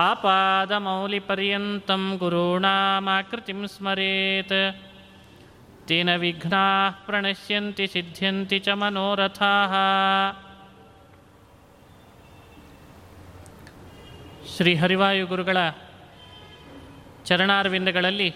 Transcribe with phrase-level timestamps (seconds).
[0.00, 4.72] आपादमौलिपर्यन्तं गुरूणामाकृतिं स्मरेत्
[5.88, 9.72] तेन विघ्नाः प्रणश्यन्ति सिद्ध्यन्ति च मनोरथाः
[14.52, 15.56] ಶ್ರೀ ಹರಿವಾಯು ಗುರುಗಳ
[17.24, 18.34] ಚರಣಾರವಿಂದಗಳಲ್ಲಿ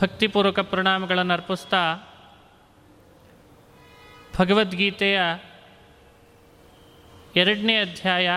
[0.00, 2.06] ಭಕ್ತಿಪೂರ್ವಕ ಪ್ರಣಾಮಗಳನ್ನು ಅರ್ಪಿಸ್ತಾ
[4.38, 5.20] ಭಗವದ್ಗೀತೆಯ
[7.36, 8.30] ಎರಡನೇ ಅಧ್ಯಾಯ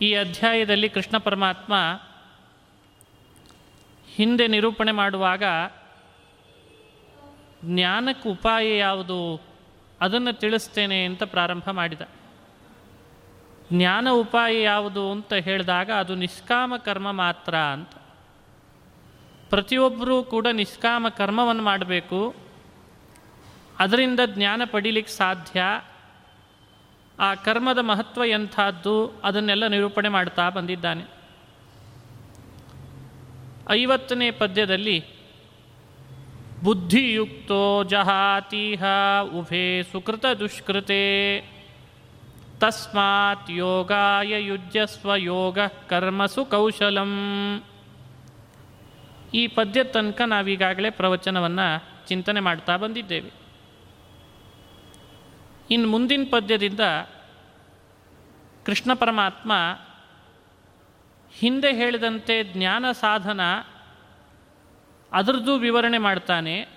[0.00, 2.00] ಈ ಅಧ್ಯಾಯದಲ್ಲಿ ಕೃಷ್ಣ ಪರಮಾತ್ಮ
[4.14, 5.42] ಹಿಂದೆ ನಿರೂಪಣೆ ಮಾಡುವಾಗ
[7.64, 9.40] ಜ್ಞಾನಕ್ಕೆ ಉಪಾಯ ಯಾವುದು?
[10.00, 12.00] ಅದನ್ನು ತಿಳಿಸ್ತೇನೆ ಅಂತ ಪ್ರಾರಂಭ ಮಾಡಿದ.
[13.72, 17.90] ಜ್ಞಾನ ಉಪಾಯ ಯಾವುದು ಅಂತ ಹೇಳಿದಾಗ ಅದು ನಿಷ್ಕಾಮ ಕರ್ಮ ಮಾತ್ರ ಅಂತ.
[19.50, 22.36] ಪ್ರತಿಯೊಬ್ಬರೂ ಕೂಡ ನಿಷ್ಕಾಮ ಕರ್ಮವನ್ನು ಮಾಡಬೇಕು.
[23.78, 25.62] ಅದರಿಂದ ಜ್ಞಾನ ಪಡೀಲಿಕ್ಕೆ ಸಾಧ್ಯ.
[27.18, 31.04] ಆ ಕರ್ಮದ ಮಹತ್ವ ಎಂಥದ್ದು ಅದನ್ನೆಲ್ಲ ನಿರೂಪಣೆ ಮಾಡ್ತಾ ಬಂದಿದ್ದಾನೆ.
[33.70, 35.04] ಐವತ್ತನೇ ಪದ್ಯದಲ್ಲಿ,
[36.64, 38.84] ಬುದ್ಧಿಯುಕ್ತೋ ಜಹಾತೀಹ
[39.34, 41.40] ಉಭೇ ಸುಕೃತ ದುಷ್ಕೃತೆ,
[42.58, 45.58] ತಸ್ಮಾತ್ ಯೋಗಾಯ ಯುಜ್ಯಸ್ವ ಯೋಗ
[45.88, 47.12] ಕರ್ಮಸು ಕೌಶಲಂ.
[49.34, 53.43] ಈ ಪದ್ಯ ತನಕ ನಾವೀಗಾಗಲೇ ಪ್ರವಚನವನ್ನು ಚಿಂತನೆ ಮಾಡ್ತಾ ಬಂದಿದ್ದೇವೆ.
[55.70, 56.80] ಇನ್ನು ಮುಂದಿನ ಪದ್ಯದಿಂದ
[58.66, 59.52] ಕೃಷ್ಣ ಪರಮಾತ್ಮ
[61.32, 63.40] ಹಿಂದೆ ಹೇಳಿದಂತೆ ಜ್ಞಾನ ಸಾಧನ
[65.12, 66.68] ಅದರದ್ದು ವಿವರಣೆ ಮಾಡ್ತಾನೆ.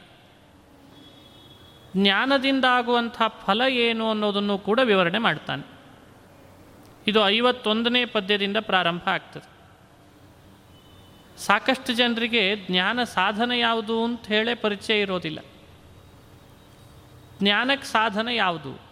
[1.97, 5.67] ಜ್ಞಾನದಿಂದ ಆಗುವಂಥ ಫಲ ಏನು ಅನ್ನೋದನ್ನು ಕೂಡ ವಿವರಣೆ ಮಾಡ್ತಾನೆ.
[7.07, 9.57] ಇದು ಐವತ್ತೊಂದನೇ ಪದ್ಯದಿಂದ ಪ್ರಾರಂಭ ಆಗ್ತದೆ.
[11.37, 15.39] ಸಾಕಷ್ಟು ಜನರಿಗೆ ಜ್ಞಾನ ಸಾಧನ ಯಾವುದು ಅಂತ ಹೇಳೇ ಪರಿಚಯ ಇರೋದಿಲ್ಲ.
[17.41, 18.87] ಜ್ಞಾನಕ್ಕೆ ಸಾಧನ ಯಾವುದು?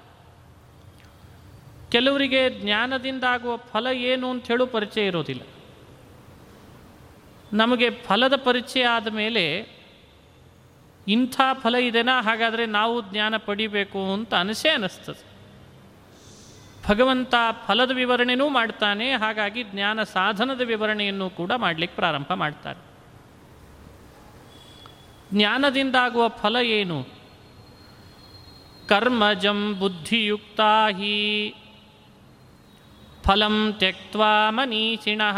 [1.91, 5.41] ಕೆಲವರಿಗೆ ಜ್ಞಾನದಿಂದ ಆಗುವ ಫಲ ಏನು ಅಂತ ಹೇಳೋ ಪರಿಚಯ ಇರೋದಿಲ್ಲ.
[7.53, 9.75] ನಮಗೆ ಫಲದ ಪರಿಚಯ ಆದ ಮೇಲೆ
[11.07, 12.21] ಇಂಥ ಫಲ ಇದೆನಾ?
[12.21, 15.35] ಹಾಗಾದರೆ ನಾವು ಜ್ಞಾನ ಪಡಿಬೇಕು ಅಂತ ಅನಿಸೇ ಅನ್ನಿಸ್ತದೆ
[16.87, 17.35] ಭಗವಂತ
[17.67, 22.81] ಫಲದ ವಿವರಣೆನೂ ಮಾಡ್ತಾನೆ, ಹಾಗಾಗಿ ಜ್ಞಾನ ಸಾಧನದ ವಿವರಣೆಯನ್ನು ಕೂಡ ಮಾಡಲಿಕ್ಕೆ ಪ್ರಾರಂಭ ಮಾಡ್ತಾರೆ.
[25.33, 27.14] ಜ್ಞಾನದಿಂದಾಗುವ ಫಲ ಏನು?
[28.89, 31.19] ಕರ್ಮಜಂ ಬುದ್ಧಿಯುಕ್ತಾಹಿ
[33.23, 35.37] ಫಲಂ ತ್ಯಕ್ವಾ ಮನೀಷಿಣಃ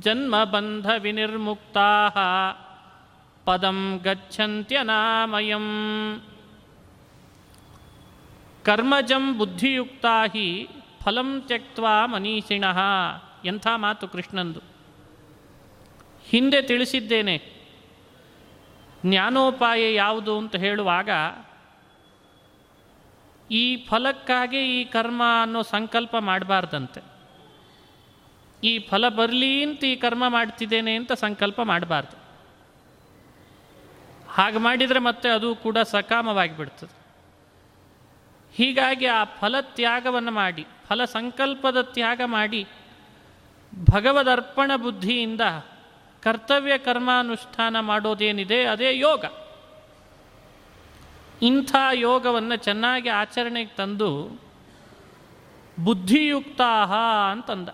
[0.00, 1.90] ಜನ್ಮಬಂಧ ವಿನಿರ್ಮುಕ್ತಾ
[3.44, 5.66] ಪದಂ ಗಚ್ಚಂತ್ಯನಾಮಯಂ
[8.64, 10.48] ಕರ್ಮಜಂ ಬುದ್ಧಿಯುಕ್ತಾಹಿ
[11.04, 12.78] ಫಲಂ ತ್ಯಕ್ವಾ ಮನೀಷಿಣಃ
[13.44, 14.60] ಎಂಥ ಮಾತು ಕೃಷ್ಣಂದು।
[16.28, 17.36] ಹಿಂದೆ ತಿಳಿಸಿದ್ದೇನೆ,
[19.06, 21.10] ಜ್ಞಾನೋಪಾಯ ಯಾವುದು ಅಂತ ಹೇಳುವಾಗ
[23.50, 27.00] ಈ ಫಲಕ್ಕಾಗಿ ಈ ಕರ್ಮ ಅನ್ನೋ ಸಂಕಲ್ಪ ಮಾಡಬಾರ್ದಂತೆ.
[28.64, 32.16] ಈ ಫಲ ಬರಲಿ ಅಂತ ಈ ಕರ್ಮ ಮಾಡ್ತಿದ್ದೇನೆ ಅಂತ ಸಂಕಲ್ಪ ಮಾಡಬಾರ್ದು.
[34.28, 36.98] ಹಾಗೆ ಮಾಡಿದರೆ ಮತ್ತೆ ಅದು ಕೂಡ ಸಕಾಮವಾಗಿ ಬಿಡ್ತದೆ
[38.56, 42.66] ಹೀಗಾಗಿ ಆ ಫಲ ತ್ಯಾಗವನ್ನು ಮಾಡಿ, ಫಲ ಸಂಕಲ್ಪದ ತ್ಯಾಗ ಮಾಡಿ
[43.92, 45.40] ಭಗವದರ್ಪಣ ಬುದ್ಧಿಯಿಂದ
[46.22, 49.24] ಕರ್ತವ್ಯ ಕರ್ಮಾನುಷ್ಠಾನ ಮಾಡೋದೇನಿದೆ, ಅದೇ ಯೋಗ.
[51.42, 54.40] ಇಂಥ ಯೋಗವನ್ನು ಚೆನ್ನಾಗಿ ಆಚರಣೆಗೆ ತಂದು
[55.84, 56.92] ಬುದ್ಧಿಯುಕ್ತಾಹ
[57.30, 57.68] ಅಂತಂದ.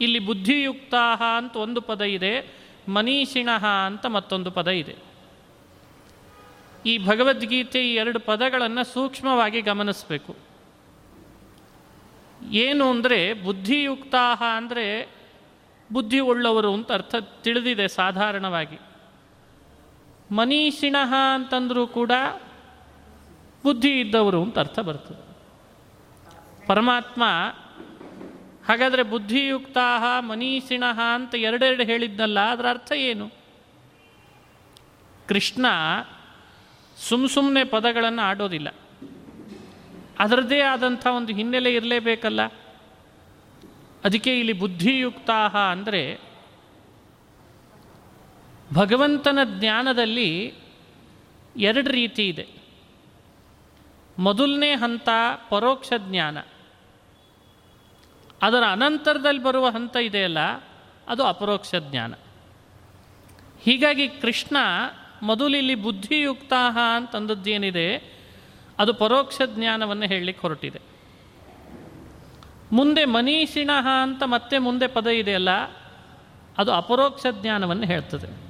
[0.00, 4.96] ಇಲ್ಲಿ ಬುದ್ಧಿಯುಕ್ತಾಹ ಅಂತ ಒಂದು ಪದ ಇದೆ, ಮನೀಷಿಣಃ ಅಂತ ಮತ್ತೊಂದು ಪದ ಇದೆ.
[6.86, 10.36] ಈ ಭಗವದ್ಗೀತೆ ಈ ಎರಡು ಪದಗಳನ್ನು ಸೂಕ್ಷ್ಮವಾಗಿ ಗಮನಿಸಬೇಕು.
[12.52, 15.12] ಏನು ಅಂದರೆ ಬುದ್ಧಿಯುಕ್ತಾಹ ಅಂದರೆ
[15.92, 18.78] ಬುದ್ಧಿ ಉಳ್ಳವರು ಅಂತ ಅರ್ಥ ತಿಳಿದಿದೆ ಸಾಧಾರಣವಾಗಿ.
[20.32, 22.12] ಮನೀಷಿಣಃ ಅಂತಂದರೂ ಕೂಡ
[23.64, 25.26] ಬುದ್ಧಿ ಇದ್ದವರು ಅಂತ ಅರ್ಥ ಬರ್ತದೆ.
[26.66, 27.24] ಪರಮಾತ್ಮ,
[28.68, 29.78] ಹಾಗಾದರೆ ಬುದ್ಧಿಯುಕ್ತ
[30.18, 30.84] ಮನೀಷಿಣ
[31.14, 33.30] ಅಂತ ಎರಡೆರಡು ಹೇಳಿದ್ನಲ್ಲ ಅದರ ಅರ್ಥ ಏನು?
[35.28, 35.66] ಕೃಷ್ಣ
[37.08, 38.68] ಸುಮ್ ಸುಮ್ಮನೆ ಪದಗಳನ್ನು ಆಡೋದಿಲ್ಲ.
[40.18, 42.46] ಅದರದ್ದೇ ಆದಂಥ ಒಂದು ಹಿನ್ನೆಲೆ ಇರಲೇಬೇಕಲ್ಲ.
[44.04, 45.30] ಅದಕ್ಕೆ ಇಲ್ಲಿ ಬುದ್ಧಿಯುಕ್ತ
[45.70, 46.20] ಅಂದರೆ
[48.74, 50.54] ಭಗವಂತನ ಜ್ಞಾನದಲ್ಲಿ
[51.56, 52.46] ಎರಡು ರೀತಿ ಇದೆ.
[54.18, 55.08] ಮೊದಲನೇ ಹಂತ
[55.50, 56.38] ಪರೋಕ್ಷ ಜ್ಞಾನ.
[58.42, 60.38] ಅದರ ಅನಂತರದಲ್ಲಿ ಬರುವ ಹಂತ ಇದೆಯಲ್ಲ,
[61.08, 62.14] ಅದು ಅಪರೋಕ್ಷ ಜ್ಞಾನ.
[63.62, 64.56] ಹೀಗಾಗಿ ಕೃಷ್ಣ
[65.22, 66.52] ಮೊದಲಿಲ್ಲಿ ಬುದ್ಧಿಯುಕ್ತ
[66.96, 68.16] ಅಂತಂದದ್ದೇನಿದೆ
[68.78, 70.80] ಅದು ಪರೋಕ್ಷ ಜ್ಞಾನವನ್ನು ಹೇಳಲಿಕ್ಕೆ ಹೊರಟಿದೆ.
[72.72, 73.70] ಮುಂದೆ ಮನೀಷಿಣ
[74.02, 75.50] ಅಂತ ಮತ್ತೆ ಮುಂದೆ ಪದ ಇದೆಯಲ್ಲ,
[76.58, 78.45] ಅದು ಅಪರೋಕ್ಷ ಜ್ಞಾನವನ್ನು ಹೇಳ್ತದೆ.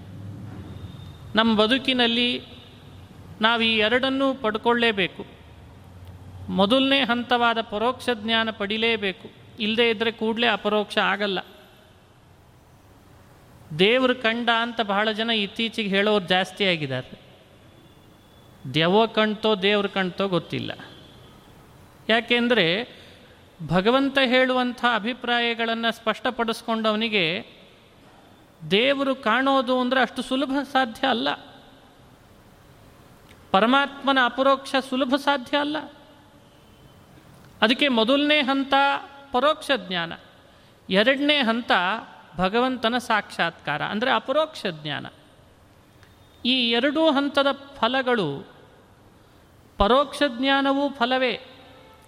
[1.37, 2.43] ನಮ್ಮ ಬದುಕಿನಲ್ಲಿ
[3.41, 5.27] ನಾವು ಈ ಎರಡನ್ನೂ ಪಡ್ಕೊಳ್ಳೇಬೇಕು.
[6.49, 9.31] ಮೊದಲನೇ ಹಂತವಾದ ಪರೋಕ್ಷ ಜ್ಞಾನ ಪಡಿಲೇಬೇಕು.
[9.61, 11.39] ಇಲ್ಲದೇ ಇದ್ದರೆ ಕೂಡಲೇ ಅಪರೋಕ್ಷ ಆಗಲ್ಲ.
[13.79, 17.21] ದೇವ್ರ ಕಂಡ ಅಂತ ಬಹಳ ಜನ ಇತ್ತೀಚೆಗೆ ಹೇಳೋರು ಜಾಸ್ತಿ ಆಗಿದ್ದಾರೆ.
[18.75, 20.73] ದೆವ್ವ ಕಣ್ತೋ ದೇವ್ರ ಕಣ್ತೋ ಗೊತ್ತಿಲ್ಲ.
[22.09, 22.89] ಯಾಕೆಂದರೆ
[23.67, 27.56] ಭಗವಂತ ಹೇಳುವಂಥ ಅಭಿಪ್ರಾಯಗಳನ್ನು ಸ್ಪಷ್ಟಪಡಿಸ್ಕೊಂಡವನಿಗೆ
[28.71, 31.29] ದೇವರು ಕಾಣೋದು ಅಂದರೆ ಅಷ್ಟು ಸುಲಭ ಸಾಧ್ಯ ಅಲ್ಲ.
[33.51, 35.79] ಪರಮಾತ್ಮನ ಅಪರೋಕ್ಷ ಸುಲಭ ಸಾಧ್ಯ ಅಲ್ಲ.
[37.63, 38.75] ಅದಕ್ಕೆ ಮೊದಲನೇ ಹಂತ
[39.33, 40.13] ಪರೋಕ್ಷ ಜ್ಞಾನ.
[40.91, 41.73] ಎರಡನೇ ಹಂತ
[42.37, 45.07] ಭಗವಂತನ ಸಾಕ್ಷಾತ್ಕಾರ, ಅಂದರೆ ಅಪರೋಕ್ಷ ಜ್ಞಾನ.
[46.45, 48.49] ಈ ಎರಡೂ ಹಂತದ ಫಲಗಳು
[49.79, 51.41] ಪರೋಕ್ಷ ಜ್ಞಾನವೂ ಫಲವೇ,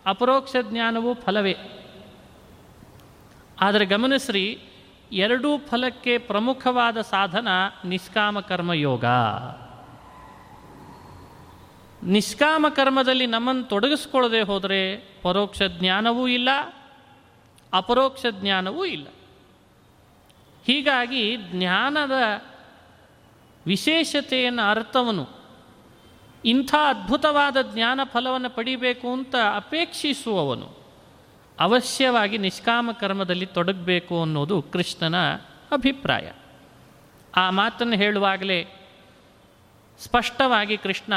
[0.06, 1.56] ಅಪರೋಕ್ಷ ಜ್ಞಾನವೂ ಫಲವೇ.
[3.60, 4.67] ಆದರೆ ಗಮನಿಸ್ರಿ
[5.12, 7.48] ಎರಡೂ ಫಲಕ್ಕೆ ಪ್ರಮುಖವಾದ ಸಾಧನ
[7.84, 9.04] ನಿಷ್ಕಾಮ ಕರ್ಮಯೋಗ
[12.02, 16.48] ನಿಷ್ಕಾಮ ಕರ್ಮದಲ್ಲಿ ನಮ್ಮನ್ನು ತೊಡಗಿಸ್ಕೊಳ್ಳದೆ ಹೋದರೆ ಪರೋಕ್ಷ ಜ್ಞಾನವೂ ಇಲ್ಲ,
[17.72, 19.06] ಅಪರೋಕ್ಷ ಜ್ಞಾನವೂ ಇಲ್ಲ.
[20.66, 22.12] ಹೀಗಾಗಿ ಜ್ಞಾನದ
[23.66, 25.28] ವಿಶೇಷತೆಯನ್ನು ಅರ್ಥವನು.
[26.44, 30.77] ಇಂಥ ಅದ್ಭುತವಾದ ಜ್ಞಾನ ಫಲವನ್ನು ಪಡಿಬೇಕು ಅಂತ ಅಪೇಕ್ಷಿಸುವವನು.
[31.60, 35.34] ಅವಶ್ಯವಾಗಿ ನಿಷ್ಕಾಮ ಕರ್ಮದಲ್ಲಿ ತೊಡಗಬೇಕು ಅನ್ನೋದು ಕೃಷ್ಣನ
[35.72, 36.32] ಅಭಿಪ್ರಾಯ.
[37.36, 38.66] ಆ ಮಾತನ್ನು ಹೇಳುವಾಗಲೇ
[39.98, 41.12] ಸ್ಪಷ್ಟವಾಗಿ ಕೃಷ್ಣ,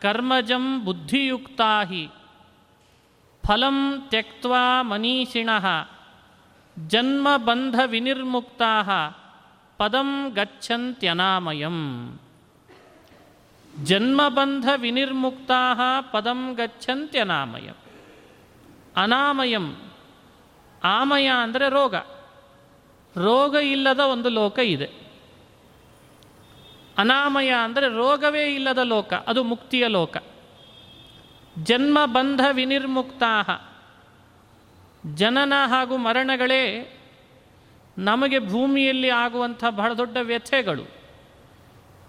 [0.00, 2.08] ಕರ್ಮಜಂ ಬುದ್ಧಿಯುಕ್ತಾ ಹಿ
[3.46, 5.50] ಫಲಂ ತ್ಯಕ್ವಾ ಮನೀಷಿಣ
[6.86, 8.82] ಜನ್ಮಬಂಧ ವಿನಿರ್ಮುಕ್ತಾ
[9.78, 11.78] ಪದಂ ಗಚ್ಚಂತ್ಯನಾಮಯಂ
[13.84, 17.74] ಜನ್ಮಬಂಧ ವಿನಿರ್ಮುಕ್ತಾ ಪದಂ ಗಚ್ಚಂತ್ಯನಾಮಯಂ
[18.96, 19.76] ಅನಾಮಯಂ.
[20.84, 21.94] ಆಮಯ ಅಂದರೆ ರೋಗ.
[23.16, 25.06] ರೋಗ ಇಲ್ಲದ ಒಂದು ಲೋಕ ಇದೆ.
[26.98, 30.16] ಅನಾಮಯ ಅಂದರೆ ರೋಗವೇ ಇಲ್ಲದ ಲೋಕ, ಅದು ಮುಕ್ತಿಯ ಲೋಕ.
[31.62, 33.42] ಜನ್ಮ ಬಂಧ ವಿನಿರ್ಮುಕ್ತಾ
[35.14, 36.92] ಜನನ ಹಾಗೂ ಮರಣಗಳೇ
[37.98, 40.90] ನಮಗೆ ಭೂಮಿಯಲ್ಲಿ ಆಗುವಂಥ ಬಹಳ ದೊಡ್ಡ ವ್ಯಥೆಗಳು.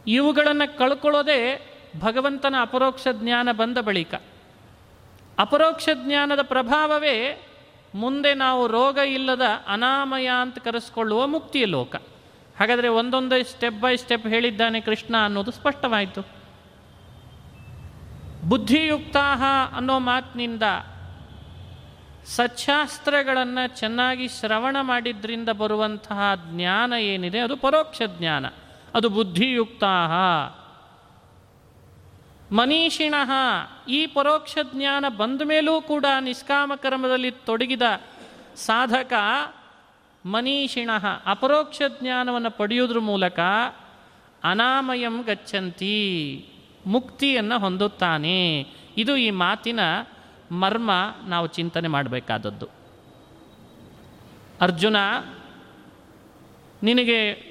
[0.07, 1.61] ಇವುಗಳನ್ನು ಕಳ್ಕೊಳ್ಳೋದೇ
[1.99, 4.15] ಭಗವಂತನ ಅಪರೋಕ್ಷ ಜ್ಞಾನ ಬಂದ ಬಳಿಕ.
[5.39, 7.47] ಅಪರೋಕ್ಷ ಜ್ಞಾನದ ಪ್ರಭಾವವೇ
[7.95, 11.95] ಮುಂದೆ ನಾವು ರೋಗ ಇಲ್ಲದ ಅನಾಮಯ ಅಂತ ಕರೆಸ್ಕೊಳ್ಳುವ ಮುಕ್ತಿಯ ಲೋಕ.
[12.59, 16.21] ಹಾಗಾದರೆ ಒಂದೊಂದೇ ಸ್ಟೆಪ್ ಬೈ ಸ್ಟೆಪ್ ಹೇಳಿದ್ದಾನೆ ಕೃಷ್ಣ ಅನ್ನೋದು ಸ್ಪಷ್ಟವಾಯಿತು.
[18.49, 19.43] ಬುದ್ಧಿಯುಕ್ತಾಹ
[19.77, 20.63] ಅನ್ನೋ ಮಾತಿನಿಂದ
[22.25, 27.39] ಸಚ್ಚಾಸ್ತ್ರಗಳನ್ನು ಚೆನ್ನಾಗಿ ಶ್ರವಣ ಮಾಡಿದ್ರಿಂದ ಬರುವಂತಹ ಜ್ಞಾನ ಏನಿದೆ?
[27.39, 28.45] ಅದು ಪರೋಕ್ಷ ಜ್ಞಾನ.
[28.95, 29.83] ಅದು ಬುದ್ಧಿಯುಕ್ತ
[32.51, 33.15] ಮನೀಷಿಣ
[33.89, 37.81] ಈ ಪರೋಕ್ಷ ಜ್ಞಾನ ಬಂದ ಮೇಲೂ ಕೂಡ ನಿಷ್ಕಾಮ ಕರ್ಮದಲ್ಲಿ ತೊಡಗಿದ
[38.55, 39.13] ಸಾಧಕ
[40.25, 40.89] ಮನೀಷಿಣ.
[41.25, 43.39] ಅಪರೋಕ್ಷ ಜ್ಞಾನವನ್ನು ಪಡೆಯೋದ್ರ ಮೂಲಕ
[44.43, 46.45] ಅನಾಮಯಂ ಗಚ್ಚಂತಿ,
[46.85, 48.67] ಮುಕ್ತಿಯನ್ನು ಹೊಂದುತ್ತಾನೆ.
[48.97, 49.79] ಇದು ಈ ಮಾತಿನ
[50.51, 50.91] ಮರ್ಮ
[51.27, 52.67] ನಾವು ಚಿಂತನೆ ಮಾಡಬೇಕಾದದ್ದು.
[54.61, 54.95] ಅರ್ಜುನ,
[56.83, 57.47] ನಿನಗೆ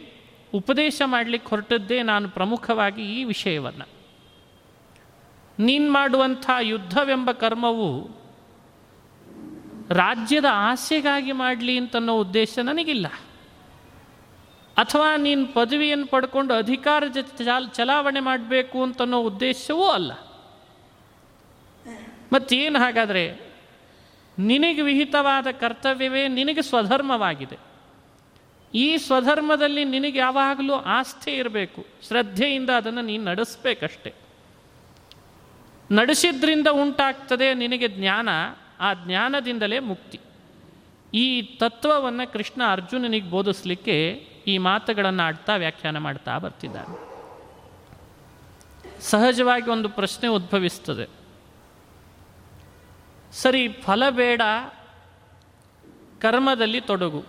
[0.54, 3.95] ಉಪದೇಶ ಮಾಡಲಿಕ್ಕೆ ಹೊರಟದ್ದೇ ನಾನು ಪ್ರಮುಖವಾಗಿ ಈ ವಿಷಯವನ್ನು.
[5.58, 8.10] ನೀನು ಮಾಡುವಂಥ ಯುದ್ಧವೆಂಬ ಕರ್ಮವು
[9.90, 13.06] ರಾಜ್ಯದ ಆಸೆಗಾಗಿ ಮಾಡಲಿ ಅಂತನ್ನೋ ಉದ್ದೇಶ ನನಗಿಲ್ಲ.
[14.76, 17.04] ಅಥವಾ ನೀನು ಪದವಿಯನ್ನು ಪಡ್ಕೊಂಡು ಅಧಿಕಾರ
[17.44, 20.12] ಚಾಲ್ ಚಲಾವಣೆ ಮಾಡಬೇಕು ಅಂತನ್ನೋ ಉದ್ದೇಶವೂ ಅಲ್ಲ.
[22.32, 23.40] ಮತ್ತೇನು ಹಾಗಾದರೆ
[24.38, 27.58] ನಿನಗೆ ವಿಹಿತವಾದ ಕರ್ತವ್ಯವೇ ನಿನಗೆ ಸ್ವಧರ್ಮವಾಗಿದೆ.
[28.74, 31.86] ಈ ಸ್ವಧರ್ಮದಲ್ಲಿ ನಿನಗೆ ಯಾವಾಗಲೂ ಆಸ್ಥೆ ಇರಬೇಕು.
[32.08, 34.25] ಶ್ರದ್ಧೆಯಿಂದ ಅದನ್ನು ನೀನು ನಡೆಸಬೇಕಷ್ಟೆ.
[35.90, 38.28] ನಡೆಸಿದ್ರಿಂದ ಉಂಟಾಗ್ತದೆ ನಿನಗೆ ಜ್ಞಾನ,
[38.80, 40.20] ಆ ಜ್ಞಾನದಿಂದಲೇ ಮುಕ್ತಿ.
[41.14, 44.12] ಈ ತತ್ವವನ್ನು ಕೃಷ್ಣ ಅರ್ಜುನನಿಗೆ ಬೋಧಿಸಲಿಕ್ಕೆ
[44.46, 47.06] ಈ ಮಾತುಗಳನ್ನು ಆಡ್ತಾ ವ್ಯಾಖ್ಯಾನ ಮಾಡ್ತಾ ಬರ್ತಿದ್ದಾನೆ.
[49.00, 51.08] ಸಹಜವಾಗಿ ಒಂದು ಪ್ರಶ್ನೆ ಉದ್ಭವಿಸ್ತದೆ.
[53.32, 54.40] ಸರಿ, ಫಲ ಬೇಡ,
[56.20, 57.24] ಕರ್ಮದಲ್ಲಿ ತೊಡಗು.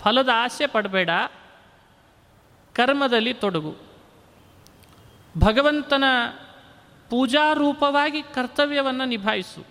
[0.00, 1.10] ಫಲದ ಆಸೆ ಪಡಬೇಡ,
[2.74, 3.76] ಕರ್ಮದಲ್ಲಿ ತೊಡಗು.
[5.38, 6.04] ಭಗವಂತನ
[7.12, 9.66] ಪೂಜಾರೂಪವಾಗಿ ಕರ್ತವ್ಯವನ್ನು ನಿಭಾಯಿಸು.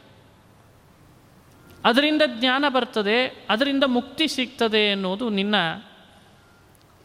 [1.86, 5.56] ಅದರಿಂದ ಜ್ಞಾನ ಬರ್ತದೆ, ಅದರಿಂದ ಮುಕ್ತಿ ಸಿಗ್ತದೆ ಎನ್ನುವುದು ನಿನ್ನ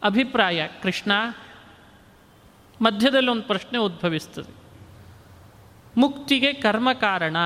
[0.02, 0.69] ಅಭಿಪ್ರಾಯ.
[0.83, 1.12] ಕೃಷ್ಣ,
[2.83, 4.55] ಮಧ್ಯದಲ್ಲಿ ಒಂದು ಪ್ರಶ್ನೆ ಉದ್ಭವಿಸ್ತದೆ.
[6.00, 7.37] ಮುಕ್ತಿಗೆ ಕರ್ಮ ಕಾರಣ,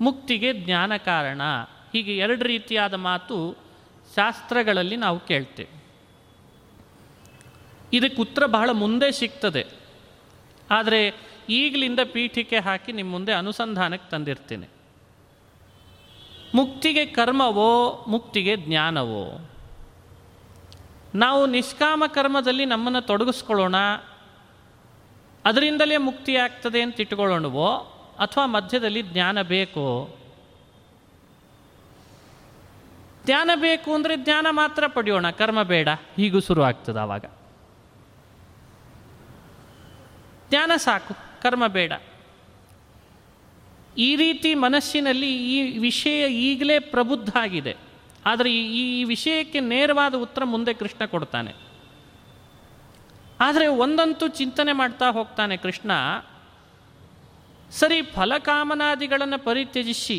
[0.00, 1.42] ಮುಕ್ತಿಗೆ ಜ್ಞಾನ ಕಾರಣ,
[1.92, 3.58] ಹೀಗೆ ಎರಡು ರೀತಿಯಾದ ಮಾತು
[4.14, 5.84] ಶಾಸ್ತ್ರಗಳಲ್ಲಿ ನಾವು ಕೇಳ್ತೇವೆ.
[7.92, 9.66] ಇದಕ್ಕೆ ಉತ್ತರ ಬಹಳ ಮುಂದೆ ಸಿಗ್ತದೆ.
[10.70, 14.68] ಆದರೆ ಈಗಲಿಂದ ಪೀಠಿಕೆ ಹಾಕಿ ನಿಮ್ಮ ಮುಂದೆ ಅನುಸಂಧಾನಕ್ಕೆ ತಂದಿರ್ತೀನಿ.
[16.54, 19.48] ಮುಕ್ತಿಗೆ ಕರ್ಮವೋ, ಮುಕ್ತಿಗೆ ಜ್ಞಾನವೋ?
[21.14, 23.74] ನಾವು ನಿಷ್ಕಾಮ ಕರ್ಮದಲ್ಲಿ ನಮ್ಮನ್ನು ತೊಡಗಿಸ್ಕೊಳ್ಳೋಣ,
[25.44, 27.74] ಅದರಿಂದಲೇ ಮುಕ್ತಿ ಆಗ್ತದೆ ಅಂತ ಇಟ್ಕೊಳ್ಳೋಣವೋ
[28.18, 30.18] ಅಥವಾ ಮಧ್ಯದಲ್ಲಿ ಜ್ಞಾನ ಬೇಕೋ?
[33.24, 37.24] ಜ್ಞಾನ ಬೇಕು ಅಂದರೆ ಜ್ಞಾನ ಮಾತ್ರ ಪಡೆಯೋಣ, ಕರ್ಮ ಬೇಡ, ಹೀಗೂ ಶುರು ಆಗ್ತದೆ ಆವಾಗ.
[40.50, 41.33] ಜ್ಞಾನ ಸಾಕು.
[41.44, 41.92] ಕರ್ಮ ಬೇಡ.
[43.98, 47.74] ಈ ರೀತಿ ಮನಸ್ಸಿನಲ್ಲಿ ಈ ವಿಷಯ ಈಗಲೇ ಪ್ರಬುದ್ಧ ಆಗಿದೆ
[48.26, 51.52] ಆದರೆ ಈ ವಿಷಯಕ್ಕೆ ನೇರವಾದ ಉತ್ತರ ಮುಂದೆ ಕೃಷ್ಣ ಕೊಡ್ತಾನೆ.
[53.40, 55.90] ಆದರೆ ಒಂದಂತೂ ಚಿಂತನೆ ಮಾಡ್ತಾ ಹೋಗ್ತಾನೆ ಕೃಷ್ಣ.
[57.70, 60.18] ಸರಿ, ಫಲಕಾಮನಾದಿಗಳನ್ನು ಪರಿತ್ಯಜಿಸಿ,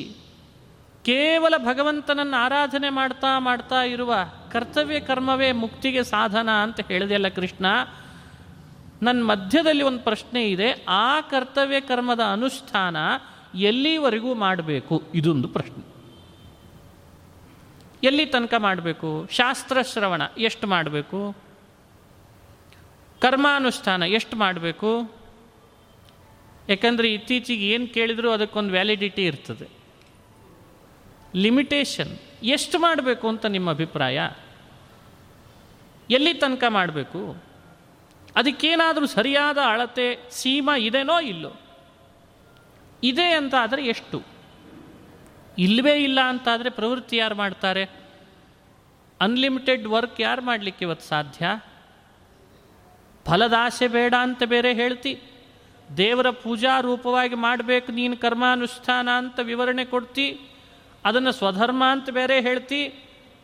[1.06, 4.14] ಕೇವಲ ಭಗವಂತನನ್ನು ಆರಾಧನೆ ಮಾಡ್ತಾ ಮಾಡ್ತಾ ಇರುವ
[4.52, 7.66] ಕರ್ತವ್ಯ ಕರ್ಮವೇ ಮುಕ್ತಿಗೆ ಸಾಧನ ಅಂತ ಹೇಳಿದೆಯಲ್ಲ ಕೃಷ್ಣ.
[9.02, 10.86] ನನ್ನ ಮಧ್ಯದಲ್ಲಿ ಒಂದು ಪ್ರಶ್ನೆ ಇದೆ.
[10.88, 12.98] ಆ ಕರ್ತವ್ಯ ಕರ್ಮದ ಅನುಷ್ಠಾನ
[13.56, 15.04] ಎಲ್ಲಿವರೆಗೂ ಮಾಡಬೇಕು?
[15.16, 15.96] ಇದೊಂದು ಪ್ರಶ್ನೆ.
[18.04, 19.28] ಎಲ್ಲಿ ತನಕ ಮಾಡಬೇಕು?
[19.32, 21.36] ಶಾಸ್ತ್ರ ಶ್ರವಣ ಎಷ್ಟು ಮಾಡಬೇಕು?
[23.22, 25.12] ಕರ್ಮಾನುಷ್ಠಾನ ಎಷ್ಟು ಮಾಡಬೇಕು?
[26.70, 29.70] ಯಾಕಂದರೆ ಇತ್ತೀಚೆಗೆ ಏನು ಕೇಳಿದರೂ ಅದಕ್ಕೊಂದು ವ್ಯಾಲಿಡಿಟಿ ಇರ್ತದೆ.
[31.36, 34.30] ಲಿಮಿಟೇಷನ್ ಎಷ್ಟು ಮಾಡಬೇಕು ಅಂತ ನಿಮ್ಮ ಅಭಿಪ್ರಾಯ?
[36.10, 37.45] ಎಲ್ಲಿ ತನಕ ಮಾಡಬೇಕು?
[38.36, 41.54] ಅದಕ್ಕೇನಾದರೂ ಸರಿಯಾದ ಅಳತೆ ಸೀಮಾ ಇದೆನೋ ಇಲ್ಲೋ?
[43.04, 44.24] ಇದೆ ಅಂತ ಆದರೆ ಎಷ್ಟು?
[45.58, 47.84] ಇಲ್ಲವೇ ಇಲ್ಲ ಅಂತಾದರೆ ಪ್ರವೃತ್ತಿ ಯಾರು ಮಾಡ್ತಾರೆ?
[49.22, 51.62] ಅನ್ಲಿಮಿಟೆಡ್ ವರ್ಕ್ ಯಾರು ಮಾಡಲಿಕ್ಕೆ ಇವತ್ತು ಸಾಧ್ಯ?
[53.26, 55.22] ಫಲದಾಸೆ ಬೇಡ ಅಂತ ಬೇರೆ ಹೇಳ್ತಿ.
[55.98, 60.40] ದೇವರ ಪೂಜಾ ರೂಪವಾಗಿ ಮಾಡಬೇಕು ನೀನು ಕರ್ಮಾನುಷ್ಠಾನ ಅಂತ ವಿವರಣೆ ಕೊಡ್ತಿ.
[61.06, 62.88] ಅದನ್ನು ಸ್ವಧರ್ಮ ಅಂತ ಬೇರೆ ಹೇಳ್ತಿ.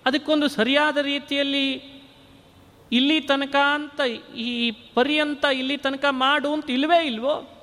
[0.06, 1.91] ಅದಕ್ಕೊಂದು ಸರಿಯಾದ ರೀತಿಯಲ್ಲಿ
[2.92, 4.02] ಇಲ್ಲಿ ತನಕ ಅಂತ
[4.36, 7.58] ಈ ಪರ್ಯಂತ ಇಲ್ಲಿ ತನಕ ಮಾಡು ಅಂತ ಇಲ್ವೇ ಇಲ್ವೋ?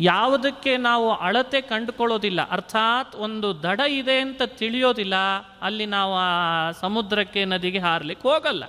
[0.00, 2.50] ಯಾವುದಕ್ಕೆ ನಾವು ಅಳತೆ ಕಂಡುಕೊಳ್ಳೋದಿಲ್ಲ.
[2.50, 5.14] ಅರ್ಥಾತ್ ಒಂದು ದಡ ಇದೆ ಅಂತ ತಿಳಿಯೋದಿಲ್ಲ.
[5.62, 8.64] ಅಲ್ಲಿ ನಾವು ಆ ಸಮುದ್ರಕ್ಕೆ ನದಿಗೆ ಹಾರಲಿಕ್ಕೆ ಹೋಗಲ್ಲ.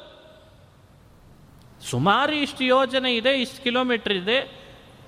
[1.82, 4.64] ಸುಮಾರು ಇಷ್ಟು ಯೋಜನೆ ಇದೆ, ಇಷ್ಟು ಕಿಲೋಮೀಟ್ರ್ ಇದೆ.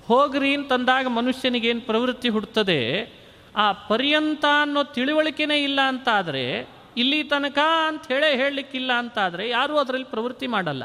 [0.06, 3.12] ಹೋಗ್ರಿ ಅಂತಂದಾಗ ಮನುಷ್ಯನಿಗೇನು ಪ್ರವೃತ್ತಿ ಹುಡ್ತದೆ?
[3.56, 10.46] ಆ ಪರ್ಯಂತ ಅನ್ನೋ ತಿಳುವಳಿಕೆನೇ ಇಲ್ಲ ಅಂತಾದರೆ ಇಲ್ಲಿ ತನಕ ಅಂತ ಹೇಳೇ ಹೇಳಲಿಕ್ಕಿಲ್ಲ ಅಂತಾದರೆ ಯಾರೂ ಅದರಲ್ಲಿ ಪ್ರವೃತ್ತಿ
[10.46, 10.84] ಮಾಡಲ್ಲ.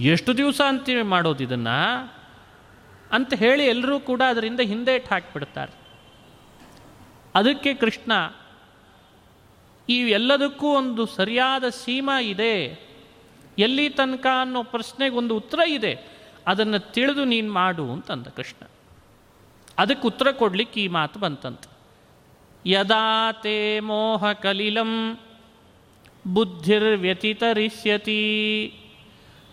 [0.00, 2.12] ಎಷ್ಟು ದಿವಸ ಅಂತೀವಿ ಮಾಡೋದು ಇದನ್ನು?
[3.12, 5.72] ಅಂತ ಹೇಳಿ ಎಲ್ಲರೂ ಕೂಡ ಅದರಿಂದ ಹಿಂದೆ ಹಾಕಿಬಿಡ್ತಾರೆ.
[7.34, 8.12] ಅದಕ್ಕೆ ಕೃಷ್ಣ,
[9.88, 12.90] ಈ ಎಲ್ಲದಕ್ಕೂ ಒಂದು ಸರಿಯಾದ ಸೀಮಾ ಇದೆ.
[13.58, 15.98] ಎಲ್ಲಿ ತನಕ ಅನ್ನೋ ಪ್ರಶ್ನೆಗೆ ಒಂದು ಉತ್ತರ ಇದೆ.
[16.46, 18.66] ಅದನ್ನು ತಿಳಿದು ನೀನು ಮಾಡು ಅಂತಂದ ಕೃಷ್ಣ.
[19.78, 21.60] ಅದಕ್ಕೆ ಉತ್ತರ ಕೊಡಲಿಕ್ಕೆ ಈ ಮಾತು ಬಂತಂತ.
[22.66, 25.18] ಯದಾ ತೇ ಮೋಹಕಲಿಲಂ
[26.26, 28.20] ಬುದ್ಧಿರ್ವ್ಯತಿತರಿಷ್ಯತಿ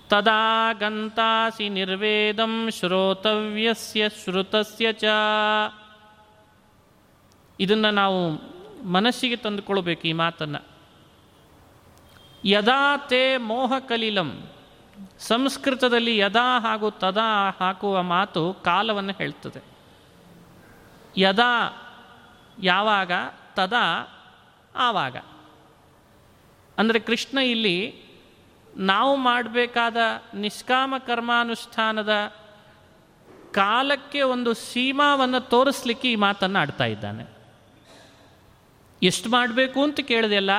[0.10, 5.04] ತದಾ ಗಂತಾಸಿ ನಿರ್ವೇದಂ ಶ್ರೋತವ್ಯಸ್ಯ ಶ್ರುತಸ್ಯ ಚ
[7.60, 8.32] ಇದನ್ನು ನಾವು
[8.88, 10.66] ಮನಸ್ಸಿಗೆ ತಂದುಕೊಳ್ಬೇಕು ಈ ಮಾತನ್ನು.
[12.46, 14.50] ಯದಾ ತೇ ಮೋಹ ಕಲಿಲಂ
[15.20, 19.64] ಸಂಸ್ಕೃತದಲ್ಲಿ ಯದಾ ಹಾಗೂ ತದಾ ಹಾಕುವ ಮಾತು ಕಾಲವನ್ನು ಹೇಳ್ತದೆ.
[21.18, 21.84] ಯದಾ
[22.62, 23.12] ಯಾವಾಗ?
[23.56, 24.08] ತದಾ
[24.76, 25.18] ಆವಾಗ.
[26.78, 28.04] ಅಂದರೆ ಕೃಷ್ಣ ಇಲ್ಲಿ
[28.78, 29.98] ನಾವು ಮಾಡಬೇಕಾದ
[30.34, 32.34] ನಿಷ್ಕಾಮ ಕರ್ಮಾನುಷ್ಠಾನದ
[33.52, 37.38] ಕಾಲಕ್ಕೆ ಒಂದು ಸೀಮಾವನ್ನು ತೋರಿಸ್ಲಿಕ್ಕೆ ಈ ಮಾತನ್ನು ಆಡ್ತಾ ಇದ್ದಾನೆ.
[39.04, 40.50] ಎಷ್ಟು ಮಾಡಬೇಕು ಅಂತ ಕೇಳಿದೆಲ್ಲ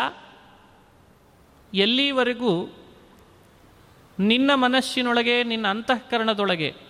[1.75, 2.77] ಎಲ್ಲಿವರೆಗೂ
[4.19, 6.88] ನಿನ್ನ ಮನಸ್ಸಿನೊಳಗೆ, ನಿನ್ನ ಅಂತಃಕರಣದೊಳಗೆ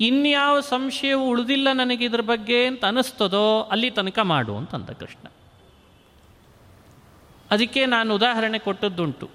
[0.00, 5.28] ಇನ್ಯಾವ ಸಂಶಯವು ಉಳಿದಿಲ್ಲ ನನಗೆ ಇದ್ರ ಬಗ್ಗೆ ಅಂತ ಅನಿಸ್ತದೋ ಅಲ್ಲಿ ತನಕ ಮಾಡು ಅಂತಂದ ಕೃಷ್ಣ.
[7.50, 9.30] ಅದಕ್ಕೆ ನಾನು ಉದಾಹರಣೆ ಕೊಟ್ಟದ್ದುಂಟು.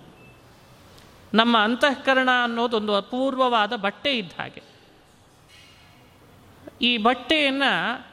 [1.34, 4.64] ನಮ್ಮ ಅಂತಃಕರಣ ಅನ್ನೋದೊಂದು ಅಪೂರ್ವವಾದ ಬಟ್ಟೆ ಇದ್ದ ಹಾಗೆ.
[6.82, 8.06] ಈ ಬಟ್ಟೆಯನ್ನು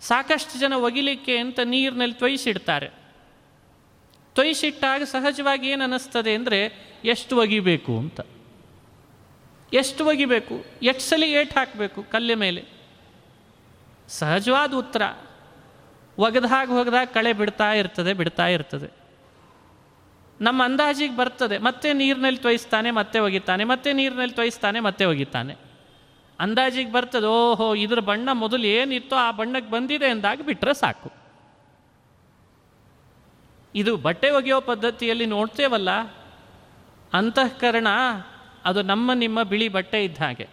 [0.00, 2.88] ಸಾಕಷ್ಟು ಜನ ಒಗಿಲಿಕ್ಕೆ ಅಂತ ನೀರಿನಲ್ಲಿ ತೊಯ್ಸಿಡ್ತಾರೆ.
[4.34, 6.72] ತೊಯ್ಸಿಟ್ಟಾಗ ಸಹಜವಾಗಿ ಏನು ಅನ್ನಿಸ್ತದೆ ಅಂದರೆ,
[7.04, 8.20] ಎಷ್ಟು ಒಗಿಬೇಕು ಅಂತ.
[9.72, 10.64] ಎಷ್ಟು ಒಗಿಬೇಕು?
[10.82, 12.64] ಎಷ್ಟು ಸಲ ಏಟು ಹಾಕಬೇಕು ಕಲ್ಲೆ ಮೇಲೆ.
[14.08, 15.02] ಸಹಜವಾದ ಉತ್ತರ.
[16.18, 18.98] ಒಗೆದಾಗ ಒಗೆದಾಗ ಕಳೆ ಬಿಡ್ತಾ ಇರ್ತದೆ ಬಿಡ್ತಾ ಇರ್ತದೆ.
[20.40, 25.54] ನಮ್ಮ ಅಂದಾಜಿಗೆ ಬರ್ತದೆ, ಮತ್ತೆ ನೀರಿನಲ್ಲಿ ತೊಯಿಸ್ತಾನೆ, ಮತ್ತೆ ಒಗಿತಾನೆ, ಮತ್ತೆ ನೀರಿನಲ್ಲಿ ತೊಯಿಸ್ತಾನೆ, ಮತ್ತೆ ಒಗಿತಾನೆ.
[26.40, 31.12] ಅಂದಾಜಿಗೆ ಬರ್ತದೆ, ಓಹೋ, ಇದ್ರ ಬಣ್ಣ ಮೊದಲು ಏನಿತ್ತೋ ಆ ಬಣ್ಣಕ್ಕೆ ಬಂದಿದೆ ಎಂದಾಗ ಬಿಟ್ಟರೆ ಸಾಕು.
[33.74, 35.90] ಇದು ಬಟ್ಟೆ ಒಗೆಯೋ ಪದ್ಧತಿಯಲ್ಲಿ ನೋಡ್ತೇವಲ್ಲ,
[37.12, 37.86] ಅಂತಃಕರಣ
[38.68, 40.48] ಅದು ನಮ್ಮ ನಿಮ್ಮ ಬಿಳಿ ಬಟ್ಟೆ ಇದ್ದ ಹಾಗೆ.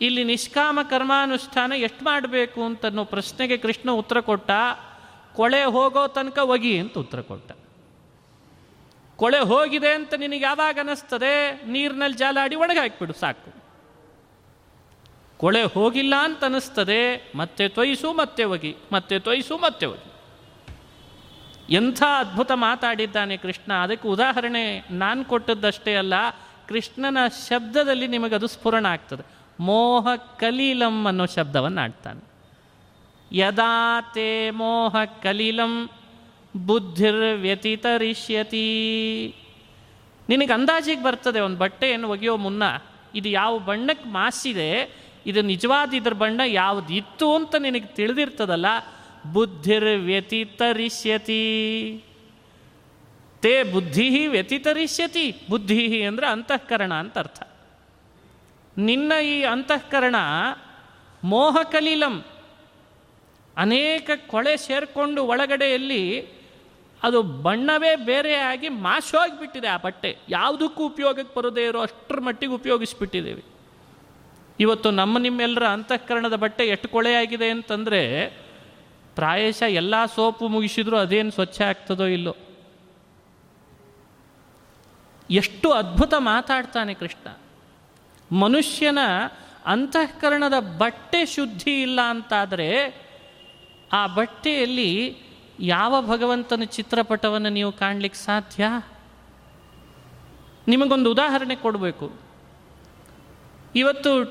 [0.00, 4.50] ಇಲ್ಲಿ ನಿಷ್ಕಾಮ ಕರ್ಮಾನುಷ್ಠಾನ ಎಷ್ಟು ಮಾಡಬೇಕು ಅಂತನ್ನೋ ಪ್ರಶ್ನೆಗೆ ಕೃಷ್ಣ ಉತ್ತರ ಕೊಟ್ಟ,
[5.34, 7.52] ಕೊಳೆ ಹೋಗೋ ತನಕ ಒಗಿ ಅಂತ ಉತ್ತರ ಕೊಟ್ಟ.
[9.16, 13.50] ಕೊಳೆ ಹೋಗಿದೆ ಅಂತ ನಿನಗೆ ಯಾವಾಗ ಅನ್ನಿಸ್ತದೆ ನೀರಿನಲ್ಲಿ ಜಾಲಾಡಿ ಒಣಗಿ ಹಾಕಿಬಿಡು ಸಾಕು.
[15.36, 20.10] ಕೊಳೆ ಹೋಗಿಲ್ಲ ಅಂತ ಅನ್ನಿಸ್ತದೆ ಮತ್ತೆ ತೊಯ್ಸು, ಮತ್ತೆ ಒಗಿ, ಮತ್ತೆ ತೊಯ್ಸು, ಮತ್ತೆ ಒಗಿ.
[21.74, 23.72] ಎಂಥ ಅದ್ಭುತ ಮಾತಾಡಿದ್ದಾನೆ ಕೃಷ್ಣ.
[23.72, 26.14] ಅದಕ್ಕೆ ಉದಾಹರಣೆ ನಾನು ಕೊಟ್ಟದ್ದಷ್ಟೇ ಅಲ್ಲ
[26.68, 27.18] ಕೃಷ್ಣನ
[27.48, 29.26] ಶಬ್ದದಲ್ಲಿ ನಿಮಗದು ಸ್ಫುರಣ ಆಗ್ತದೆ.
[29.60, 32.34] ಮೋಹ ಕಲೀಲಂ ಅನ್ನೋ ಶಬ್ದವನ್ನು ಆಡ್ತಾನೆ
[33.32, 35.90] ಯದಾ ತೇ ಮೋಹ ಕಲೀಲಂ,
[36.66, 38.64] ಬುದ್ಧಿರ್ ವ್ಯತಿತರಿಷ್ಯತಿ.
[40.28, 42.62] ನಿನಗೆ ಅಂದಾಜಿಗೆ ಬರ್ತದೆ, ಒಂದು ಬಟ್ಟೆಯನ್ನು ಒಗೆಯೋ ಮುನ್ನ
[43.14, 44.70] ಇದು ಯಾವ ಬಣ್ಣಕ್ಕೆ ಮಾಸಿದೆ,
[45.26, 48.66] ಇದು ನಿಜವಾದ ಇದ್ರ ಬಣ್ಣ ಯಾವುದಿತ್ತು ಅಂತ ನಿನಗೆ ತಿಳಿದಿರ್ತದಲ್ಲ,
[49.32, 51.42] ಬುದ್ಧಿರ್ ವ್ಯತಿತರಿಷ್ಯತಿ.
[53.44, 55.36] ತೇ ಬುದ್ಧಿ ವ್ಯತಿತರಿಷ್ಯತಿ.
[55.50, 57.42] ಬುದ್ಧಿ ಅಂದರೆ ಅಂತಃಕರಣ ಅಂತ ಅರ್ಥ.
[58.78, 60.16] ನಿನ್ನ ಈ ಅಂತಃಕರಣ
[61.24, 62.24] ಮೋಹಕಲೀಲಂ.
[63.56, 66.20] ಅನೇಕ ಕೊಳೆ ಸೇರಿಕೊಂಡು ಒಳಗಡೆಯಲ್ಲಿ
[67.02, 70.18] ಅದು ಬಣ್ಣವೇ ಬೇರೆಯಾಗಿ ಮಾಶೋಗಿಬಿಟ್ಟಿದೆ ಆ ಬಟ್ಟೆ.
[70.28, 73.42] ಯಾವುದಕ್ಕೂ ಉಪಯೋಗಕ್ಕೆ ಬರೋದೇ ಇರೋ ಅಷ್ಟರ ಮಟ್ಟಿಗೆ ಉಪಯೋಗಿಸ್ಬಿಟ್ಟಿದ್ದೇವೆ.
[74.60, 78.28] ಇವತ್ತು ನಮ್ಮ ನಿಮ್ಮೆಲ್ಲರ ಅಂತಃಕರಣದ ಬಟ್ಟೆ ಎಷ್ಟು ಕೊಳೆ ಆಗಿದೆ ಅಂತಂದರೆ
[79.14, 82.36] ಪ್ರಾಯಶಃ ಎಲ್ಲ ಸೋಪು ಮುಗಿಸಿದ್ರೂ ಅದೇನು ಸ್ವಚ್ಛ ಆಗ್ತದೋ ಇಲ್ಲೋ.
[85.30, 87.36] ಎಷ್ಟು ಅದ್ಭುತ ಮಾತಾಡ್ತಾನೆ ಕೃಷ್ಣ.
[88.36, 88.98] ಮನುಷ್ಯನ
[89.66, 93.02] ಅಂತಃಕರಣದ ಬಟ್ಟೆ ಶುದ್ಧಿ ಇಲ್ಲ ಅಂತಾದರೆ
[93.92, 95.16] ಆ ಬಟ್ಟೆಯಲ್ಲಿ
[95.60, 98.82] ಯಾವ ಭಗವಂತನ ಚಿತ್ರಪಟವನ್ನು ನೀವು ಕಾಣಲಿಕ್ಕೆ ಸಾಧ್ಯ?
[100.68, 102.12] ನಿಮಗೊಂದು ಉದಾಹರಣೆ ಕೊಡಬೇಕು.
[103.74, 104.24] ಇವತ್ತು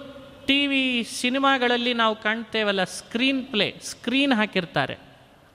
[0.45, 4.97] ಟಿ ವಿ ಸಿನಿಮಾಗಳಲ್ಲಿ ನಾವು ಕಾಣ್ತೇವಲ್ಲ ಸ್ಕ್ರೀನ್ ಪ್ಲೇ, ಸ್ಕ್ರೀನ್ ಹಾಕಿರ್ತಾರೆ.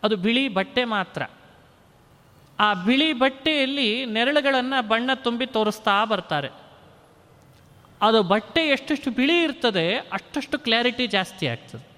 [0.02, 1.22] ಅದು ಬಿಳಿ ಬಟ್ಟೆ ಮಾತ್ರ.
[2.60, 6.48] ಆ ಬಿಳಿ ಬಟ್ಟೆಯಲ್ಲಿ ನೆರಳುಗಳನ್ನು ಬಣ್ಣ ತುಂಬಿ ತೋರಿಸ್ತಾ ಬರ್ತಾರೆ.
[8.02, 11.88] ಅದು ಬಟ್ಟೆ ಎಷ್ಟೆಷ್ಟು ಬಿಳಿ ಇರ್ತದೆ, ಅಷ್ಟಷ್ಟು ಕ್ಲಾರಿಟಿ ಜಾಸ್ತಿ ಆಗ್ತದೆ.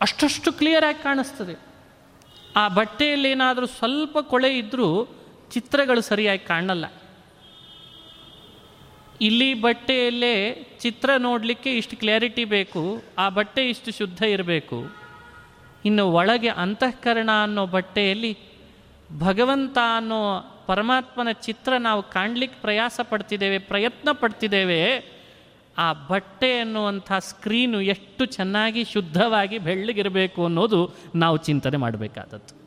[0.00, 1.54] ಅಷ್ಟಷ್ಟು ಕ್ಲಿಯರಾಗಿ ಕಾಣಿಸ್ತದೆ.
[2.56, 5.04] ಆ ಬಟ್ಟೆಯಲ್ಲಿ ಏನಾದರೂ ಸ್ವಲ್ಪ ಕೊಳೆ ಇದ್ದರೂ
[5.50, 6.84] ಚಿತ್ರಗಳು ಸರಿಯಾಗಿ ಕಾಣಲ್ಲ.
[9.20, 10.34] ಇಲ್ಲಿ ಬಟ್ಟೆಯಲ್ಲೇ
[10.80, 14.78] ಚಿತ್ರ ನೋಡಲಿಕ್ಕೆ ಇಷ್ಟು ಕ್ಲಾರಿಟಿ ಬೇಕು, ಆ ಬಟ್ಟೆ ಇಷ್ಟು ಶುದ್ಧ ಇರಬೇಕು.
[15.84, 18.53] ಇನ್ನು ಒಳಗೆ ಅಂತಃಕರಣ ಅನ್ನೋ ಬಟ್ಟೆಯಲ್ಲಿ
[19.18, 25.14] ಭಗವಂತ ಅನ್ನೋ ಪರಮಾತ್ಮನ ಚಿತ್ರ ನಾವು ಕಾಣಲಿಕ್ಕೆ ಪ್ರಯಾಸ ಪಡ್ತಿದ್ದೇವೆ, ಪ್ರಯತ್ನ ಪಡ್ತಿದ್ದೇವೆ,
[25.78, 32.64] ಆ ಬಟ್ಟೆ ಅನ್ನುವಂಥ ಸ್ಕ್ರೀನು ಎಷ್ಟು ಚೆನ್ನಾಗಿ ಶುದ್ಧವಾಗಿ ಬೆಳ್ಳಗಿರಬೇಕು ಅನ್ನೋದು ನಾವು ಚಿಂತನೆ ಮಾಡಬೇಕಾದದ್ದು.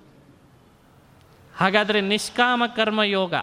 [1.55, 3.33] ಹಾಗಾದರೆ ನಿಷ್ಕಾಮ ಕರ್ಮಯೋಗ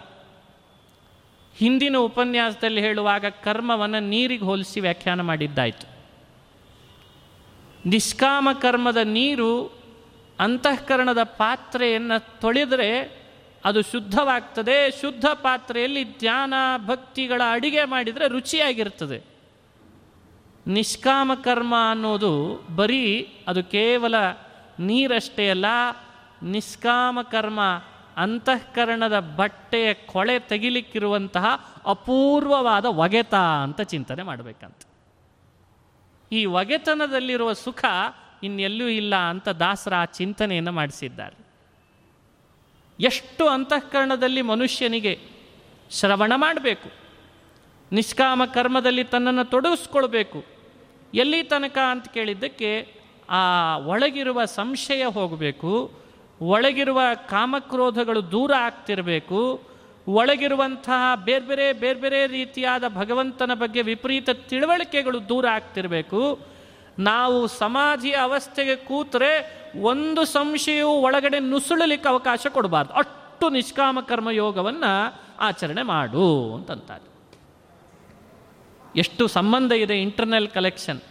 [1.57, 5.95] ಹಿಂದಿನ ಉಪನ್ಯಾಸದಲ್ಲಿ ಹೇಳುವಾಗ ಕರ್ಮವನ್ನು ನೀರಿಗೆ ಹೋಲಿಸಿ ವ್ಯಾಖ್ಯಾನ ಮಾಡಿದ್ದಾಯಿತು.
[7.85, 9.84] ನಿಷ್ಕಾಮ ಕರ್ಮದ ನೀರು
[10.39, 13.25] ಅಂತಃಕರಣದ ಪಾತ್ರೆಯನ್ನು ತೊಳೆದರೆ
[13.65, 15.01] ಅದು ಶುದ್ಧವಾಗ್ತದೆ.
[15.01, 16.53] ಶುದ್ಧ ಪಾತ್ರೆಯಲ್ಲಿ ಧ್ಯಾನ,
[16.85, 19.35] ಭಕ್ತಿಗಳ ಅಡಿಗೆ ಮಾಡಿದರೆ ರುಚಿಯಾಗಿರ್ತದೆ.
[20.67, 23.03] ನಿಷ್ಕಾಮ ಕರ್ಮ ಅನ್ನೋದು ಬರೀ
[23.47, 24.15] ಅದು ಕೇವಲ
[24.79, 25.65] ನೀರಷ್ಟೇ ಅಲ್ಲ,
[26.43, 27.59] ನಿಷ್ಕಾಮ ಕರ್ಮ
[28.17, 31.45] ಅಂತಃಕರಣದ ಬಟ್ಟೆಯ ಕೊಳೆ ತೆಗಿಲಿಕ್ಕಿರುವಂತಹ
[31.85, 34.81] ಅಪೂರ್ವವಾದ ಒಗೆತ ಅಂತ ಚಿಂತನೆ ಮಾಡಬೇಕಂತ.
[36.31, 37.85] ಈ ಒಗೆತನದಲ್ಲಿರುವ ಸುಖ
[38.43, 41.37] ಇನ್ನೆಲ್ಲೂ ಇಲ್ಲ ಅಂತ ದಾಸರ ಆ ಚಿಂತನೆಯನ್ನು ಮಾಡಿಸಿದ್ದಾರೆ.
[42.99, 45.19] ಎಷ್ಟು ಅಂತಃಕರಣದಲ್ಲಿ ಮನುಷ್ಯನಿಗೆ
[45.91, 46.89] ಶ್ರವಣ ಮಾಡಬೇಕು,
[47.91, 50.45] ನಿಷ್ಕಾಮ ಕರ್ಮದಲ್ಲಿ ತನ್ನನ್ನು ತೊಡಗಿಸ್ಕೊಳ್ಬೇಕು,
[51.13, 52.87] ಎಲ್ಲಿ ತನಕ ಅಂತ ಕೇಳಿದ್ದಕ್ಕೆ
[53.29, 55.91] ಆ ಒಳಗಿರುವ ಸಂಶಯ ಹೋಗಬೇಕು,
[56.41, 59.61] ಒಳಗಿರುವ ಕಾಮಕ್ರೋಧಗಳು ದೂರ ಆಗ್ತಿರಬೇಕು,
[60.07, 66.39] ಒಳಗಿರುವಂತಹ ಬೇರೆ ಬೇರೆ ಬೇರೆ ಬೇರೆ ರೀತಿಯಾದ ಭಗವಂತನ ಬಗ್ಗೆ ವಿಪರೀತ ತಿಳುವಳಿಕೆಗಳು ದೂರ ಆಗ್ತಿರಬೇಕು
[66.99, 72.93] ನಾವು ಸಮಾಧಿಯ ಅವಸ್ಥೆಗೆ ಕೂತರೆ ಒಂದು ಸಂಶಯವು ಒಳಗಡೆ ನುಸುಳಲಿಕ್ಕೆ ಅವಕಾಶ ಕೊಡಬಾರ್ದು.
[72.93, 77.15] ಅಷ್ಟು ನಿಷ್ಕಾಮ ಕರ್ಮಯೋಗವನ್ನು ಆಚರಣೆ ಮಾಡು ಅಂತಂತಾರೆ.
[78.95, 81.01] ಎಷ್ಟು ಸಂಬಂಧ ಇದೆ ಇಂಟರ್ನಲ್ ಕಲೆಕ್ಷನ್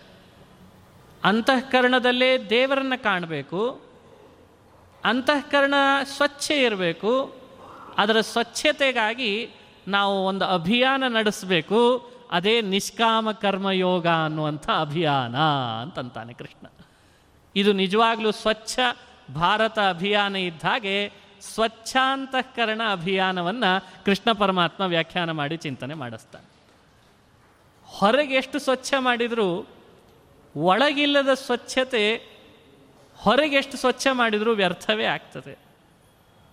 [1.24, 3.80] ಅಂತಃಕರಣದಲ್ಲೇ ದೇವರನ್ನು ಕಾಣಬೇಕು.
[5.04, 7.36] ಅಂತಃಕರಣ ಸ್ವಚ್ಛ ಇರಬೇಕು.
[7.98, 9.50] ಅದರ ಸ್ವಚ್ಛತೆಗಾಗಿ
[9.88, 12.13] ನಾವು ಒಂದು ಅಭಿಯಾನ ನಡೆಸಬೇಕು.
[12.30, 15.36] ಅದೇ ನಿಷ್ಕಾಮ ಕರ್ಮಯೋಗ ಅನ್ನುವಂಥ ಅಭಿಯಾನ
[15.82, 16.66] ಅಂತಂತಾನೆ ಕೃಷ್ಣ.
[17.56, 18.78] ಇದು ನಿಜವಾಗ್ಲೂ ಸ್ವಚ್ಛ
[19.34, 26.44] ಭಾರತ ಅಭಿಯಾನ ಇದ್ದ ಹಾಗೆ ಸ್ವಚ್ಛಾಂತಃಕರಣ ಅಭಿಯಾನವನ್ನು ಕೃಷ್ಣ ಪರಮಾತ್ಮ ವ್ಯಾಖ್ಯಾನ ಮಾಡಿ ಚಿಂತನೆ ಮಾಡಿಸ್ತಾನೆ.
[27.84, 29.66] ಹೊರಗೆ ಎಷ್ಟು ಸ್ವಚ್ಛ ಮಾಡಿದರೂ,
[30.56, 32.16] ಒಳಗಿಲ್ಲದ ಸ್ವಚ್ಛತೆ
[33.16, 35.58] ಹೊರಗೆ ಎಷ್ಟು ಸ್ವಚ್ಛ ಮಾಡಿದರೂ ವ್ಯರ್ಥವೇ ಆಗ್ತದೆ.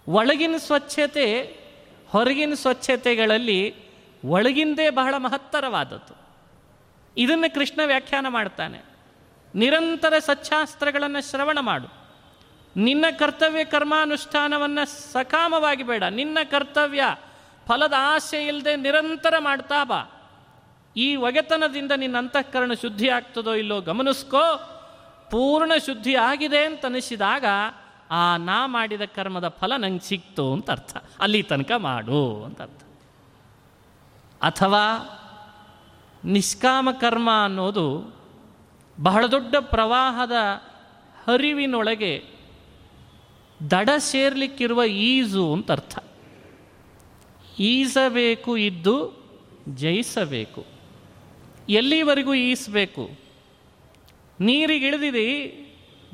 [0.07, 1.57] ಒಳಗಿನ ಸ್ವಚ್ಛತೆ
[2.09, 3.75] ಹೊರಗಿನ ಸ್ವಚ್ಛತೆಗಳಲ್ಲಿ
[4.25, 6.21] ಒಳಗಿಂದೇ ಬಹಳ ಮಹತ್ತರವಾದದ್ದು.
[7.17, 8.81] ಇದನ್ನು ಕೃಷ್ಣ ವ್ಯಾಖ್ಯಾನ ಮಾಡ್ತಾನೆ.
[9.55, 12.01] ನಿರಂತರ ಸಚ್ಚಾಸ್ತ್ರಗಳನ್ನು ಶ್ರವಣ ಮಾಡು.
[12.75, 16.03] ನಿನ್ನ ಕರ್ತವ್ಯ ಕರ್ಮಾನುಷ್ಠಾನವನ್ನು ಸಕಾಮವಾಗಿ ಬೇಡ.
[16.03, 17.15] ನಿನ್ನ ಕರ್ತವ್ಯ
[17.67, 20.29] ಫಲದ ಆಸೆ ಇಲ್ಲದೆ ನಿರಂತರ ಮಾಡ್ತಾ ಬಾ.
[20.97, 24.67] ಈ ಒಗೆತನದಿಂದ ನಿನ್ನ ಅಂತಃಕರಣ ಶುದ್ಧಿ ಆಗ್ತದೋ ಇಲ್ಲೋ ಗಮನಿಸ್ಕೋ.
[25.31, 27.45] ಪೂರ್ಣ ಶುದ್ಧಿ ಆಗಿದೆ ಅಂತ ಅನಿಸಿದಾಗ
[28.11, 30.97] ಆ ನಾ ಮಾಡಿದ ಕರ್ಮದ ಫಲ ನಂಗೆ ಸಿಕ್ತು ಅಂತ ಅರ್ಥ.
[31.19, 32.83] ಅಲ್ಲಿ ತನಕ ಮಾಡು ಅಂತ ಅರ್ಥ.
[34.41, 35.17] ಅಥವಾ
[36.25, 38.15] ನಿಷ್ಕಾಮ ಕರ್ಮ ಅನ್ನೋದು
[39.01, 40.31] ಬಹಳ ದೊಡ್ಡ ಪ್ರವಾಹದ
[41.25, 42.23] ಹರಿವಿನೊಳಗೆ
[43.71, 45.99] ದಡ ಸೇರ್ಲಿಕ್ಕಿರುವ ಈಜು ಅಂತ ಅರ್ಥ
[47.59, 49.21] ಈಸಬೇಕು ಇದ್ದು
[49.69, 50.65] ಜಯಿಸಬೇಕು.
[51.69, 53.09] ಎಲ್ಲಿವರೆಗೂ ಈಸಬೇಕು?
[54.39, 55.55] ನೀರಿಗೆ ಇಳಿದಿದೆ,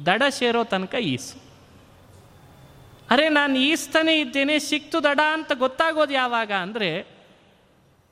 [0.06, 1.42] ದಡ ಸೇರೋ ತನಕ ಈಸು.
[3.10, 7.17] ಅರೆ, ನಾನು ಈಸ್ತಾನೆ ಇದ್ದೇನೆ, ಸಿಕ್ತು ದಡ ಅಂತ ಗೊತ್ತಾಗೋದು ಯಾವಾಗ ಅಂದರೆ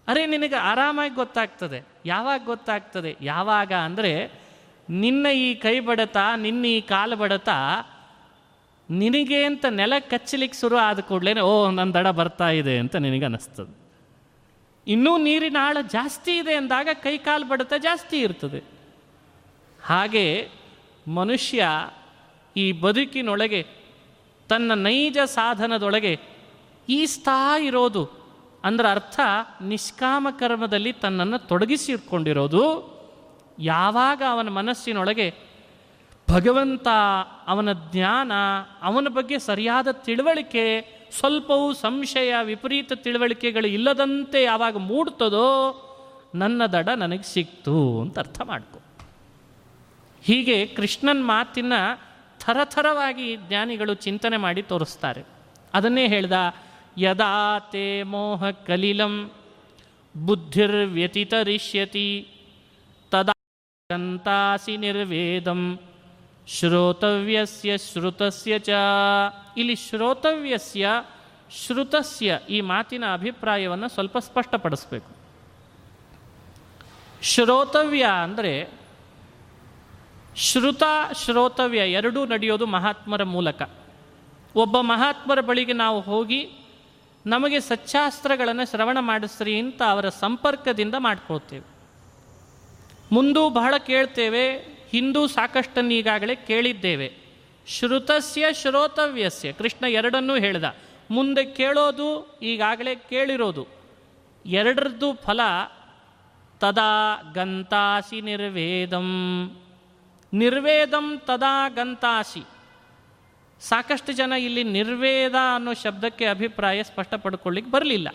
[0.08, 1.88] ಅರೆ, ನಿನಗೆ ಆರಾಮಾಗಿ ಗೊತ್ತಾಗ್ತದೆ.
[2.06, 3.18] ಯಾವಾಗ ಗೊತ್ತಾಗ್ತದೆ?
[3.22, 4.32] ಯಾವಾಗ ಅಂದರೆ,
[4.90, 7.50] ನಿನ್ನ ಈ ಕೈ ಬಡತ, ನಿನ್ನ ಈ ಕಾಲು ಬಡತ,
[8.90, 13.86] ನಿನಗೆ ಅಂತ ನೆಲ ಕಚ್ಚಲಿಕ್ಕೆ ಶುರು ಆದ ಕೂಡಲೇ ಓ ನನ್ನ ದಡ ಬರ್ತಾ ಇದೆ ಅಂತ ನಿನಗೆ ಅನ್ನಿಸ್ತದೆ
[14.88, 18.64] ಇನ್ನೂ ನೀರಿನ ಆಳ ಜಾಸ್ತಿ ಇದೆ ಅಂದಾಗ ಕೈ ಕಾಲು ಬಡತ ಜಾಸ್ತಿ ಇರ್ತದೆ.
[19.84, 20.50] ಹಾಗೆ
[21.08, 21.68] ಮನುಷ್ಯ
[22.58, 23.66] ಈ ಬದುಕಿನೊಳಗೆ
[24.50, 26.20] ತನ್ನ ನೈಜ ಸಾಧನದೊಳಗೆ
[26.90, 28.15] ಈಸ್ತಾ ಇರೋದು
[28.66, 29.20] ಅಂದ್ರೆ ಅರ್ಥ
[29.62, 32.96] ನಿಷ್ಕಾಮ ಕರ್ಮದಲ್ಲಿ ತನ್ನನ್ನು ತೊಡಗಿಸಿಕೊಂಡಿರೋದು
[33.60, 35.56] ಯಾವಾಗ ಅವನ ಮನಸ್ಸಿನೊಳಗೆ
[36.30, 36.88] ಭಗವಂತ,
[37.48, 38.32] ಅವನ ಜ್ಞಾನ,
[38.82, 40.82] ಅವನ ಬಗ್ಗೆ ಸರಿಯಾದ ತಿಳುವಳಿಕೆ,
[41.20, 45.82] ಸ್ವಲ್ಪವೂ ಸಂಶಯ, ವಿಪರೀತ ತಿಳುವಳಿಕೆಗಳು ಇಲ್ಲದಂತೆ ಯಾವಾಗ ಮೂಡ್ತದೋ
[46.36, 48.80] ನನ್ನ ದಡ ನನಗೆ ಸಿಕ್ತು ಅಂತ ಅರ್ಥ ಮಾಡ್ಕೊ.
[50.24, 51.74] ಹೀಗೆ ಕೃಷ್ಣನ ಮಾತಿನ
[52.40, 55.24] ಥರಥರವಾಗಿ ಜ್ಞಾನಿಗಳು ಚಿಂತನೆ ಮಾಡಿ ತೋರಿಸ್ತಾರೆ.
[55.74, 56.34] ಅದನ್ನೇ ಹೇಳ್ದ
[56.98, 59.32] ಯದಾ ತೇ ಮೋಹ ಕಲಿಲಂ
[60.26, 62.28] ಬುದ್ಧಿರ್ವ್ಯತಿತರಿಷ್ಯತಿ
[63.12, 63.34] ತದಾ
[63.92, 65.80] ಗಂತಾಸಿ ನಿರ್ವೇದಂ
[66.48, 68.70] ಶ್ರೋತವ್ಯಸ್ಯ ಶ್ರುತಸ್ಯ ಚ
[69.58, 70.88] ಇಲ್ಲಿ ಶ್ರೋತವ್ಯಸ್ಯ
[71.66, 75.16] ಶ್ರುತಸ್ಯ ಈ ಮಾತಿನ ಅಭಿಪ್ರಾಯವನ್ನು ಸ್ವಲ್ಪ ಸ್ಪಷ್ಟಪಡಿಸ್ಬೇಕು.
[77.22, 78.72] ಶ್ರೋತವ್ಯ ಅಂದರೆ
[80.36, 83.62] ಶ್ರುತ, ಶ್ರೋತವ್ಯ ಎರಡೂ ನಡೆಯೋದು ಮಹಾತ್ಮರ ಮೂಲಕ.
[84.56, 86.65] ಒಬ್ಬ ಮಹಾತ್ಮರ ಬಳಿಗೆ ನಾವು ಹೋಗಿ
[87.26, 91.76] ನಮಗೆ ಸಚ್ಚಾಸ್ತ್ರಗಳನ್ನು ಶ್ರವಣ ಮಾಡಿಸ್ರಿ ಅಂತ ಅವರ ಸಂಪರ್ಕದಿಂದ ಮಾಡ್ಕೋತೇವೆ
[93.12, 94.58] ಮುಂದೂ ಬಹಳ ಕೇಳ್ತೇವೆ,
[94.90, 97.26] ಹಿಂದೂ ಸಾಕಷ್ಟನ್ನು ಈಗಾಗಲೇ ಕೇಳಿದ್ದೇವೆ.
[97.68, 100.64] ಶ್ರುತಸ್ಯ ಶ್ರೋತವ್ಯಸ್ಯ, ಕೃಷ್ಣ ಎರಡನ್ನೂ ಹೇಳಿದ.
[101.12, 103.68] ಮುಂದೆ ಕೇಳೋದು, ಈಗಾಗಲೇ ಕೇಳಿರೋದು.
[104.46, 105.40] ಎರಡರದ್ದು ಫಲ,
[106.60, 109.06] ತದಾ ಗಂತಾಸಿ ನಿರ್ವೇದಂ.
[110.34, 112.44] ನಿರ್ವೇದಂ ತದಾ ಗಂತಾಸಿ.
[113.60, 118.10] ಸಾಕಷ್ಟು ಜನ ಇಲ್ಲಿ ನಿರ್ವೇದ ಅನ್ನೋ ಶಬ್ದಕ್ಕೆ ಅಭಿಪ್ರಾಯ ಸ್ಪಷ್ಟಪಡ್ಕೊಳ್ಳಿಕ್ಕೆ ಬರಲಿಲ್ಲ.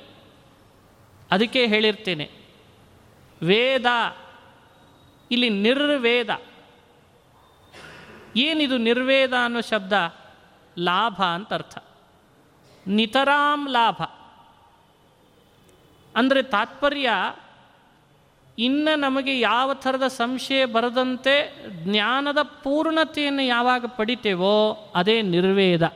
[1.30, 2.30] ಅದಕ್ಕೆ ಹೇಳಿರ್ತೇನೆ,
[3.42, 3.86] ವೇದ,
[5.30, 6.40] ಇಲ್ಲಿ ನಿರ್ವೇದ.
[8.36, 9.92] ಏನಿದು ನಿರ್ವೇದ ಅನ್ನೋ ಶಬ್ದ?
[10.78, 11.78] ಲಾಭ ಅಂತ ಅರ್ಥ.
[12.86, 14.02] ನಿತರಾಂ ಲಾಭ.
[16.16, 17.10] ಅಂದರೆ ತಾತ್ಪರ್ಯ
[18.60, 25.92] ಇನ್ನು ನಮಗೆ ಯಾವ ಥರದ ಸಂಶಯ ಬರದಂತೆ ಜ್ಞಾನದ ಪೂರ್ಣತೆಯನ್ನು ಯಾವಾಗ ಪಡಿತೇವೋ ಅದೇ ನಿರ್ವೇದ.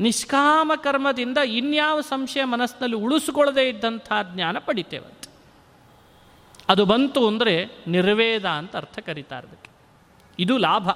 [0.00, 5.30] ನಿಷ್ಕಾಮ ಕರ್ಮದಿಂದ ಇನ್ಯಾವ ಸಂಶಯ ಮನಸ್ಸಿನಲ್ಲಿ ಉಳಿಸ್ಕೊಳ್ಳದೇ ಇದ್ದಂಥ ಜ್ಞಾನ ಪಡಿತೇವಂತೆ.
[6.68, 9.70] ಅದು ಬಂತು ಅಂದರೆ ನಿರ್ವೇದ ಅಂತ ಅರ್ಥ ಕರೀತಾರೆ ಅದಕ್ಕೆ.
[10.38, 10.90] ಇದು ಲಾಭ.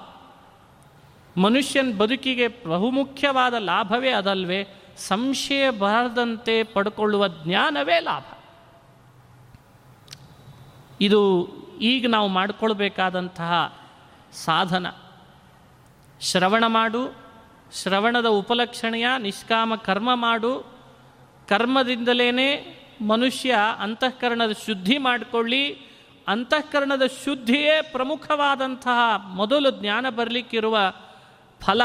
[1.41, 4.67] ಮನುಷ್ಯನ ಬದುಕಿಗೆ ಬಹುಮುಖ್ಯವಾದ ಲಾಭವೇ ಅದಲ್ವೇ.
[4.97, 8.42] ಸಂಶಯ ಬರದಂತೆ ಪಡ್ಕೊಳ್ಳುವ ಜ್ಞಾನವೇ ಲಾಭ.
[11.03, 11.21] ಇದು
[11.81, 13.79] ಈಗ ನಾವು ಮಾಡಿಕೊಳ್ಬೇಕಾದಂತಹ
[14.33, 14.87] ಸಾಧನ.
[16.21, 17.15] ಶ್ರವಣ ಮಾಡು,
[17.73, 20.53] ಶ್ರವಣದ ಉಪಲಕ್ಷಣೆಯ ನಿಷ್ಕಾಮ ಕರ್ಮ ಮಾಡು
[21.49, 22.29] ಕರ್ಮದಿಂದಲೇ
[23.07, 25.65] ಮನುಷ್ಯ ಅಂತಃಕರಣದ ಶುದ್ಧಿ ಮಾಡಿಕೊಳ್ಳಿ,
[26.29, 30.79] ಅಂತಃಕರಣದ ಶುದ್ಧಿಯೇ ಪ್ರಮುಖವಾದಂತಹ ಮೊದಲು ಜ್ಞಾನ ಬರಲಿಕ್ಕಿರುವ
[31.61, 31.83] ಫಲ,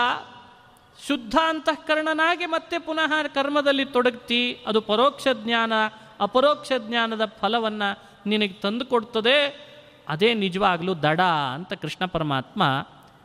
[1.08, 5.74] ಶುದ್ಧ ಅಂತಃಕರಣನಾಗಿ ಮತ್ತೆ ಪುನಃ ಕರ್ಮದಲ್ಲಿ ತೊಡಗ್ತಿ, ಅದು ಪರೋಕ್ಷ ಜ್ಞಾನ,
[6.20, 9.68] ಅಪರೋಕ್ಷ ಜ್ಞಾನದ ಫಲವನ್ನು ನಿನಗೆ ತಂದು ಕೊಡ್ತದೆ,
[10.10, 11.22] ಅದೇ ನಿಜವಾಗಲೂ ದಡ
[11.54, 12.64] ಅಂತ ಕೃಷ್ಣ ಪರಮಾತ್ಮ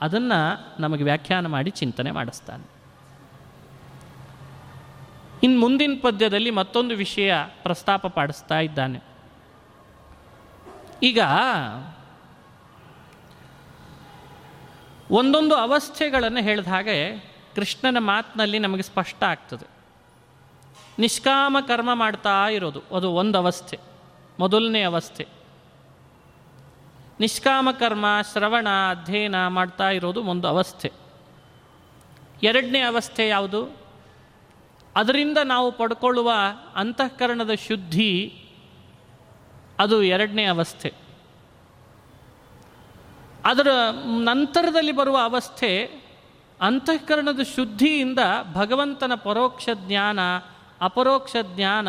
[0.00, 0.38] ಅದನ್ನು
[0.80, 2.72] ನಮಗೆ ವ್ಯಾಖ್ಯಾನ ಮಾಡಿ ಚಿಂತನೆ ಮಾಡಿಸ್ತಾನೆ.
[5.42, 9.00] ಇನ್ನು ಮುಂದಿನ ಪದ್ಯದಲ್ಲಿ ಮತ್ತೊಂದು ವಿಷಯ ಪ್ರಸ್ತಾಪ ಪಾಡಿಸ್ತಾ ಇದ್ದಾನೆ.
[11.02, 11.20] ಈಗ
[15.10, 16.96] ಒಂದೊಂದು ಅವಸ್ಥೆಗಳನ್ನು ಹೇಳಿದ ಹಾಗೆ
[17.54, 19.66] ಕೃಷ್ಣನ ಮಾತಿನಲ್ಲಿ ನಮಗೆ ಸ್ಪಷ್ಟ ಆಗ್ತದೆ.
[20.98, 23.91] ನಿಷ್ಕಾಮ ಕರ್ಮ ಮಾಡ್ತಾ ಇರೋದು, ಅದು ಒಂದು ಅವಸ್ಥೆ.
[24.38, 25.26] ಮೊದಲನೇ ಅವಸ್ಥೆ.
[27.20, 30.92] ನಿಷ್ಕಾಮ ಕರ್ಮ ಶ್ರವಣ ಅಧ್ಯಯನ ಮಾಡ್ತಾ ಇರೋದು ಒಂದು ಅವಸ್ಥೆ.
[32.42, 33.76] ಎರಡನೇ ಅವಸ್ಥೆ ಯಾವುದು?
[34.96, 36.32] ಅದರಿಂದ ನಾವು ಪಡ್ಕೊಳ್ಳುವ
[36.76, 38.44] ಅಂತಃಕರಣದ ಶುದ್ಧಿ
[39.78, 40.92] ಅದು ಎರಡನೇ ಅವಸ್ಥೆ.
[43.44, 43.66] ಅದರ
[44.20, 46.02] ನಂತರದಲ್ಲಿ ಬರುವ ಅವಸ್ಥೆ
[46.60, 48.18] ಅಂತಃಕರಣದ ಶುದ್ಧಿಯಿಂದ
[48.52, 50.18] ಭಗವಂತನ ಪರೋಕ್ಷ ಜ್ಞಾನ,
[50.80, 51.88] ಅಪರೋಕ್ಷ ಜ್ಞಾನ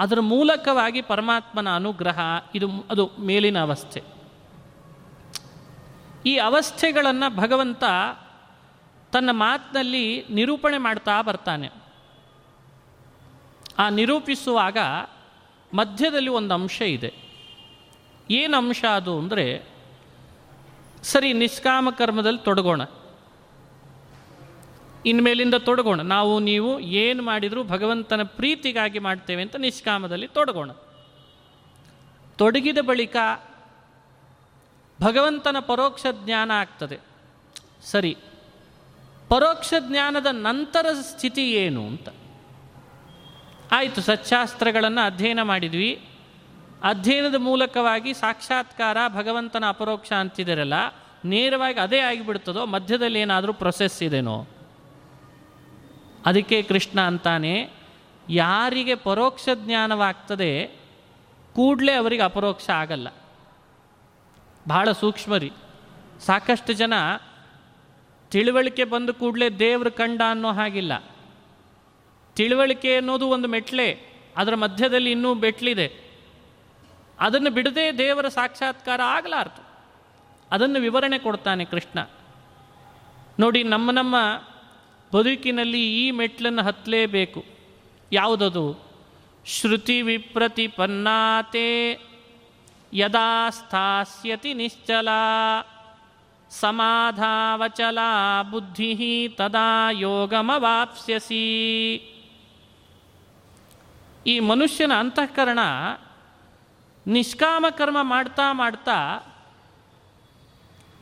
[0.00, 2.18] ಅದರ ಮೂಲಕವಾಗಿ ಪರಮಾತ್ಮನ ಅನುಗ್ರಹ,
[2.54, 4.02] ಇದು ಅದು ಮೇಲಿನ ಅವಸ್ಥೆ.
[6.26, 7.84] ಈ ಅವಸ್ಥೆಗಳನ್ನು ಭಗವಂತ
[9.12, 11.70] ತನ್ನ ಮಾತಿನಲ್ಲಿ ನಿರೂಪಣೆ ಮಾಡ್ತಾ ಬರ್ತಾನೆ.
[13.78, 14.76] ಆ ನಿರೂಪಿಸುವಾಗ
[15.74, 17.14] ಮಧ್ಯದಲ್ಲಿ ಒಂದು ಅಂಶ ಇದೆ.
[18.30, 19.62] ಏನು ಅಂಶ ಅದು ಅಂದರೆ,
[21.02, 22.80] ಸರಿ, ನಿಷ್ಕಾಮ ಕರ್ಮದಲ್ಲಿ ತೊಡಗೋಣ.
[25.06, 26.00] ಇನ್ಮೇಲಿಂದ ತೊಡಗೋಣ.
[26.00, 30.70] ನಾವು ನೀವು ಏನು ಮಾಡಿದರೂ ಭಗವಂತನ ಪ್ರೀತಿಗಾಗಿ ಮಾಡ್ತೇವೆ ಅಂತ ನಿಷ್ಕಾಮದಲ್ಲಿ ತೊಡಗೋಣ.
[32.38, 33.16] ತೊಡಗಿದ ಬಳಿಕ
[35.00, 36.98] ಭಗವಂತನ ಪರೋಕ್ಷ ಜ್ಞಾನ ಆಗ್ತದೆ.
[37.82, 38.16] ಸರಿ.
[39.28, 42.08] ಪರೋಕ್ಷ ಜ್ಞಾನದ ನಂತರ ಸ್ಥಿತಿ ಏನು ಅಂತ.
[43.72, 46.02] ಆಯಿತು, ಸಚ್ಚಾಸ್ತ್ರಗಳನ್ನು ಅಧ್ಯಯನ ಮಾಡಿದ್ವಿ.
[46.82, 50.74] ಅಧ್ಯಯನದ ಮೂಲಕವಾಗಿ ಸಾಕ್ಷಾತ್ಕಾರ ಭಗವಂತನ ಅಪರೋಕ್ಷ ಅಂತಿದ್ದೀರಲ್ಲ
[51.24, 54.46] ನೇರವಾಗಿ ಅದೇ ಆಗಿಬಿಡ್ತದೋ, ಮಧ್ಯದಲ್ಲಿ ಏನಾದರೂ ಪ್ರೊಸೆಸ್ ಇದೆನೋ?
[56.26, 57.70] ಅದಕ್ಕೆ ಕೃಷ್ಣ ಅಂತಾನೆ,
[58.28, 60.66] ಯಾರಿಗೆ ಪರೋಕ್ಷ ಜ್ಞಾನವಾಗ್ತದೆ
[61.54, 63.08] ಕೂಡಲೇ ಅವರಿಗೆ ಅಪರೋಕ್ಷ ಆಗಲ್ಲ.
[64.68, 65.52] ಬಹಳ ಸೂಕ್ಷ್ಮರಿ
[66.20, 66.94] ಸಾಕಷ್ಟು ಜನ
[68.30, 70.98] ತಿಳುವಳಿಕೆ ಬಂದ ಕೂಡಲೇ ದೇವ್ರ ಕಂಡ ಅನ್ನೋ ಹಾಗಿಲ್ಲ.
[72.36, 73.88] ತಿಳುವಳಿಕೆ ಅನ್ನೋದು ಒಂದು ಮೆಟ್ಲೆ,
[74.36, 76.10] ಅದರ ಮಧ್ಯದಲ್ಲಿ ಇನ್ನೂ ಬೆಟ್ಲಿದೆ
[77.20, 79.62] ಅದನ್ನು ಬಿಡದೆ ದೇವರ ಸಾಕ್ಷಾತ್ಕಾರ ಆಗಲಾರ್ದು.
[80.50, 81.98] ಅದನ್ನು ವಿವರಣೆ ಕೊಡ್ತಾನೆ ಕೃಷ್ಣ.
[83.38, 84.16] ನೋಡಿ, ನಮ್ಮ ನಮ್ಮ
[85.14, 87.44] ಬದುಕಿನಲ್ಲಿ ಈ ಮೆಟ್ಲನ್ನು ಹತ್ತಲೇಬೇಕು.
[88.12, 88.90] ಯಾವುದದು?
[89.46, 91.98] ಶ್ರುತಿ ವಿಪ್ರತಿಪನ್ನಾತೆ
[92.92, 95.08] ಯದಾ ಸ್ಥಾಸ್ಯತಿ ನಿಶ್ಚಲ.
[96.50, 97.98] ಸಮಾಧಾವಚಲ
[98.50, 101.40] ಬುದ್ಧಿ ತದಾ ಯೋಗಮವಾಪ್ಸ್ಯಸಿ.
[104.26, 105.58] ಈ ಮನುಷ್ಯನ ಅಂತಃಕರಣ
[107.06, 109.20] ನಿಷ್ಕಾಮ ಕರ್ಮ ಮಾಡ್ತಾ ಮಾಡ್ತಾ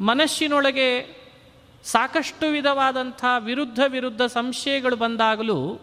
[0.00, 1.17] ಮನಸ್ಸಿನೊಳಗೆ
[1.90, 5.80] ಸಾಕಷ್ಟು ವಿಧವಾದಂಥ ವಿರುದ್ಧ ವಿರುದ್ಧ ಸಂಶಯಗಳು ಬಂದಾಗಲೂ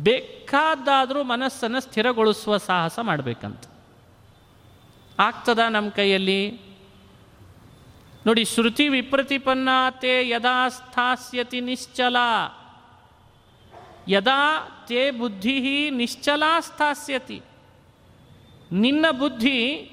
[0.00, 3.60] ಬೇಕಾದಾದರೂ ಮನಸ್ಸನ್ನು ಸ್ಥಿರಗೊಳಿಸುವ ಸಾಹಸ ಮಾಡಬೇಕಂತ.
[5.18, 6.60] ಆಗ್ತದ ನಮ್ಮ ಕೈಯಲ್ಲಿ?
[8.26, 12.16] ನೋಡಿ, ಶ್ರುತಿ ವಿಪ್ರತಿಪನ್ನಾತೆ ಯದಾ ಸ್ಥಾಸ್ಯತಿ ನಿಶ್ಚಲ.
[14.08, 17.42] ಯದಾ ತೇ ಬುದ್ಧಿ ನಿಶ್ಚಲ ಸ್ಥಾಸ್ಯತಿ.
[18.72, 19.90] ನಿನ್ನ ಬುದ್ಧಿ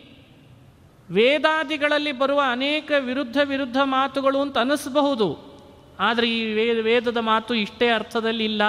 [1.12, 5.56] ವೇದಾದಿಗಳಲ್ಲಿ ಬರುವ ಅನೇಕ ವಿರುದ್ಧ ವಿರುದ್ಧ ಮಾತುಗಳು ಅಂತ ಅನಿಸಬಹುದು
[6.00, 8.62] ಆದರೆ ಈ ವೇದ ವೇದದ ಮಾತು ಇಷ್ಟೇ ಅರ್ಥದಲ್ಲಿ ಇಲ್ಲ.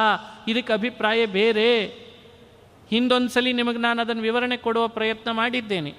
[0.49, 1.85] ಇದಕ್ಕೆ ಅಭಿಪ್ರಾಯ ಬೇರೆ.
[2.91, 5.95] ಹಿಂದೊಂದ್ಸಲಿ ನಿಮಗೆ ನಾನು ಅದನ್ನು ವಿವರಣೆ ಕೊಡುವ ಪ್ರಯತ್ನ ಮಾಡಿದ್ದೇನೆ.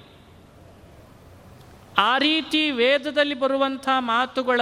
[1.98, 4.60] ಆ ರೀತಿ ವೇದದಲ್ಲಿ ಬರುವಂಥ ಮಾತುಗಳ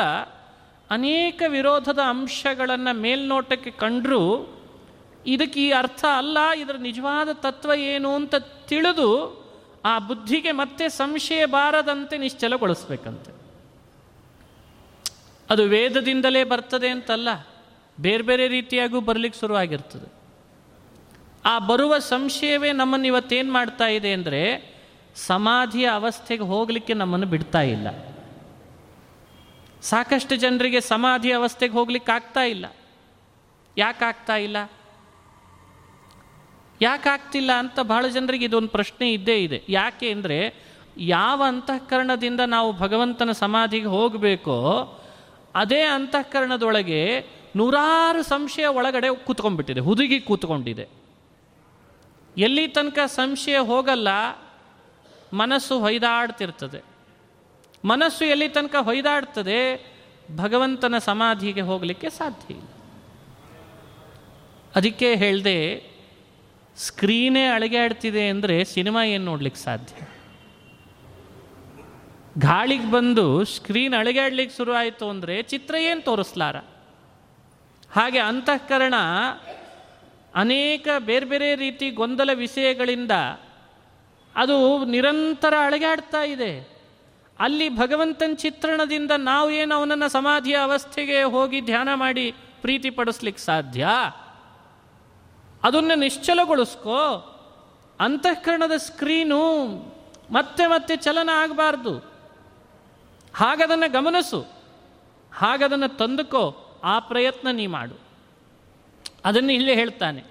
[0.91, 4.53] ಅನೇಕ ವಿರೋಧದ ಅಂಶಗಳನ್ನು ಮೇಲ್ನೋಟಕ್ಕೆ ಕಂಡರೂ
[5.27, 6.39] ಇದಕ್ಕೆ ಈ ಅರ್ಥ ಅಲ್ಲ.
[6.57, 8.35] ಇದರ ನಿಜವಾದ ತತ್ವ ಏನು ಅಂತ
[8.69, 9.46] ತಿಳಿದು
[9.87, 13.33] ಆ ಬುದ್ಧಿಗೆ ಮತ್ತೆ ಸಂಶಯ ಬಾರದಂತೆ ನಿಶ್ಚಲಗೊಳಿಸ್ಬೇಕಂತೆ.
[15.51, 17.29] ಅದು ವೇದದಿಂದಲೇ ಬರ್ತದೆ ಅಂತಲ್ಲ,
[18.01, 20.09] ಬೇರೆ ಬೇರೆ ರೀತಿಯಾಗೂ ಬರಲಿಕ್ಕೆ ಶುರುವಾಗಿರ್ತದೆ.
[21.45, 24.43] ಆ ಬರುವ ಸಂಶಯವೇ ನಮ್ಮನ್ನು ಇವತ್ತೇನು ಮಾಡ್ತಾ ಇದೆ ಅಂದರೆ,
[25.17, 27.89] ಸಮಾಧಿಯ ಅವಸ್ಥೆಗೆ ಹೋಗಲಿಕ್ಕೆ ನಮ್ಮನ್ನು ಬಿಡ್ತಾ ಇಲ್ಲ.
[29.83, 32.67] ಸಾಕಷ್ಟು ಜನರಿಗೆ ಸಮಾಧಿ ಅವಸ್ಥೆಗೆ ಹೋಗ್ಲಿಕ್ಕೆ ಆಗ್ತಾ ಇಲ್ಲ.
[33.77, 34.57] ಯಾಕೆ ಇಲ್ಲ?
[36.81, 39.59] ಯಾಕೆ ಆಗ್ತಿಲ್ಲ ಅಂತ ಬಹಳ ಜನರಿಗೆ ಇದೊಂದು ಪ್ರಶ್ನೆ ಇದ್ದೇ ಇದೆ.
[39.69, 40.39] ಯಾಕೆ ಅಂದರೆ
[40.99, 44.57] ಯಾವ ಅಂತಃಕರಣದಿಂದ ನಾವು ಭಗವಂತನ ಸಮಾಧಿಗೆ ಹೋಗಬೇಕೋ
[45.55, 47.01] ಅದೇ ಅಂತಃಕರಣದೊಳಗೆ
[47.57, 50.87] ನೂರಾರು ಸಂಶಯ ಒಳಗಡೆ ಕೂತ್ಕೊಂಡ್ಬಿಟ್ಟಿದೆ, ಹುದುಗಿ ಕೂತ್ಕೊಂಡಿದೆ.
[52.37, 54.09] ಎಲ್ಲಿ ತನಕ ಸಂಶಯ ಹೋಗಲ್ಲ,
[55.33, 56.81] ಮನಸ್ಸು ಹೊಯ್ದಾಡ್ತಿರ್ತದೆ.
[57.85, 59.61] ಮನಸ್ಸು ಎಲ್ಲಿ ತನಕ ಹೊಯ್ದಾಡ್ತದೆ,
[60.37, 62.69] ಭಗವಂತನ ಸಮಾಧಿಗೆ ಹೋಗಲಿಕ್ಕೆ ಸಾಧ್ಯ ಇಲ್ಲ.
[64.75, 65.59] ಅದಕ್ಕೆ ಹೇಳಿದೆ
[66.77, 70.07] ಸ್ಕ್ರೀನೇ ಅಳಗಾಡ್ತಿದೆ ಅಂದರೆ ಸಿನಿಮಾ ಏನು ನೋಡ್ಲಿಕ್ಕೆ ಸಾಧ್ಯ?
[72.39, 76.57] ಗಾಳಿಗೆ ಬಂದು ಸ್ಕ್ರೀನ್ ಅಳಗಾಡ್ಲಿಕ್ಕೆ ಶುರು ಆಯಿತು ಅಂದರೆ ಚಿತ್ರ ಏನು ತೋರಿಸ್ಲಾರ?
[77.91, 78.95] ಹಾಗೆ ಅಂತಃಕರಣ
[80.35, 83.11] ಅನೇಕ ಬೇರೆ ಬೇರೆ ರೀತಿ ಗೊಂದಲ ವಿಷಯಗಳಿಂದ
[84.37, 86.77] ಅದು ನಿರಂತರ ಅಳಗಾಡ್ತಾ ಇದೆ.
[87.39, 93.87] ಅಲ್ಲಿ ಭಗವಂತನ ಚಿತ್ರಣದಿಂದ ನಾವು ಏನು ಅವನನ್ನು ಸಮಾಧಿಯ ಅವಸ್ಥೆಗೆ ಹೋಗಿ ಧ್ಯಾನ ಮಾಡಿ ಪ್ರೀತಿ ಪಡಿಸ್ಲಿಕ್ಕೆ ಸಾಧ್ಯ?
[95.63, 97.33] ಅದನ್ನು ನಿಶ್ಚಲಗೊಳಿಸ್ಕೋ.
[98.01, 99.67] ಅಂತಃಕರಣದ ಸ್ಕ್ರೀನು
[100.31, 101.99] ಮತ್ತೆ ಮತ್ತೆ ಚಲನ ಆಗಬಾರ್ದು.
[103.35, 104.41] ಹಾಗದನ್ನು ಗಮನಿಸು.
[105.35, 106.63] ಹಾಗದನ್ನು ತಂದುಕೋ.
[106.85, 108.01] ಆ ಪ್ರಯತ್ನ ನೀ ಮಾಡು.
[109.25, 110.25] ಅದನ್ನು ಇಲ್ಲೇ ಹೇಳ್ತಾನೆ.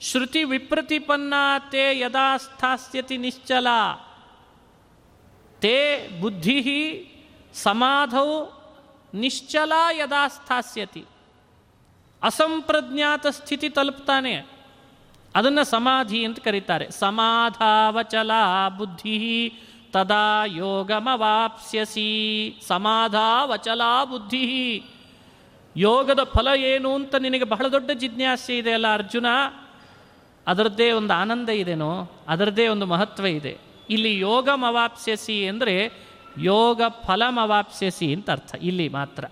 [0.00, 3.66] ಶ್ರುತಿ ವಿಪ್ರತಿಪನ್ನಾತೆ ಯದಾ ಸ್ಥಾಸ್ಯತಿ ನಿಶ್ಚಲ.
[5.58, 7.08] ತೇ ಬುದ್ಧಿ
[7.54, 8.60] ಸಮಾಧೌ
[9.14, 11.04] ನಿಶ್ಚಲ ಯದಾ ಸ್ಥಾಸ್ಯತಿ.
[12.22, 14.51] ಅಸಂಪ್ರಜ್ಞಾತ ಸ್ಥಿತಿ ತಲುಪ್ತಾನೆ.
[15.36, 16.90] ಅದನ್ನು ಸಮಾಧಿ ಅಂತ ಕರೀತಾರೆ.
[16.90, 18.30] ಸಮಾಧಾವಚಲ
[18.78, 19.52] ಬುದ್ಧಿ
[19.92, 22.10] ತದಾ ಯೋಗಮವಾಪ್ಸ್ಯಸಿ.
[22.68, 24.82] ಸಮಾಧಾವಚಲ ಬುದ್ಧಿ.
[25.76, 29.26] ಯೋಗದ ಫಲ ಏನು ಅಂತ ನಿನಗೆ ಬಹಳ ದೊಡ್ಡ ಜಿಜ್ಞಾಸೆ ಇದೆ ಅಲ್ಲ ಅರ್ಜುನ?
[30.46, 32.12] ಅದರದ್ದೇ ಒಂದು ಆನಂದ ಇದೆನೋ?
[32.28, 33.58] ಅದರದ್ದೇ ಒಂದು ಮಹತ್ವ ಇದೆ.
[33.90, 35.92] ಇಲ್ಲಿ ಯೋಗಮವಾಪ್ಸ್ಯಸಿ ಅಂದರೆ
[36.38, 38.54] ಯೋಗ ಫಲಮವಾಪ್ಸ್ಯಸಿ ಅಂತ ಅರ್ಥ.
[38.62, 39.24] ಇಲ್ಲಿ ಮಾತ್ರ.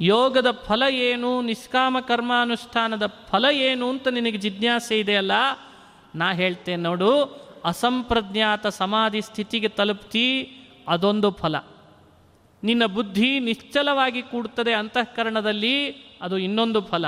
[0.00, 5.32] ಯೋಗದ ಫಲ ಏನು, ನಿಷ್ಕಾಮ ಕರ್ಮಾನುಷ್ಠಾನದ ಫಲ ಏನು ಅಂತ ನಿನಗೆ ಜಿಜ್ಞಾಸೆ ಇದೆಯಲ್ಲ?
[6.14, 7.22] ನಾ ಹೇಳ್ತೇನೆ ನೋಡು,
[7.64, 10.56] ಅಸಂಪ್ರಜ್ಞಾತ ಸಮಾಧಿ ಸ್ಥಿತಿಗೆ ತಲುಪ್ತಿ,
[10.88, 11.56] ಅದೊಂದು ಫಲ.
[12.62, 15.90] ನಿನ್ನ ಬುದ್ಧಿ ನಿಶ್ಚಲವಾಗಿ ಕೂಡ್ತದೆ ಅಂತಃಕರಣದಲ್ಲಿ,
[16.22, 17.04] ಅದು ಇನ್ನೊಂದು ಫಲ.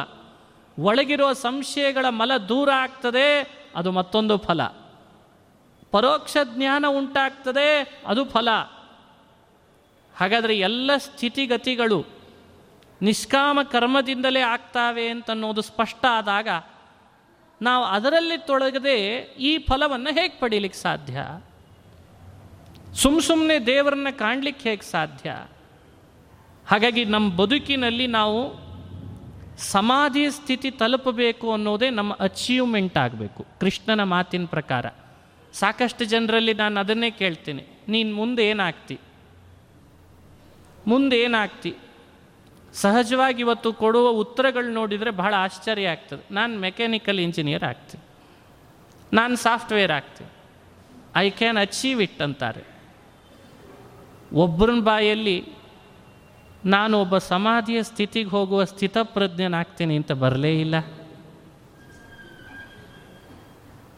[0.79, 4.63] ಒಳಗಿರುವ ಸಂಶಯಗಳ ಮಲ ದೂರ ಆಗ್ತದೆ, ಅದು ಮತ್ತೊಂದು ಫಲ.
[5.91, 8.49] ಪರೋಕ್ಷ ಜ್ಞಾನ ಉಂಟಾಗ್ತದೆ, ಅದು ಫಲ.
[10.17, 12.18] ಹಾಗಾದರೆ ಎಲ್ಲ ಸ್ಥಿತಿಗತಿಗಳು
[13.03, 16.49] ನಿಷ್ಕಾಮ ಕರ್ಮದಿಂದಲೇ ಆಗ್ತಾವೆ ಅಂತನ್ನೋದು ಸ್ಪಷ್ಟ ಆದಾಗ
[17.63, 19.07] ನಾವು ಅದರಲ್ಲಿ ತೊಡಗದೆ
[19.39, 21.41] ಈ ಫಲವನ್ನು ಹೇಗೆ ಪಡೀಲಿಕ್ಕೆ ಸಾಧ್ಯ?
[22.95, 25.31] ಸುಮ್ಮ ಸುಮ್ಮನೆ ದೇವರನ್ನ ಕಾಣಲಿಕ್ಕೆ ಹೇಗೆ ಸಾಧ್ಯ?
[26.67, 28.69] ಹಾಗಾಗಿ ನಮ್ಮ ಬದುಕಿನಲ್ಲಿ ನಾವು
[29.59, 33.47] ಸಮಾಧಿ ಸ್ಥಿತಿ ತಲುಪಬೇಕು ಅನ್ನೋದೇ ನಮ್ಮ ಅಚೀವ್ಮೆಂಟ್ ಆಗಬೇಕು.
[33.61, 34.87] ಕೃಷ್ಣನ ಮಾತಿನ ಪ್ರಕಾರ.
[35.53, 37.65] ಸಾಕಷ್ಟು ಜನರಲ್ಲಿ ನಾನು ಅದನ್ನೇ ಕೇಳ್ತೀನಿ.
[37.89, 38.99] ನೀನು ಮುಂದೆ ಏನಾಗ್ತಿ?
[40.87, 41.75] ಮುಂದೆ ಏನಾಗ್ತಿ?
[42.81, 46.35] ಸಹಜವಾಗಿ ಇವತ್ತು ಕೊಡುವ ಉತ್ತರಗಳು ನೋಡಿದರೆ ಬಹಳ ಆಶ್ಚರ್ಯ ಆಗ್ತದೆ.
[46.35, 48.05] ನಾನು ಮೆಕ್ಯಾನಿಕಲ್ ಇಂಜಿನಿಯರ್ ಆಗ್ತೀನಿ.
[49.17, 50.31] ನಾನು ಸಾಫ್ಟ್ವೇರ್ ಆಗ್ತೀನಿ.
[51.17, 52.65] ಐ ಕ್ಯಾನ್ ಅಚೀವ್ ಇಟ್ ಅಂತಾರೆ.
[54.33, 55.47] ಒಬ್ಬರ ಬಾಯಲ್ಲಿ
[56.65, 60.75] ನಾನು ಒಬ್ಬ ಸಮಾಧಿಯ ಸ್ಥಿತಿಗೆ ಹೋಗುವ ಸ್ಥಿತಪ್ರಜ್ಞನಾಗ್ತೀನಿ ಅಂತ ಬರಲೇ ಇಲ್ಲ.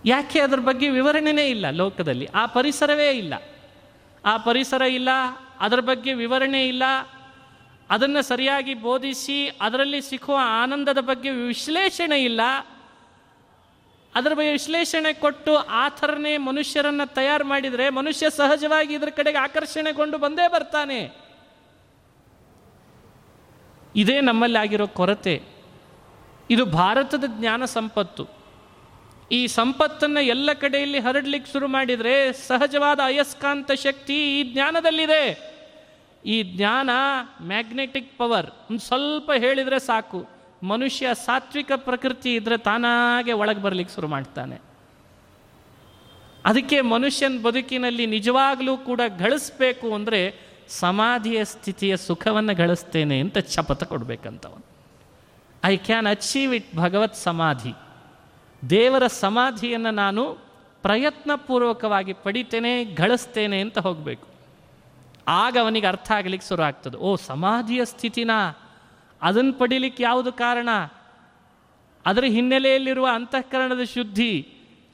[0.05, 2.27] ಯಾಕೆ ಅದ್ರ ಬಗ್ಗೆ ವಿವರಣೆನೇ ಇಲ್ಲ ಲೋಕದಲ್ಲಿ.
[2.35, 3.35] ಆ ಪರಿಸರವೇ ಇಲ್ಲ.
[4.25, 5.09] ಆ ಪರಿಸರ ಇಲ್ಲ,
[5.61, 6.83] ಅದರ ಬಗ್ಗೆ ವಿವರಣೆ ಇಲ್ಲ
[7.91, 12.41] ಅದನ್ನು ಸರಿಯಾಗಿ ಬೋಧಿಸಿ ಅದರಲ್ಲಿ ಸಿಕ್ಕುವ ಆನಂದದ ಬಗ್ಗೆ ವಿಶ್ಲೇಷಣೆ ಇಲ್ಲ.
[14.15, 20.49] ಅದರ ಬಗ್ಗೆ ವಿಶ್ಲೇಷಣೆ ಕೊಟ್ಟು ಆ ಥರನೇ ಮನುಷ್ಯರನ್ನು ತಯಾರು ಮಾಡಿದರೆ ಮನುಷ್ಯ ಸಹಜವಾಗಿ ಇದರ ಕಡೆಗೆ ಆಕರ್ಷಣೆಗೊಂಡು ಬಂದೇ
[20.49, 21.17] ಬರ್ತಾನೆ.
[23.97, 25.43] ಇದೇ ನಮ್ಮಲ್ಲಿ ಆಗಿರೋ ಕೊರತೆ.
[26.51, 28.29] ಇದು ಭಾರತದ ಜ್ಞಾನ ಸಂಪತ್ತು.
[29.33, 35.50] ಈ ಸಂಪತ್ತನ್ನು ಎಲ್ಲ ಕಡೆಯಲ್ಲಿ ಹರಡ್ಲಿಕ್ಕೆ ಶುರು ಮಾಡಿದರೆ ಸಹಜವಾದ ಅಯಸ್ಕಾಂತ ಶಕ್ತಿ ಈ ಜ್ಞಾನದಲ್ಲಿದೆ.
[36.25, 36.91] ಈ ಜ್ಞಾನ
[37.43, 40.29] ಮ್ಯಾಗ್ನೆಟಿಕ್ ಪವರ್ ಒಂದು ಸ್ವಲ್ಪ ಹೇಳಿದರೆ ಸಾಕು.
[40.63, 44.61] ಮನುಷ್ಯ ಸಾತ್ವಿಕ ಪ್ರಕೃತಿ ಇದ್ದರೆ ತಾನಾಗೆ ಒಳಗೆ ಬರಲಿಕ್ಕೆ ಶುರು ಮಾಡ್ತಾನೆ.
[46.45, 54.65] ಅದಕ್ಕೆ ಮನುಷ್ಯನ ಬದುಕಿನಲ್ಲಿ ನಿಜವಾಗಲೂ ಕೂಡ ಗಳಿಸ್ಬೇಕು ಅಂದರೆ ಸಮಾಧಿಯ ಸ್ಥಿತಿಯ ಸುಖವನ್ನು ಗಳಿಸ್ತೇನೆ ಅಂತ ಶಪಥ ಕೊಡಬೇಕಂತವನು.
[55.65, 57.73] ಐ ಕ್ಯಾನ್ ಅಚೀವ್ ಇಟ್ ಭಗವತ್ ಸಮಾಧಿ.
[58.71, 60.51] ದೇವರ ಸಮಾಧಿಯನ್ನು ನಾನು
[60.83, 64.30] ಪ್ರಯತ್ನಪೂರ್ವಕವಾಗಿ ಪಡಿತೇನೆ, ಗಳಿಸ್ತೇನೆ ಅಂತ ಹೋಗಬೇಕು.
[65.31, 66.97] ಆಗ ಅವನಿಗೆ ಅರ್ಥ ಆಗಲಿಕ್ಕೆ ಶುರು ಆಗ್ತದೆ.
[66.97, 68.31] ಓ, ಸಮಾಧಿಯ ಸ್ಥಿತಿನ
[69.23, 70.69] ಅದನ್ನು ಪಡಿಲಿಕ್ಕೆ ಯಾವುದು ಕಾರಣ?
[72.07, 74.49] ಅದರ ಹಿನ್ನೆಲೆಯಲ್ಲಿರುವ ಅಂತಃಕರಣದ ಶುದ್ಧಿ.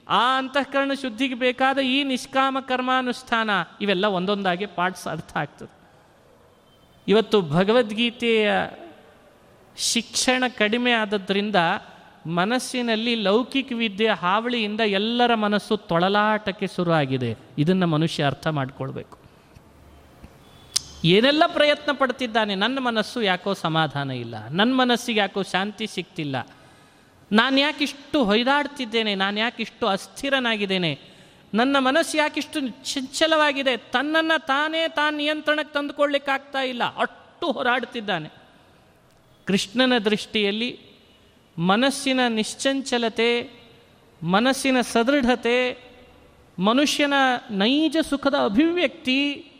[0.09, 5.77] ಆ ಅಂತಃಕರಣ ಶುದ್ಧಿಗೆ ಬೇಕಾದ ಈ ನಿಷ್ಕಾಮ ಕರ್ಮಾನುಷ್ಠಾನ, ಇವೆಲ್ಲ ಒಂದೊಂದಾಗಿ ಪಾರ್ಟ್ಸ್ ಅರ್ಥ ಆಗ್ತದೆ.
[7.09, 8.53] ಇವತ್ತು ಭಗವದ್ಗೀತೆಯ
[9.77, 11.57] ಶಿಕ್ಷಣ ಕಡಿಮೆ ಆದದ್ರಿಂದ
[12.27, 17.37] ಮನಸ್ಸಿನಲ್ಲಿ ಲೌಕಿಕ ವಿದ್ಯೆ ಹಾವಳಿಯಿಂದ ಎಲ್ಲರ ಮನಸ್ಸು ತೊಳಲಾಟಕ್ಕೆ ಶುರುವಾಗಿದೆ.
[17.59, 19.26] ಇದನ್ನು ಮನುಷ್ಯ ಅರ್ಥ ಮಾಡಿಕೊಳ್ಬೇಕು.
[21.04, 26.37] ಏನೆಲ್ಲ ಪ್ರಯತ್ನ ಪಡ್ತಿದ್ದಾನೆ, ನನ್ನ ಮನಸ್ಸು ಯಾಕೋ ಸಮಾಧಾನ ಇಲ್ಲ ನನ್ನ ಮನಸ್ಸಿಗೆ ಯಾಕೋ ಶಾಂತಿ ಸಿಗ್ತಿಲ್ಲ
[27.32, 30.98] ನಾನು ಯಾಕಿಷ್ಟು ಹೊಯ್ದಾಡ್ತಿದ್ದೇನೆ, ನಾನು ಯಾಕಿಷ್ಟು ಅಸ್ಥಿರನಾಗಿದ್ದೇನೆ,
[31.54, 38.28] ನನ್ನ ಮನಸ್ಸು ಯಾಕಿಷ್ಟು ಚಂಚಲವಾಗಿದೆ, ತನ್ನನ್ನು ತಾನೇ ತಾನು ನಿಯಂತ್ರಣಕ್ಕೆ ತಂದುಕೊಳ್ಳಿಕ್ಕಾಗ್ತಾ ಇಲ್ಲ ಅಷ್ಟು ಹೋರಾಡ್ತಿದ್ದಾನೆ.
[39.46, 40.78] ಕೃಷ್ಣನ ದೃಷ್ಟಿಯಲ್ಲಿ
[41.59, 43.30] ಮನಸ್ಸಿನ ನಿಶ್ಚಂಚಲತೆ,
[44.22, 45.59] ಮನಸ್ಸಿನ ಸದೃಢತೆ,
[46.59, 47.14] ಮನುಷ್ಯನ
[47.50, 49.52] ನೈಜ ಸುಖದ ಅಭಿವ್ಯಕ್ತಿ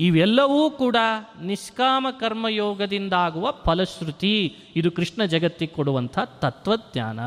[0.00, 0.96] ಇವೆಲ್ಲವೂ ಕೂಡ
[1.42, 4.56] ನಿಷ್ಕಾಮ ಕರ್ಮಯೋಗದಿಂದಾಗುವ ಫಲಶ್ರುತಿ.
[4.76, 7.20] ಇದು ಕೃಷ್ಣ ಜಗತ್ತಿಗೆ ಕೊಡುವಂಥ ತತ್ವಜ್ಞಾನ.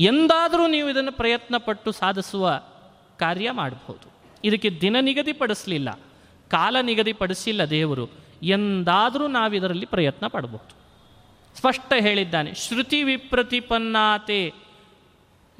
[0.00, 2.62] ಎಂದಾದರೂ ನೀವು ಇದನ್ನು ಪ್ರಯತ್ನಪಟ್ಟು ಸಾಧಿಸುವ
[3.18, 4.10] ಕಾರ್ಯ ಮಾಡಬಹುದು
[4.44, 5.90] ಇದಕ್ಕೆ ದಿನ ನಿಗದಿಪಡಿಸಲಿಲ್ಲ,
[6.50, 8.06] ಕಾಲ ನಿಗದಿಪಡಿಸಿಲ್ಲ ದೇವರು.
[8.42, 10.74] ಎಂದಾದರೂ ನಾವಿದರಲ್ಲಿ ಪ್ರಯತ್ನ ಪಡಬಹುದು
[11.58, 14.52] ಸ್ಪಷ್ಟ ಹೇಳಿದ್ದಾನೆ, ಶ್ರುತಿ ವಿಪ್ರತಿಪನ್ನಾತೆ,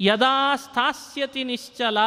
[0.01, 1.97] ಯದಾ ಸ್ಥಾಸ್ಯತಿ ನಿಶ್ಚಲ.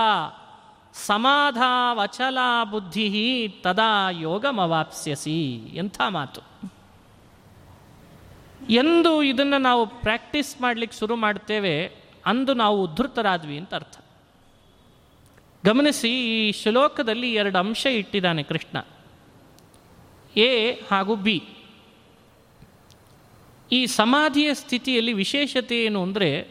[1.04, 2.38] ಸಮಾಧಾವಚಲ
[2.70, 6.40] ಬುದ್ಧಿ ತದಾ ಯೋಗಮವಾಪ್ಸ್ಯಸಿ ಎಂಥ ಮಾತು.
[8.70, 11.86] ಎಂದು ಇದನ್ನು ನಾವು ಪ್ರಾಕ್ಟೀಸ್ ಮಾಡಲಿಕ್ಕೆ ಶುರು ಮಾಡ್ತೇವೆ,
[12.26, 13.98] ಅಂದು ನಾವು ಉದ್ಧೃತರಾದ್ವಿ ಅಂತ ಅರ್ಥ.
[15.66, 18.76] ಗಮನಿಸಿ, ಈ ಶ್ಲೋಕದಲ್ಲಿ ಎರಡು ಅಂಶ ಇಟ್ಟಿದ್ದಾನೆ ಕೃಷ್ಣ.
[20.36, 21.42] ಎ ಹಾಗೂ ಬಿ.
[23.72, 26.48] ಈ ಸಮಾಧಿಯ ಸ್ಥಿತಿಯಲ್ಲಿ ವಿಶೇಷತೆ ಏನು ಅಂದರೆ,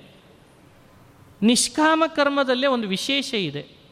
[1.42, 3.85] ನಿಷ್ಕಾಮ ಕರ್ಮದಲ್ಲೇ ಒಂದು ವಿಶೇಷ ಇದೆ.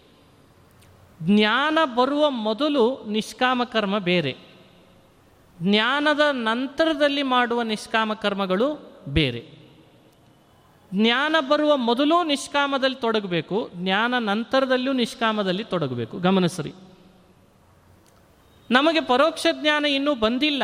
[1.25, 4.37] ಜ್ಞಾನ ಬರುವ ಮೊದಲು ನಿಷ್ಕಾಮ ಕರ್ಮ ಬೇರೆ.
[5.61, 9.63] ಜ್ಞಾನದ ನಂತರದಲ್ಲಿ ಮಾಡುವ ನಿಷ್ಕಾಮ ಕರ್ಮಗಳು ಬೇರೆ.
[10.93, 16.19] ಜ್ಞಾನ ಬರುವ ಮೊದಲು ನಿಷ್ಕಾಮದಲ್ಲಿ ತೊಡಗಬೇಕು, ಜ್ಞಾನ ನಂತರದಲ್ಲೂ ನಿಷ್ಕಾಮದಲ್ಲಿ ತೊಡಗಬೇಕು.
[16.19, 16.73] ಗಮನಿಸ್ರಿ
[18.71, 20.63] ನಮಗೆ ಪರೋಕ್ಷ ಜ್ಞಾನ ಇನ್ನೂ ಬಂದಿಲ್ಲ.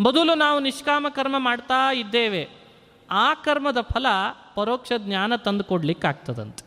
[0.00, 2.48] ಮೊದಲು ನಾವು ನಿಷ್ಕಾಮ ಕರ್ಮ ಮಾಡ್ತಾ ಇದ್ದೇವೆ.
[3.10, 4.06] ಆ ಕರ್ಮದ ಫಲ
[4.54, 6.64] ಪರೋಕ್ಷ ಜ್ಞಾನ ತಂದು ಕೊಡ್ಲಿಕ್ಕಾಗ್ತದಂತೆ.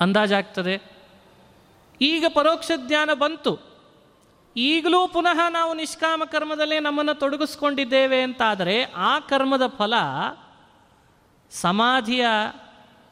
[0.00, 0.95] ಅಂದಾಜಾಗ್ತದೆ?
[2.00, 3.76] ಈಗ ಪರೋಕ್ಷ ಜ್ಞಾನ ಬಂತು.
[4.56, 9.94] ಈಗಲೂ ಪುನಃ ನಾವು ನಿಷ್ಕಾಮ ಕರ್ಮದಲ್ಲೇ ನಮ್ಮನ್ನು ತೊಡಗಿಸ್ಕೊಂಡಿದ್ದೇವೆ ಅಂತಾದರೆ ಆ ಕರ್ಮದ ಫಲ
[11.50, 12.26] ಸಮಾಧಿಯ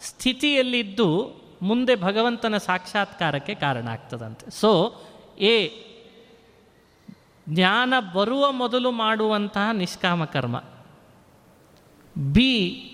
[0.00, 4.50] ಸ್ಥಿತಿಯಲ್ಲಿದ್ದು ಮುಂದೆ ಭಗವಂತನ ಸಾಕ್ಷಾತ್ಕಾರಕ್ಕೆ ಕಾರಣ ಆಗ್ತದಂತೆ.
[4.50, 4.94] ಸೊ
[5.38, 5.68] ಎ,
[7.48, 10.62] ಜ್ಞಾನ ಬರುವ ಮೊದಲು ಮಾಡುವಂತಹ ನಿಷ್ಕಾಮ ಕರ್ಮ.
[12.32, 12.90] ಬಿ,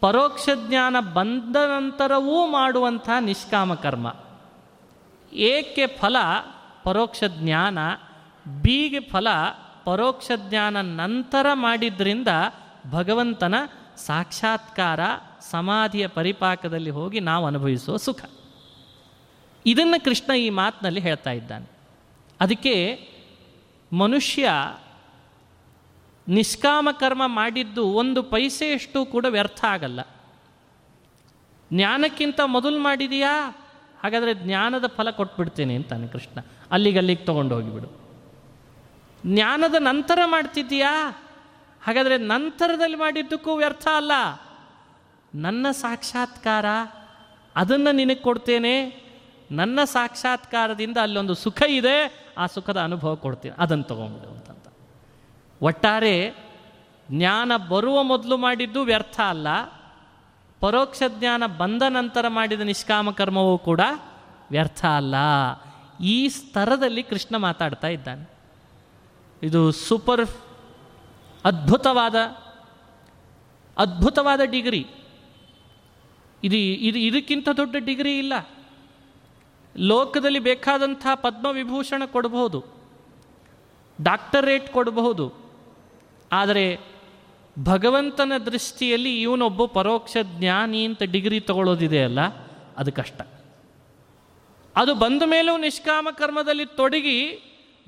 [0.00, 4.14] ಪರೋಕ್ಷ ಜ್ಞಾನ ಬಂದ ನಂತರವೂ ಮಾಡುವಂತಹ ನಿಷ್ಕಾಮ ಕರ್ಮ.
[5.32, 6.16] ಏಕೆ ಫಲ
[6.84, 7.78] ಪರೋಕ್ಷ ಜ್ಞಾನ,
[8.62, 9.28] ಬಿಗೆ ಫಲ
[9.84, 12.28] ಪರೋಕ್ಷ ಜ್ಞಾನ ನಂತರ ಮಾಡಿದ್ರಿಂದ
[12.90, 13.54] ಭಗವಂತನ
[13.96, 15.00] ಸಾಕ್ಷಾತ್ಕಾರ
[15.50, 18.24] ಸಮಾಧಿಯ ಪರಿಪಾಕದಲ್ಲಿ ಹೋಗಿ ನಾವು ಅನುಭವಿಸುವ ಸುಖ.
[19.66, 21.70] ಇದನ್ನು ಕೃಷ್ಣ ಈ ಮಾತಿನಲ್ಲಿ ಹೇಳ್ತಾ ಇದ್ದಾನೆ.
[22.40, 23.08] ಅದಕ್ಕೆ
[23.92, 24.50] ಮನುಷ್ಯ
[26.28, 30.00] ನಿಷ್ಕಾಮ ಕರ್ಮ ಮಾಡಿದ್ದು ಒಂದು ಪೈಸೆಯಷ್ಟು ಕೂಡ ವ್ಯರ್ಥ ಆಗಲ್ಲ.
[31.72, 33.56] ಜ್ಞಾನಕ್ಕಿಂತ ಮೊದಲು ಮಾಡಿದೀಯಾ?
[34.02, 36.40] ಹಾಗಾದರೆ ಜ್ಞಾನದ ಫಲ ಕೊಟ್ಬಿಡ್ತೇನೆ ಅಂತಾನೆ ಕೃಷ್ಣ.
[36.70, 38.08] ಅಲ್ಲಿಗೆ ಅಲ್ಲಿಗೆ ತೊಗೊಂಡು ಹೋಗಿಬಿಡು.
[39.26, 41.22] ಜ್ಞಾನದ ನಂತರ ಮಾಡ್ತಿದ್ದೀಯಾ?
[41.82, 44.12] ಹಾಗಾದರೆ ನಂತರದಲ್ಲಿ ಮಾಡಿದ್ದಕ್ಕೂ ವ್ಯರ್ಥ ಅಲ್ಲ.
[45.34, 46.64] ನನ್ನ ಸಾಕ್ಷಾತ್ಕಾರ
[47.56, 49.02] ಅದನ್ನು ನಿನಗೆ ಕೊಡ್ತೇನೆ.
[49.50, 53.54] ನನ್ನ ಸಾಕ್ಷಾತ್ಕಾರದಿಂದ ಅಲ್ಲೊಂದು ಸುಖ ಇದೆ, ಆ ಸುಖದ ಅನುಭವ ಕೊಡ್ತೀನಿ.
[53.58, 54.72] ಅದನ್ನು ತೊಗೊಂಬಿಡು ಅಂತಂತ.
[55.62, 56.34] ಒಟ್ಟಾರೆ
[57.10, 59.48] ಜ್ಞಾನ ಬರುವ ಮೊದಲು ಮಾಡಿದ್ದು ವ್ಯರ್ಥ ಅಲ್ಲ.
[60.60, 63.80] ಪರೋಕ್ಷ ಜ್ಞಾನ ಬಂದ ನಂತರ ಮಾಡಿದ ನಿಷ್ಕಾಮ ಕರ್ಮವೂ ಕೂಡ
[64.50, 65.14] ವ್ಯರ್ಥ ಅಲ್ಲ.
[66.04, 68.30] ಈ ಸ್ತರದಲ್ಲಿ ಕೃಷ್ಣ ಮಾತಾಡ್ತಾ ಇದ್ದಾನೆ.
[69.42, 70.28] ಇದು ಸೂಪರ್
[71.44, 72.14] ಅದ್ಭುತವಾದ
[73.78, 74.86] ಅದ್ಭುತವಾದ ಡಿಗ್ರಿ.
[76.44, 78.32] ಇದು ಇದು, ಇದಕ್ಕಿಂತ ದೊಡ್ಡ ಡಿಗ್ರಿ ಇಲ್ಲ.
[79.76, 82.64] ಲೋಕದಲ್ಲಿ ಬೇಕಾದಂಥ ಪದ್ಮವಿಭೂಷಣ ಕೊಡಬಹುದು.
[84.02, 85.32] ಡಾಕ್ಟರೇಟ್ ಕೊಡಬಹುದು.
[86.32, 86.78] ಆದರೆ
[87.64, 92.20] ಭಗವಂತನ ದೃಷ್ಟಿಯಲ್ಲಿ ಇವನೊಬ್ಬ ಪರೋಕ್ಷ ಜ್ಞಾನಿ ಅಂತ ಡಿಗ್ರಿ ತಗೊಳ್ಳೋದಿದೆಯಲ್ಲ
[92.76, 93.20] ಅದು ಕಷ್ಟ.
[94.76, 97.40] ಅದು ಬಂದ ಮೇಲೂ ನಿಷ್ಕಾಮ ಕರ್ಮದಲ್ಲಿ ತೊಡಗಿ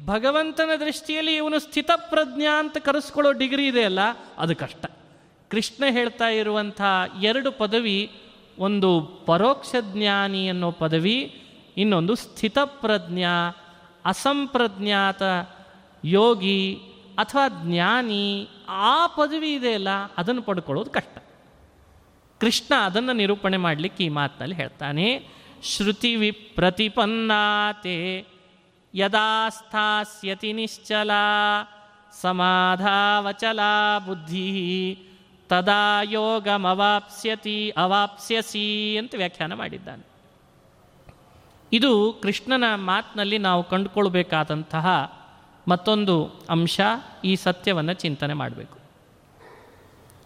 [0.05, 3.99] ಭಗವಂತನ ದೃಷ್ಟಿಯಲ್ಲಿ ಇವನು ಸ್ಥಿತಪ್ರಜ್ಞಾ ಅಂತ ಕರೆಸ್ಕೊಳ್ಳೋ ಡಿಗ್ರಿ ಇದೆಯಲ್ಲ
[4.39, 4.87] ಅದು ಕಷ್ಟ.
[5.49, 6.81] ಕೃಷ್ಣ ಹೇಳ್ತಾ ಇರುವಂಥ
[7.23, 8.11] ಎರಡು ಪದವಿ,
[8.59, 11.43] ಒಂದು ಪರೋಕ್ಷ ಜ್ಞಾನಿ ಅನ್ನೋ ಪದವಿ,
[11.77, 13.57] ಇನ್ನೊಂದು ಸ್ಥಿತಪ್ರಜ್ಞಾ,
[14.05, 15.23] ಅಸಂಪ್ರಜ್ಞಾತ
[16.05, 16.79] ಯೋಗಿ
[17.21, 21.19] ಅಥವಾ ಜ್ಞಾನಿ, ಆ ಪದವಿ ಇದೆಯಲ್ಲ ಅದನ್ನು ಪಡ್ಕೊಳ್ಳೋದು ಕಷ್ಟ.
[22.41, 25.29] ಕೃಷ್ಣ ಅದನ್ನು ನಿರೂಪಣೆ ಮಾಡಲಿಕ್ಕೆ ಈ ಮಾತಿನಲ್ಲಿ ಹೇಳ್ತಾನೆ,
[25.63, 28.27] ಶ್ರುತಿ ವಿಪ್ರತಿಪನ್ನಾತೆ,
[28.95, 31.11] ಯದಾ ಸ್ಥಾಸ್ಯತಿ ನಿಶ್ಚಲ,
[32.21, 33.61] ಸಮಾಧಾವಚಲ
[34.07, 34.99] ಬುದ್ಧಿ,
[35.49, 40.11] ತದಾ ಯೋಗಮವಾಪ್ಸ್ಯತಿ, ಅವಾಪ್ಸ್ಯಸಿ ಅಂತ ವ್ಯಾಖ್ಯಾನ ಮಾಡಿದ್ದಾನೆ.
[41.73, 45.17] ಇದು ಕೃಷ್ಣನ ಮಾತಿನಲ್ಲಿ ನಾವು ಕಂಡುಕೊಳ್ಬೇಕಾದಂತಹ
[45.69, 46.81] ಮತ್ತೊಂದು ಅಂಶ
[47.25, 48.79] ಈ ಸತ್ಯವನ್ನು ಚಿಂತನೆ ಮಾಡಬೇಕು.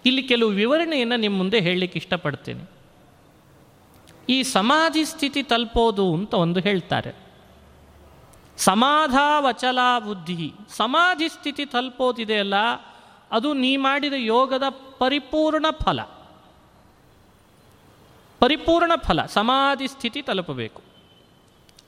[0.07, 2.71] ಇಲ್ಲಿ ಕೆಲವು ವಿವರಣೆಯನ್ನು ನಿಮ್ಮ ಮುಂದೆ ಹೇಳಲಿಕ್ಕೆ ಇಷ್ಟಪಡ್ತೇನೆ.
[4.29, 7.15] ಈ ಸಮಾಧಿ ಸ್ಥಿತಿ ತಲುಪೋದು ಅಂತ ಒಂದು ಹೇಳ್ತಾರೆ.
[8.59, 10.53] ಸಮಾಧಾವಚಲ ಬುದ್ಧಿ.
[10.77, 12.55] ಸಮಾಧಿ ಸ್ಥಿತಿ ತಲುಪೋದಿದೆಯಲ್ಲ
[13.33, 14.63] ಅದು ನೀ ಮಾಡಿದ ಯೋಗದ
[14.99, 16.03] ಪರಿಪೂರ್ಣ ಫಲ.
[18.41, 20.94] ಪರಿಪೂರ್ಣ ಫಲ, ಸಮಾಧಿ ಸ್ಥಿತಿ ತಲುಪಬೇಕು.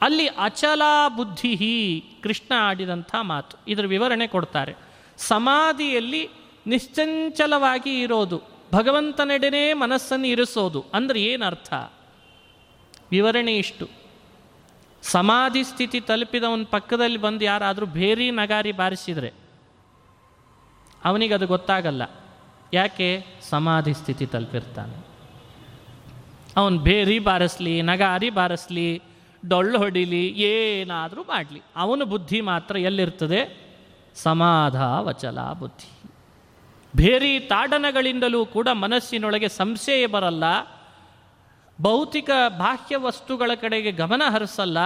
[0.00, 0.82] ಅಲ್ಲಿ ಅಚಲ
[1.16, 3.56] ಬುದ್ಧಿ ಕೃಷ್ಣ ಆಡಿದಂಥ ಮಾತು.
[3.68, 4.74] ಇದರ ವಿವರಣೆ ಕೊಡ್ತಾರೆ.
[5.16, 6.30] ಸಮಾಧಿಯಲ್ಲಿ
[6.66, 8.42] ನಿಶ್ಚಂಚಲವಾಗಿ ಇರೋದು,
[8.74, 11.74] ಭಗವಂತನೆಡೆನೇ ಮನಸ್ಸನ್ನು ಇರಿಸೋದು ಅಂದರೆ ಏನರ್ಥ?
[13.10, 13.88] ವಿವರಣೆ ಇಷ್ಟು.
[15.02, 19.32] ಸಮಾಧಿ ಸ್ಥಿತಿ ತಲುಪಿದವನ ಪಕ್ಕದಲ್ಲಿ ಬಂದು ಯಾರಾದರೂ ಬೇರಿ ನಗಾರಿ ಬಾರಿಸಿದರೆ
[21.04, 22.02] ಅವನಿಗೆ ಅದು ಗೊತ್ತಾಗಲ್ಲ.
[22.72, 23.24] ಯಾಕೆ?
[23.42, 25.06] ಸಮಾಧಿ ಸ್ಥಿತಿ ತಲುಪಿರ್ತಾನೆ.
[26.56, 29.02] ಅವನು ಬೇರಿ ಬಾರಿಸ್ಲಿ, ನಗಾರಿ ಬಾರಿಸ್ಲಿ
[29.48, 31.62] ಡೊಳ್ಳು ಹೊಡಿಲಿ, ಏನಾದರೂ ಮಾಡಲಿ.
[31.76, 33.66] ಅವನ ಬುದ್ಧಿ ಮಾತ್ರ ಎಲ್ಲಿರ್ತದೆ?
[34.14, 36.10] ಸಮಾಧ ವಚಲ ಬುದ್ಧಿ.
[36.96, 40.44] ಬೇರಿ ತಾಡನಗಳಿಂದಲೂ ಕೂಡ ಮನಸ್ಸಿನೊಳಗೆ ಸಂಶಯ ಬರಲ್ಲ.
[41.82, 44.78] ಭೌತಿಕ ಬಾಹ್ಯ ವಸ್ತುಗಳ ಕಡೆಗೆ ಗಮನ ಹರಿಸಲ್ಲ.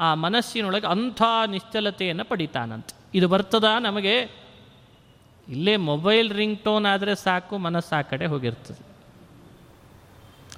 [0.00, 3.18] ಆ ಮನಸ್ಸಿನೊಳಗೆ ಅಂಥ ನಿಶ್ಚಲತೆಯನ್ನು ಪಡಿತಾನಂತೆ.
[3.18, 4.46] ಇದು ಬರ್ತದ ನಮಗೆ?
[5.48, 8.86] ಇಲ್ಲೇ ಮೊಬೈಲ್ ರಿಂಗ್ ಟೋನ್ ಆದರೆ ಸಾಕು, ಮನಸ್ಸು ಆ ಕಡೆ ಹೋಗಿರ್ತದೆ.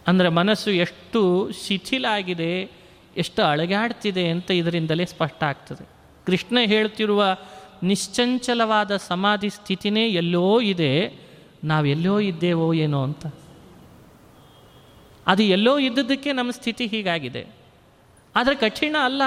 [0.06, 2.77] ಅಂದರೆ ಮನಸ್ಸು ಎಷ್ಟು ಶಿಥಿಲ ಆಗಿದೆ
[3.18, 5.88] ಎಷ್ಟು ಅಳಗಾಡ್ತಿದೆ ಅಂತ ಇದರಿಂದಲೇ ಸ್ಪಷ್ಟ ಆಗ್ತದೆ.
[6.26, 7.36] ಕೃಷ್ಣ ಹೇಳ್ತಿರುವ
[7.82, 11.18] ನಿಶ್ಚಂಚಲವಾದ ಸಮಾಧಿ ಸ್ಥಿತಿನೇ ಎಲ್ಲೋ ಇದೆ
[11.64, 13.26] ನಾವೆಲ್ಲೋ ಇದ್ದೇವೋ ಏನೋ ಅಂತ.
[15.26, 17.46] ಅದು ಎಲ್ಲೋ ಇದ್ದದಕ್ಕೆ ನಮ್ಮ ಸ್ಥಿತಿ ಹೀಗಾಗಿದೆ.
[18.36, 19.22] ಆದರೆ ಕಠಿಣ ಅಲ್ಲ,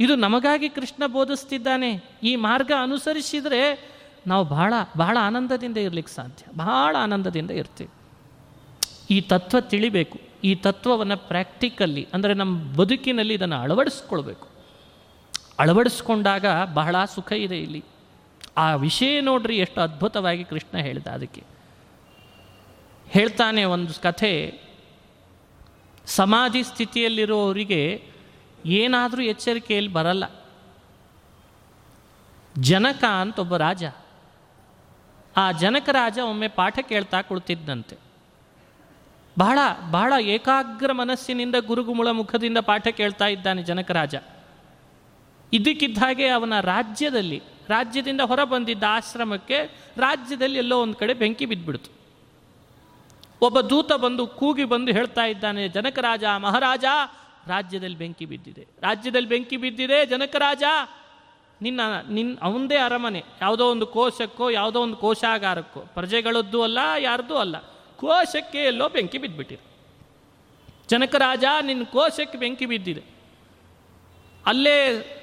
[0.00, 2.04] ಇದು ನಮಗಾಗಿ ಕೃಷ್ಣ ಬೋಧಿಸ್ತಿದ್ದಾನೆ.
[2.22, 3.90] ಈ ಮಾರ್ಗ ಅನುಸರಿಸಿದರೆ
[4.26, 7.90] ನಾವು ಬಹಳ ಬಹಳ ಆನಂದದಿಂದ ಇರಲಿಕ್ಕೆ ಸಾಧ್ಯ ಬಹಳ ಆನಂದದಿಂದ ಇರ್ತೀವಿ.
[9.10, 10.27] ಈ ತತ್ವ ತಿಳಿಬೇಕು.
[10.44, 14.48] ಈ ತತ್ವವನ್ನು ಪ್ರಾಕ್ಟಿಕಲ್ಲಿ ಅಂದರೆ ನಮ್ಮ ಬದುಕಿನಲ್ಲಿ ಇದನ್ನು ಅಳವಡಿಸ್ಕೊಳ್ಬೇಕು.
[15.58, 17.84] ಅಳವಡಿಸ್ಕೊಂಡಾಗ ಬಹಳ ಸುಖ ಇದೆ ಇಲ್ಲಿ.
[18.56, 21.42] ಆ ವಿಷಯ ನೋಡ್ರಿ ಎಷ್ಟು ಅದ್ಭುತವಾಗಿ ಕೃಷ್ಣ ಹೇಳಿದ ಅದಕ್ಕೆ.
[23.08, 24.60] ಹೇಳ್ತಾನೆ ಒಂದು ಕಥೆ,
[26.06, 28.04] ಸಮಾಧಿ ಸ್ಥಿತಿಯಲ್ಲಿರೋರಿಗೆ
[28.66, 30.24] ಏನಾದರೂ ಎಚ್ಚರಿಕೆಯಲ್ಲಿ ಬರಲ್ಲ.
[32.58, 33.84] ಜನಕ ಅಂತ ಒಬ್ಬ ರಾಜ.
[35.36, 38.07] ಆ ಜನಕ ರಾಜ ಒಮ್ಮೆ ಪಾಠ ಕೇಳ್ತಾ ಕುಳಿತಿದ್ದಂತೆ
[39.38, 39.58] ಬಹಳ
[39.90, 44.14] ಬಹಳ ಏಕಾಗ್ರ ಮನಸ್ಸಿನಿಂದ ಗುರುಗುಮುಳ ಮುಖದಿಂದ ಪಾಠ ಕೇಳ್ತಾ ಇದ್ದಾನೆ ಜನಕರಾಜ
[45.52, 49.58] ಇದಕ್ಕಿದ್ದ ಹಾಗೆ ಅವನ ರಾಜ್ಯದಲ್ಲಿ, ರಾಜ್ಯದಿಂದ ಹೊರ ಬಂದಿದ್ದ ಆಶ್ರಮಕ್ಕೆ
[49.96, 51.90] ರಾಜ್ಯದಲ್ಲಿ ಎಲ್ಲೋ ಒಂದು ಕಡೆ ಬೆಂಕಿ ಬಿದ್ದುಬಿಡ್ತು.
[53.42, 56.84] ಒಬ್ಬ ದೂತ ಬಂದು ಕೂಗಿ ಬಂದು ಹೇಳ್ತಾ ಇದ್ದಾನೆ ಜನಕರಾಜ ಮಹಾರಾಜ,
[57.46, 60.62] ರಾಜ್ಯದಲ್ಲಿ ಬೆಂಕಿ ಬಿದ್ದಿದೆ, ರಾಜ್ಯದಲ್ಲಿ ಬೆಂಕಿ ಬಿದ್ದಿದೆ ಜನಕರಾಜ
[61.62, 61.80] ನಿನ್ನ
[62.10, 67.56] ನಿನ್ನ ಅವಂದೇ ಅರಮನೆ, ಯಾವುದೋ ಒಂದು ಕೋಶಕ್ಕೋ, ಯಾವುದೋ ಒಂದು ಕೋಶಾಗಾರಕ್ಕೋ, ಪ್ರಜೆಗಳದ್ದು ಅಲ್ಲ, ಯಾರ್ದೂ ಅಲ್ಲ.
[67.98, 69.64] ಕೋಶಕ್ಕೆ ಎಲ್ಲೋ ಬೆಂಕಿ ಬಿದ್ದುಬಿಟ್ಟಿದೆ
[70.90, 73.02] ಜನಕರಾಜ ನಿನ್ನ ಕೋಶಕ್ಕೆ ಬೆಂಕಿ ಬಿದ್ದಿದೆ.
[74.46, 74.76] ಅಲ್ಲೇ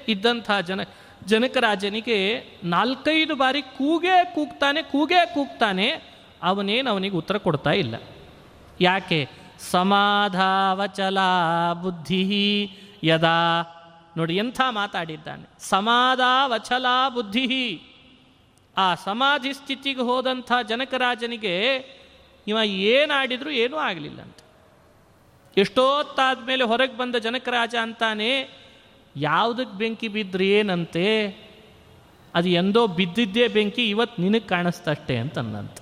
[0.08, 0.80] ಇದ್ದಂಥ ಜನ
[1.26, 2.18] ಜನಕರಾಜನಿಗೆ
[2.64, 5.88] ನಾಲ್ಕೈದು ಬಾರಿ ಕೂಗೇ ಕೂಗ್ತಾನೆ ಕೂಗೇ ಕೂಗ್ತಾನೆ,
[6.42, 7.94] ಅವನೇನು ಅವನಿಗೆ ಉತ್ತರ ಕೊಡ್ತಾ ಇಲ್ಲ.
[8.80, 9.28] ಯಾಕೆ?
[9.70, 11.18] ಸಮಾಧಾವಚಲ
[11.82, 12.22] ಬುದ್ಧಿ
[13.02, 13.38] ಯದಾ?
[14.16, 15.44] ನೋಡಿ, ಎಂಥ ಮಾತಾಡಿದ್ದಾನೆ.
[15.60, 17.82] ಸಮಾಧಾವಚಲ ಬುದ್ಧಿ.
[18.76, 21.54] ಆ ಸಮಾಧಿ ಸ್ಥಿತಿಗೆ ಹೋದಂಥ ಜನಕರಾಜನಿಗೆ
[22.46, 24.36] ಇವ ಏನಾಡಿದ್ರು ಏನೂ ಆಗಲಿಲ್ಲ ಅಂತ.
[25.56, 28.50] ಎಷ್ಟೊತ್ತಾದ ಮೇಲೆ ಹೊರಗೆ ಬಂದ ಜನಕರಾಜ ಅಂತಾನೆ
[29.16, 31.28] ಯಾವುದಕ್ಕೆ ಬೆಂಕಿ ಬಿದ್ದರೆ ಏನಂತೆ?
[32.34, 35.78] ಅದು ಎಂದೋ ಬಿದ್ದಿದ್ದೇ ಬೆಂಕಿ ಇವತ್ತು ನಿನಗೆ ಕಾಣಿಸ್ತಷ್ಟೇ ಅಂತಂದಂತ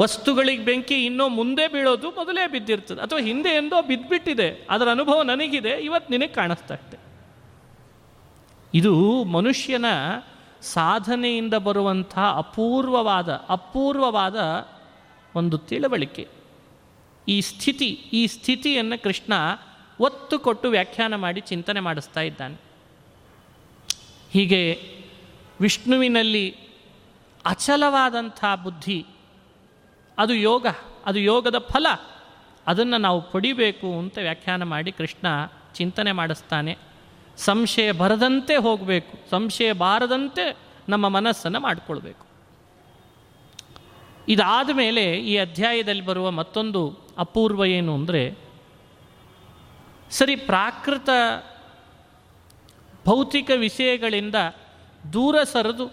[0.00, 3.00] ವಸ್ತುಗಳಿಗೆ ಬೆಂಕಿ ಇನ್ನೂ ಮುಂದೆ ಬೀಳೋದು ಮೊದಲೇ ಬಿದ್ದಿರ್ತದೆ.
[3.00, 6.98] ಅಥವಾ ಹಿಂದೆ ಎಂದೋ ಬಿದ್ದುಬಿಟ್ಟಿದೆ ಅದರ ಅನುಭವ ನನಗಿದೆ ಇವತ್ತು ನಿನಗೆ ಕಾಣಿಸ್ತಷ್ಟೆ.
[8.74, 9.84] ಇದು ಮನುಷ್ಯನ
[10.62, 14.68] ಸಾಧನೆಯಿಂದ ಬರುವಂಥ ಅಪೂರ್ವವಾದ ಅಪೂರ್ವವಾದ
[15.34, 16.28] ಒಂದು ತಿಳುವಳಿಕೆ.
[17.28, 19.32] ಈ ಸ್ಥಿತಿ, ಈ ಸ್ಥಿತಿಯನ್ನು ಕೃಷ್ಣ
[20.00, 22.60] ಒತ್ತು ಕೊಟ್ಟು ವ್ಯಾಖ್ಯಾನ ಮಾಡಿ ಚಿಂತನೆ ಮಾಡಿಸ್ತಾ ಇದ್ದಾನೆ.
[24.30, 24.82] ಹೀಗೆ
[25.60, 26.56] ವಿಷ್ಣುವಿನಲ್ಲಿ
[27.44, 29.06] ಅಚಲವಾದಂಥ ಬುದ್ಧಿ,
[30.18, 30.66] ಅದು ಯೋಗ,
[31.06, 31.86] ಅದು ಯೋಗದ ಫಲ,
[32.66, 35.26] ಅದನ್ನು ನಾವು ಪಡಿಬೇಕು ಅಂತ ವ್ಯಾಖ್ಯಾನ ಮಾಡಿ ಕೃಷ್ಣ
[35.74, 36.89] ಚಿಂತನೆ ಮಾಡಿಸ್ತಾನೆ.
[37.38, 40.44] ಸಂಶಯ ಬರದಂತೆ ಹೋಗಬೇಕು, ಸಂಶಯ ಬಾರದಂತೆ
[40.88, 42.24] ನಮ್ಮ ಮನಸ್ಸನ್ನು ಮಾಡಿಕೊಳ್ಬೇಕು.
[44.28, 46.80] ಇದಾದ ಮೇಲೆ ಈ ಅಧ್ಯಾಯದಲ್ಲಿ ಬರುವ ಮತ್ತೊಂದು
[47.18, 48.22] ಅಪೂರ್ವ ಏನು ಅಂದರೆ,
[50.10, 51.10] ಸರಿ ಪ್ರಾಕೃತ
[53.06, 54.34] ಭೌತಿಕ ವಿಷಯಗಳಿಂದ
[55.12, 55.86] ದೂರ ಸರಿದು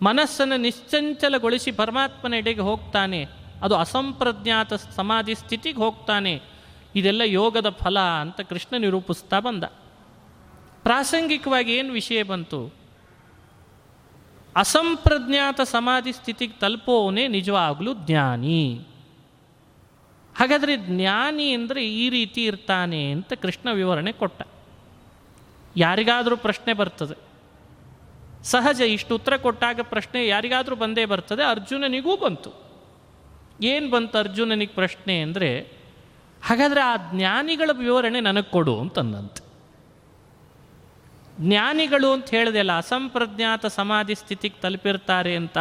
[0.00, 3.20] ಮನಸ್ಸನ್ನು ನಿಶ್ಚಂಚಲಗೊಳಿಸಿ ಪರಮಾತ್ಮನೆಡೆಗೆ ಹೋಗ್ತಾನೆ,
[3.62, 6.34] ಅದು ಅಸಂಪ್ರಜ್ಞಾತ ಸಮಾಧಿ ಸ್ಥಿತಿಗೆ ಹೋಗ್ತಾನೆ,
[6.94, 9.64] ಇದೆಲ್ಲ ಯೋಗದ ಫಲ ಅಂತ ಕೃಷ್ಣ ನಿರೂಪಿಸ್ತಾ ಬಂದ.
[10.86, 12.60] ಪ್ರಾಸಂಗಿಕವಾಗಿ ಏನು ವಿಷಯ ಬಂತು?
[14.56, 18.62] ಅಸಂಪ್ರಜ್ಞಾತ ಸಮಾಧಿ ಸ್ಥಿತಿಗೆ ತಲುಪೋವನೇ ನಿಜವಾಗಲೂ ಜ್ಞಾನಿ.
[20.34, 24.42] ಹಾಗಾದರೆ ಜ್ಞಾನಿ ಅಂದರೆ ಈ ರೀತಿ ಇರ್ತಾನೆ ಅಂತ ಕೃಷ್ಣ ವಿವರಣೆ ಕೊಟ್ಟ.
[25.76, 27.16] ಯಾರಿಗಾದರೂ ಪ್ರಶ್ನೆ ಬರ್ತದೆ.
[28.44, 32.50] ಸಹಜ ಇಷ್ಟು ಉತ್ತರ ಕೊಟ್ಟಾಗ ಪ್ರಶ್ನೆ ಯಾರಿಗಾದರೂ ಬಂದೇ ಬರ್ತದೆ, ಅರ್ಜುನನಿಗೂ ಬಂತು.
[33.62, 35.50] ಏನು ಬಂತು ಅರ್ಜುನನಿಗೆ ಪ್ರಶ್ನೆ ಅಂದರೆ,
[36.42, 39.42] ಹಾಗಾದರೆ ಆ ಜ್ಞಾನಿಗಳ ವಿವರಣೆ ನನಗೆ ಕೊಡು ಅಂತಂದಂತೆ
[41.40, 45.58] ಜ್ಞಾನಿಗಳು ಅಂತ ಹೇಳಿದೆಲ್ಲ ಅಸಂಪ್ರಜ್ಞಾತ ಸಮಾಧಿ ಸ್ಥಿತಿಗೆ ತಲುಪಿರ್ತಾರೆ ಅಂತ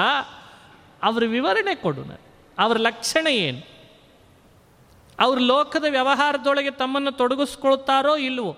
[1.03, 2.01] ಅವ್ರ ವಿವರಣೆ ಕೊಡು
[2.59, 3.67] ಅವ್ರ ಲಕ್ಷಣ ಏನು?
[5.19, 8.57] ಅವ್ರ ಲೋಕದ ವ್ಯವಹಾರದೊಳಗೆ ತಮ್ಮನ್ನು ತೊಡಗಿಸ್ಕೊಳ್ತಾರೋ ಇಲ್ವೋ?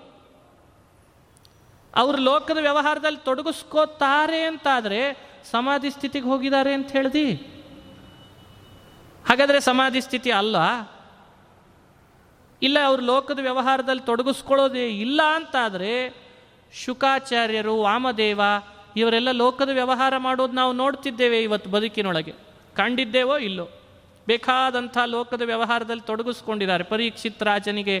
[1.96, 7.34] ಅವ್ರ ಲೋಕದ ವ್ಯವಹಾರದಲ್ಲಿ ತೊಡಗಿಸ್ಕೋತಾರೆ ಅಂತಾದರೆ ಸಮಾಧಿ ಸ್ಥಿತಿಗೆ ಹೋಗಿದ್ದಾರೆ ಅಂತ ಹೇಳ್ದಿ?
[9.28, 10.56] ಹಾಗಾದರೆ ಸಮಾಧಿ ಸ್ಥಿತಿ ಅಲ್ಲ?
[12.62, 16.27] ಇಲ್ಲ ಅವ್ರ ಲೋಕದ ವ್ಯವಹಾರದಲ್ಲಿ ತೊಡಗಿಸ್ಕೊಳ್ಳೋದೇ ಇಲ್ಲ ಅಂತಾದರೆ
[16.72, 18.40] ಶುಕಾಚಾರ್ಯರು, ವಾಮದೇವ,
[18.96, 22.32] ಇವರೆಲ್ಲ ಲೋಕದ ವ್ಯವಹಾರ ಮಾಡೋದು ನಾವು ನೋಡ್ತಿದ್ದೇವೆ ಇವತ್ತು ಬದುಕಿನೊಳಗೆ.
[22.76, 23.68] ಕಂಡಿದ್ದೇವೋ ಇಲ್ಲೋ?
[24.26, 26.84] ಬೇಕಾದಂಥ ಲೋಕದ ವ್ಯವಹಾರದಲ್ಲಿ ತೊಡಗಿಸ್ಕೊಂಡಿದ್ದಾರೆ.
[26.84, 28.00] ಪರೀಕ್ಷಿತ್ ರಾಜನಿಗೆ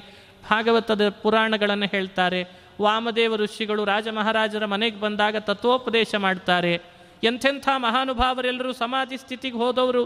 [0.50, 2.46] ಭಾಗವತದ ಪುರಾಣಗಳನ್ನು ಹೇಳ್ತಾರೆ.
[2.82, 6.80] ವಾಮದೇವ ಋಷಿಗಳು ರಾಜ ಮಹಾರಾಜರ ಮನೆಗೆ ಬಂದಾಗ ತತ್ವೋಪದೇಶ ಮಾಡ್ತಾರೆ.
[7.24, 10.04] ಎಂಥೆಂಥ ಮಹಾನುಭಾವರೆಲ್ಲರೂ ಸಮಾಧಿ ಸ್ಥಿತಿಗೆ ಹೋದವರು.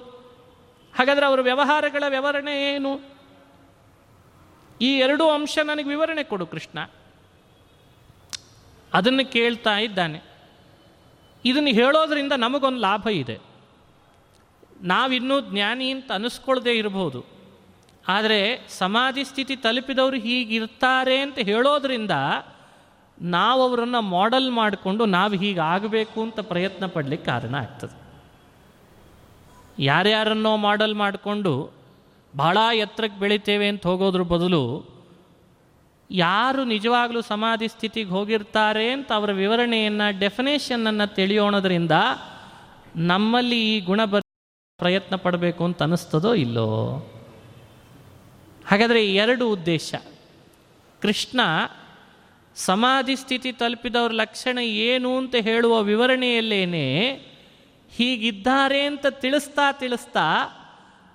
[0.99, 3.01] ಹಾಗಾದರೆ ಅವರ ವ್ಯವಹಾರಗಳ ವಿವರಣೆ ಏನು?
[4.81, 6.79] ಈ ಎರಡೂ ಅಂಶ ನನಗೆ ವಿವರಣೆ ಕೊಡು ಕೃಷ್ಣ.
[8.95, 10.23] ಅದನ್ನು ಕೇಳ್ತಾ ಇದ್ದಾನೆ.
[11.45, 13.39] ಇದನ್ನು ಹೇಳೋದರಿಂದ ನಮಗೊಂದು ಲಾಭ ಇದೆ.
[14.81, 17.25] ನಾವಿನ್ನೂ ಜ್ಞಾನಿ ಅಂತ ಅನಿಸ್ಕೊಳ್ಳದೆ ಇರಬಹುದು
[18.09, 22.11] ಆದರೆ ಸಮಾಧಿ ಸ್ಥಿತಿ ತಲುಪಿದವರು ಹೀಗಿರ್ತಾರೆ ಅಂತ ಹೇಳೋದ್ರಿಂದ
[23.21, 28.03] ನಾವು ಅವರನ್ನು ಮಾಡಲ್ ಮಾಡಿಕೊಂಡು ನಾವು ಹೀಗಾಗಬೇಕು ಅಂತ ಪ್ರಯತ್ನ ಪಡಲಿಕ್ಕೆ ಕಾರಣ ಆಗ್ತದೆ.
[29.79, 31.73] ಯಾರ್ಯಾರನ್ನೋ ಮಾಡೆಲ್ ಮಾಡಿಕೊಂಡು
[32.37, 34.93] ಭಾಳ ಎತ್ತರಕ್ಕೆ ಬೆಳಿತೇವೆ ಅಂತ ಹೋಗೋದ್ರ ಬದಲು
[36.15, 41.91] ಯಾರು ನಿಜವಾಗಲೂ ಸಮಾಧಿ ಸ್ಥಿತಿಗೆ ಹೋಗಿರ್ತಾರೆ ಅಂತ ಅವರ ವಿವರಣೆಯನ್ನು ಡೆಫಿನೇಷನನ್ನು ತಿಳಿಯೋಣದ್ರಿಂದ
[42.97, 44.21] ನಮ್ಮಲ್ಲಿ ಈ ಗುಣ ಬರ
[44.79, 46.97] ಪ್ರಯತ್ನ ಪಡಬೇಕು ಅಂತ ಅನ್ನಿಸ್ತದೋ ಇಲ್ಲೋ?
[48.67, 49.95] ಹಾಗಾದರೆ ಎರಡು ಉದ್ದೇಶ.
[51.03, 51.41] ಕೃಷ್ಣ
[52.57, 57.13] ಸಮಾಧಿ ಸ್ಥಿತಿ ತಲುಪಿದವ್ರ ಲಕ್ಷಣ ಏನು ಅಂತ ಹೇಳುವ ವಿವರಣೆಯಲ್ಲೇನೆ,
[57.97, 60.27] ಹೀಗಿದ್ದಾರೆ ಅಂತ ತಿಳಿಸ್ತಾ ತಿಳಿಸ್ತಾ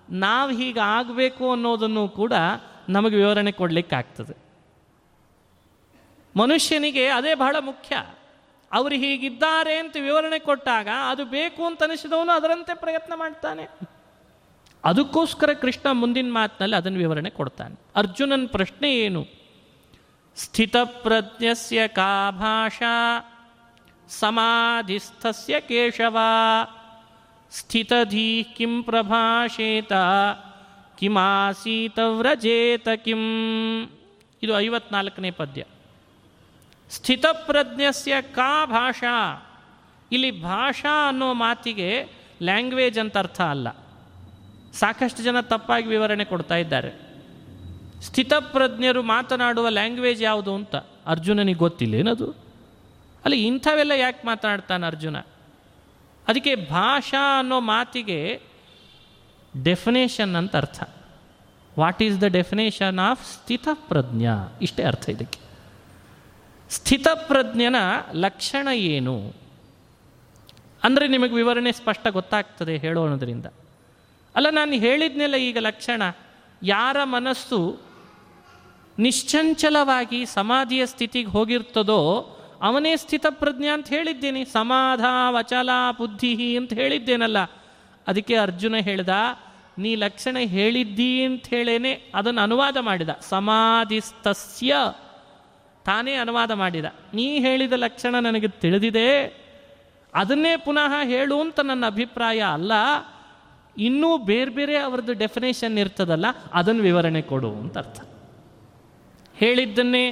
[0.09, 2.33] ನಾವು ಹೀಗಾಗಬೇಕು ಅನ್ನೋದನ್ನು ಕೂಡ
[2.89, 4.46] ನಮಗೆ ವಿವರಣೆ ಕೊಡಲಿಕ್ಕಾಗ್ತದೆ.
[6.37, 8.05] ಮನುಷ್ಯನಿಗೆ ಅದೇ ಬಹಳ ಮುಖ್ಯ.
[8.71, 13.69] ಅವರು ಹೀಗಿದ್ದಾರೆ ಅಂತ ವಿವರಣೆ ಕೊಟ್ಟಾಗ ಅದು ಬೇಕು ಅಂತ ಅನಿಸಿದವನು ಅದರಂತೆ ಪ್ರಯತ್ನ ಮಾಡ್ತಾನೆ.
[14.85, 17.81] ಅದಕ್ಕೋಸ್ಕರ ಕೃಷ್ಣ ಮುಂದಿನ ಮಾತಿನಲ್ಲಿ ಅದನ್ನು ವಿವರಣೆ ಕೊಡ್ತಾನೆ.
[17.95, 19.25] ಅರ್ಜುನನ ಪ್ರಶ್ನೆ ಏನು?
[20.35, 23.19] ಸ್ಥಿತಪ್ರಜ್ಞಸ್ಯ ಕಾ ಭಾಷಾ
[24.09, 26.17] ಸಮಾಧಿಸ್ಥಸ್ಯ ಕೇಶವ
[27.51, 29.93] ಸ್ಥಿತಧೀ ಕಿಂ ಪ್ರಭಾಷೇತ
[30.99, 33.19] ಕಿಮಾಸೀತವ್ರಜೇತ ಕಿಂ.
[34.43, 35.63] ಇದು ಐವತ್ನಾಲ್ಕನೇ ಪದ್ಯ.
[36.91, 39.43] ಸ್ಥಿತಪ್ರಜ್ಞಸ್ಯ ಕಾ ಭಾಷಾ.
[40.11, 42.03] ಇಲ್ಲಿ ಭಾಷಾ ಅನ್ನೋ ಮಾತಿಗೆ
[42.41, 43.67] ಲ್ಯಾಂಗ್ವೇಜ್ ಅಂತ ಅರ್ಥ ಅಲ್ಲ.
[44.73, 47.07] ಸಾಕಷ್ಟು ಜನ ತಪ್ಪಾಗಿ ವಿವರಣೆ ಕೊಡ್ತಾ ಇದ್ದಾರೆ.
[48.01, 50.75] ಸ್ಥಿತಪ್ರಜ್ಞರು ಮಾತನಾಡುವ ಲ್ಯಾಂಗ್ವೇಜ್ ಯಾವುದು ಅಂತ
[51.07, 51.95] ಅರ್ಜುನನಿಗೆ ಗೊತ್ತಿಲ್ಲ.
[51.95, 52.31] ಏನದು?
[53.25, 55.17] ಅಲ್ಲಿ ಇಂಥವೆಲ್ಲ ಯಾಕೆ ಮಾತನಾಡ್ತಾನೆ ಅರ್ಜುನ?
[56.27, 58.41] ಅದಕ್ಕೆ ಭಾಷಾ ಅನ್ನೋ ಮಾತಿಗೆ
[59.63, 60.83] ಡೆಫಿನೇಷನ್ ಅಂತ ಅರ್ಥ.
[61.79, 64.27] What is the definition of ಸ್ಥಿತಪ್ರಜ್ಞ?
[64.61, 65.46] ಇಷ್ಟೇ ಅರ್ಥ ಇದಕ್ಕೆ.
[66.69, 67.75] ಸ್ಥಿತಪ್ರಜ್ಞನ
[68.13, 69.33] ಲಕ್ಷಣ ಏನು?
[70.83, 73.45] ಅಂದರೆ ನಿಮಗೆ ವಿವರಣೆ ಸ್ಪಷ್ಟ ಗೊತ್ತಾಗ್ತದೆ ಹೇಳೋಣದ್ರಿಂದ.
[74.35, 76.01] ಅಲ್ಲ, ನಾನು ಹೇಳಿದ್ನೆಲ್ಲ ಈಗ ಲಕ್ಷಣ.
[76.63, 77.79] ಯಾರ ಮನಸ್ಸು
[78.99, 84.45] ನಿಶ್ಚಂಚಲವಾಗಿ ಸಮಾಧಿಯ ಸ್ಥಿತಿಗೆ ಹೋಗಿರ್ತದೋ, ಅವನೇ ಸ್ಥಿತಪ್ರಜ್ಞ ಅಂತ ಹೇಳಿದ್ದೇನೆ.
[84.45, 87.43] ಸಮಾಧ ವಚಲ ಬುದ್ಧಿ ಅಂತ ಹೇಳಿದ್ದೇನಲ್ಲ.
[88.07, 89.09] ಅದಕ್ಕೆ ಅರ್ಜುನ ಹೇಳ್ದ,
[89.77, 93.09] ನೀ ಲಕ್ಷಣ ಹೇಳಿದ್ದೀ ಅಂತ ಹೇಳೇನೆ, ಅದನ್ನು ಅನುವಾದ ಮಾಡಿದ.
[93.29, 94.75] ಸಮಾಧಿಸ್ತಸ್ಯ
[95.87, 96.85] ತಾನೇ ಅನುವಾದ ಮಾಡಿದ.
[97.13, 99.09] ನೀ ಹೇಳಿದ ಲಕ್ಷಣ ನನಗೆ ತಿಳಿದಿದೆ.
[100.13, 102.73] ಅದನ್ನೇ ಪುನಃ ಹೇಳು ಅಂತ ನನ್ನ ಅಭಿಪ್ರಾಯ ಅಲ್ಲ.
[103.77, 107.99] ಇನ್ನೂ ಬೇರೆ ಬೇರೆ ಅವರದ್ದು ಡೆಫಿನೇಷನ್ ಇರ್ತದಲ್ಲ, ಅದನ್ನು ವಿವರಣೆ ಕೊಡು ಅಂತ ಅರ್ಥ.
[109.35, 110.05] ಹೇಳಿದ್ದನ್ನೇ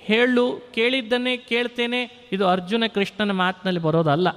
[0.00, 0.44] ಹೇಳು,
[0.74, 2.00] ಕೇಳಿದ್ದನ್ನೇ ಕೇಳ್ತೇನೆ,
[2.32, 4.28] ಇದು ಅರ್ಜುನ ಕೃಷ್ಣನ ಮಾತಿನಲ್ಲಿ ಬರೋದಲ್ಲ.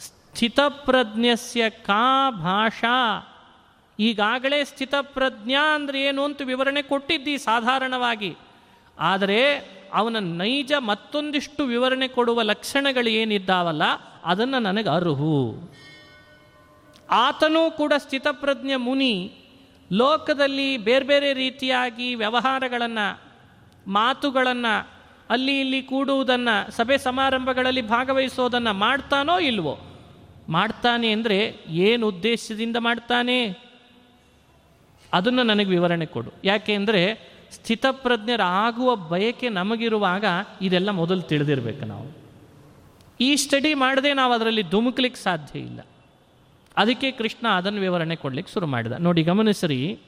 [0.00, 2.98] ಸ್ಥಿತಪ್ರಜ್ಞಸ್ಯ ಕಾ ಭಾಷಾ.
[3.98, 8.30] ಈಗಾಗಲೇ ಸ್ಥಿತಪ್ರಜ್ಞ ಅಂದರೆ ಏನು ಅಂತ ವಿವರಣೆ ಕೊಟ್ಟಿದ್ದಿ ಸಾಧಾರಣವಾಗಿ.
[8.98, 9.56] ಆದರೆ
[9.92, 13.82] ಅವನ ನೈಜ ಮತ್ತೊಂದಿಷ್ಟು ವಿವರಣೆ ಕೊಡುವ ಲಕ್ಷಣಗಳು ಏನಿದ್ದಾವಲ್ಲ
[14.24, 15.70] ಅದನ್ನು ನನಗೆ ಅರ್ಹು.
[17.10, 19.32] ಆತನೂ ಕೂಡ ಸ್ಥಿತಪ್ರಜ್ಞ ಮುನಿ,
[19.92, 23.20] ಲೋಕದಲ್ಲಿ ಬೇರೆ ಬೇರೆ ರೀತಿಯಾಗಿ ವ್ಯವಹಾರಗಳನ್ನು,
[23.88, 24.88] ಮಾತುಗಳನ್ನು,
[25.30, 29.78] ಅಲ್ಲಿ ಇಲ್ಲಿ ಕೂಡುವುದನ್ನು, ಸಭೆ ಸಮಾರಂಭಗಳಲ್ಲಿ ಭಾಗವಹಿಸೋದನ್ನು ಮಾಡ್ತಾನೋ ಇಲ್ವೋ?
[30.48, 33.48] ಮಾಡ್ತಾನೆ ಅಂದರೆ ಏನು ಉದ್ದೇಶದಿಂದ ಮಾಡ್ತಾನೆ?
[35.12, 36.32] ಅದನ್ನು ನನಗೆ ವಿವರಣೆ ಕೊಡು.
[36.44, 40.24] ಯಾಕೆ ಅಂದರೆ ಸ್ಥಿತಪ್ರಜ್ಞರಾಗುವ ಬಯಕೆ ನಮಗಿರುವಾಗ
[40.62, 42.22] ಇದೆಲ್ಲ ಮೊದಲು ತಿಳಿದಿರಬೇಕು ನಾವು.
[43.20, 45.80] ಈ ಸ್ಟಡಿ ಮಾಡದೆ ನಾವು ಅದರಲ್ಲಿ ಧುಮುಕ್ಲಿಕ್ಕೆ ಸಾಧ್ಯ ಇಲ್ಲ.
[46.76, 48.92] ಅದಕ್ಕೆ ಕೃಷ್ಣ ಅದನ್ನು ವಿವರಣೆ ಕೊಡಲಿಕ್ಕೆ ಶುರು ಮಾಡಿದ.
[48.92, 49.98] ನೋಡಿ, ಗಮನಿಸ್ರಿ.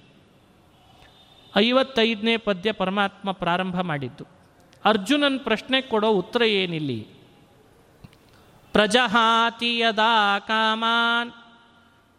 [1.57, 4.25] ಐವತ್ತೈದನೇ ಪದ್ಯ ಪರಮಾತ್ಮ ಪ್ರಾರಂಭ ಮಾಡಿದ್ದು.
[4.85, 7.07] ಅರ್ಜುನನ್ ಪ್ರಶ್ನೆ ಕೊಡೋ ಉತ್ತರ ಏನಿಲ್ಲಿ?
[8.73, 11.33] ಪ್ರಜಹಾತಿ ಯದಾ ಕಾಮಾನ್,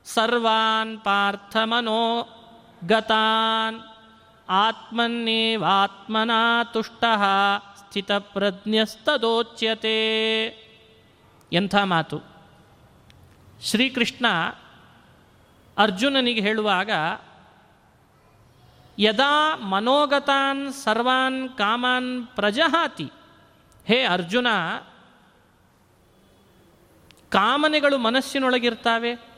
[0.06, 2.30] ಸರ್ವಾನ್ ಪಾರ್ಥಮನೋ
[2.88, 3.95] ಗತಾನ್.
[4.50, 7.04] ಆತ್ಮನ್ನೇವಾತ್ಮನಾ ತುಷ್ಟ
[7.78, 9.96] ಸ್ಥಿತಪ್ರಜ್ಞಸ್ತದೋಚ್ಯತೆ.
[11.54, 12.22] ಎಂಥ ಮಾತು?
[13.62, 14.26] ಶ್ರೀಕೃಷ್ಣ
[15.78, 16.90] ಅರ್ಜುನನಿಗೆ ಹೇಳುವಾಗ,
[19.00, 23.10] ಯದಾ ಮನೋಗತಾನ್ ಸರ್ವಾನ್ ಕಾಮಾನ್ ಪ್ರಜಹಾತಿ.
[23.86, 24.48] ಹೇ ಅರ್ಜುನ,
[27.30, 29.35] ಕಾಮನೆಗಳು ಮನಸ್ಸಿನೊಳಗಿರ್ತಾವೆ.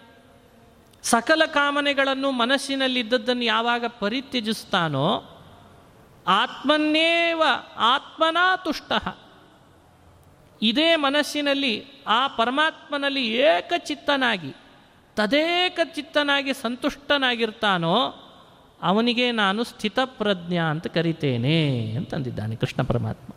[1.09, 5.23] ಸಕಲ ಕಾಮನೆಗಳನ್ನು ಮನಸ್ಸಿನಲ್ಲಿದ್ದದ್ದನ್ನು ಯಾವಾಗ ಪರಿತ್ಯಜಿಸ್ತಾನೋ
[6.27, 7.41] ಆತ್ಮನ್ನೇವ
[7.77, 8.91] ಆತ್ಮನಾ ತುಷ್ಟ.
[10.61, 14.53] ಇದೇ ಮನಸ್ಸಿನಲ್ಲಿ, ಆ ಪರಮಾತ್ಮನಲ್ಲಿ ಏಕಚಿತ್ತನಾಗಿ,
[15.15, 17.95] ತದೇಕ ಚಿತ್ತನಾಗಿ ಸಂತುಷ್ಟನಾಗಿರ್ತಾನೋ,
[18.81, 23.33] ಅವನಿಗೆ ನಾನು ಸ್ಥಿತಪ್ರಜ್ಞ ಅಂತ ಕರಿತೇನೆ ಅಂತಂದಿದ್ದಾನೆ ಕೃಷ್ಣ ಪರಮಾತ್ಮ.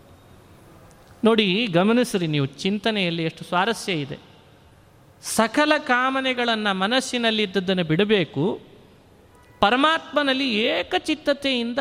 [1.24, 4.29] ನೋಡಿ ಗಮನಿಸ್ರಿ ನೀವು ಚಿಂತನೆಯಲ್ಲಿ ಎಷ್ಟು ಸ್ವಾರಸ್ಯ ಇದೆ.
[5.22, 8.60] ಸಕಲ ಕಾಮನೆಗಳನ್ನು ಮನಸ್ಸಿನಲ್ಲಿದ್ದದ್ದನ್ನು ಬಿಡಬೇಕು.
[9.60, 11.78] ಪರಮಾತ್ಮನಲ್ಲಿ ಏಕಚಿತ್ತತೆಯಿಂದ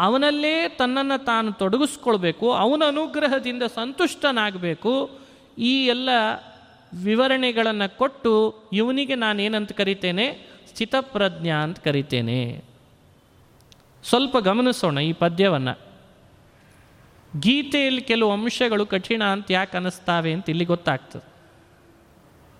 [0.00, 5.10] ಅವನಲ್ಲೇ ತನ್ನನ್ನು ತಾನು ತೊಡಗಿಸ್ಕೊಳ್ಬೇಕು, ಅವನ ಅನುಗ್ರಹದಿಂದ ಸಂತುಷ್ಟನಾಗಬೇಕು.
[5.58, 6.08] ಈ ಎಲ್ಲ
[7.02, 10.48] ವಿವರಣೆಗಳನ್ನು ಕೊಟ್ಟು ಇವನಿಗೆ ನಾನೇನಂತ ಕರಿತೇನೆ?
[10.68, 12.64] ಸ್ಥಿತಪ್ರಜ್ಞ ಅಂತ ಕರಿತೇನೆ.
[14.04, 15.78] ಸ್ವಲ್ಪ ಗಮನಿಸೋಣ ಈ ಪದ್ಯವನ್ನು.
[17.40, 21.37] ಗೀತೆಯಲ್ಲಿ ಕೆಲವು ಅಂಶಗಳು ಕಠಿಣ ಅಂತ ಯಾಕೆ ಅನ್ನಿಸ್ತಾವೆ ಅಂತ ಇಲ್ಲಿ ಗೊತ್ತಾಗ್ತದೆ.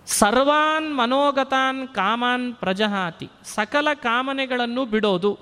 [0.08, 3.28] ಸರ್ವಾನ್ ಮನೋಗತಾನ್ ಕಾಮಾನ್ ಪ್ರಜಹಾತಿ.
[3.44, 5.38] ಸಕಲ ಕಾಮನೆಗಳನ್ನು ಬಿಡೋದು.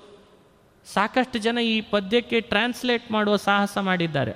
[0.95, 4.35] ಸಾಕಷ್ಟು ಜನ ಈ ಪದ್ಯಕ್ಕೆ ಟ್ರಾನ್ಸ್ಲೇಟ್ ಮಾಡುವ ಸಾಹಸ ಮಾಡಿದ್ದಾರೆ.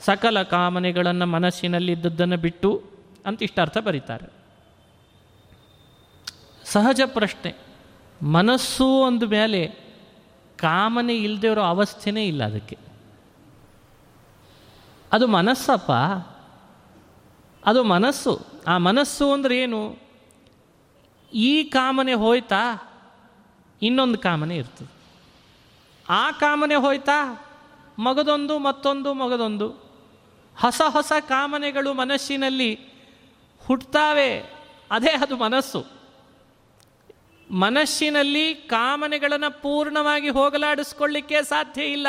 [0.00, 2.82] ಸಕಲ ಕಾಮನೆಗಳನ್ನು ಮನಸ್ಸಿನಲ್ಲಿದ್ದದ್ದನ್ನು ಬಿಟ್ಟು
[3.26, 4.26] ಅಂತ ಇಷ್ಟಾರ್ಥ ಬರೀತಾರೆ.
[6.64, 7.54] ಸಹಜ ಪ್ರಶ್ನೆ.
[8.22, 9.66] ಮನಸ್ಸು ಅಂದ ಮೇಲೆ
[10.58, 12.78] ಕಾಮನೆ ಇಲ್ಲದೆ ಇರೋ ಅವಸ್ಥೆನೇ ಇಲ್ಲ ಅದಕ್ಕೆ.
[15.12, 15.90] ಅದು ಮನಸ್ಸಪ್ಪ?
[17.66, 18.46] ಅದು ಮನಸ್ಸು.
[18.66, 19.98] ಆ ಮನಸ್ಸು ಅಂದ್ರೆ ಏನು?
[21.32, 22.82] ಈ ಕಾಮನೆ ಹೋಯ್ತಾ?
[23.82, 24.92] ಇನ್ನೊಂದು ಕಾಮನೆ ಇರ್ತದೆ.
[26.08, 27.46] ಆ ಕಾಮನೆ ಹೋಯ್ತಾ?
[27.98, 29.68] ಮಗದೊಂದು, ಮತ್ತೊಂದು, ಮಗದೊಂದು.
[30.60, 32.80] ಹೊಸ ಹೊಸ ಕಾಮನೆಗಳು ಮನಸ್ಸಿನಲ್ಲಿ
[33.66, 34.40] ಹುಟ್ಟುತ್ತಾವೆ
[34.90, 35.86] ಅದೇ ಅದು ಮನಸ್ಸು.
[37.50, 42.06] ಮನಸ್ಸಿನಲ್ಲಿ ಕಾಮನೆಗಳನ್ನು ಪೂರ್ಣವಾಗಿ ಹೋಗಲಾಡಿಸ್ಕೊಳ್ಳಿಕ್ಕೆ ಸಾಧ್ಯ ಇಲ್ಲ.